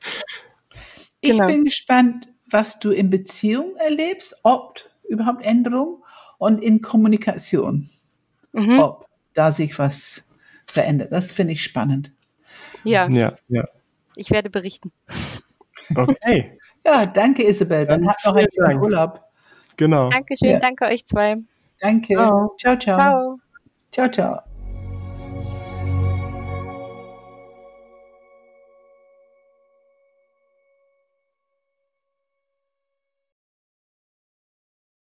Genau. 1.22 1.46
Ich 1.46 1.54
bin 1.54 1.64
gespannt, 1.64 2.28
was 2.48 2.78
du 2.78 2.90
in 2.90 3.10
Beziehung 3.10 3.76
erlebst, 3.76 4.40
ob 4.42 4.80
überhaupt 5.08 5.44
Änderung 5.44 6.02
und 6.38 6.62
in 6.62 6.80
Kommunikation, 6.80 7.90
mhm. 8.52 8.78
ob 8.78 9.06
da 9.34 9.52
sich 9.52 9.78
was 9.78 10.28
verändert. 10.66 11.12
Das 11.12 11.32
finde 11.32 11.52
ich 11.52 11.62
spannend. 11.62 12.12
Ja. 12.84 13.08
Ja, 13.08 13.34
ja. 13.48 13.64
Ich 14.16 14.30
werde 14.30 14.50
berichten. 14.50 14.92
Okay. 15.94 16.58
ja, 16.84 17.06
danke 17.06 17.46
Isabel. 17.46 17.86
Dann, 17.86 18.00
Dann 18.02 18.10
habt 18.10 18.24
noch 18.24 18.34
einen 18.34 18.48
schönen 18.54 18.80
Urlaub. 18.80 19.20
Genau. 19.76 20.10
Dankeschön, 20.10 20.50
ja. 20.50 20.58
danke 20.58 20.84
euch 20.84 21.06
zwei. 21.06 21.36
Danke. 21.80 22.14
Ciao, 22.14 22.76
ciao. 22.76 22.76
Ciao, 22.76 23.38
ciao. 23.92 24.08
ciao. 24.10 24.40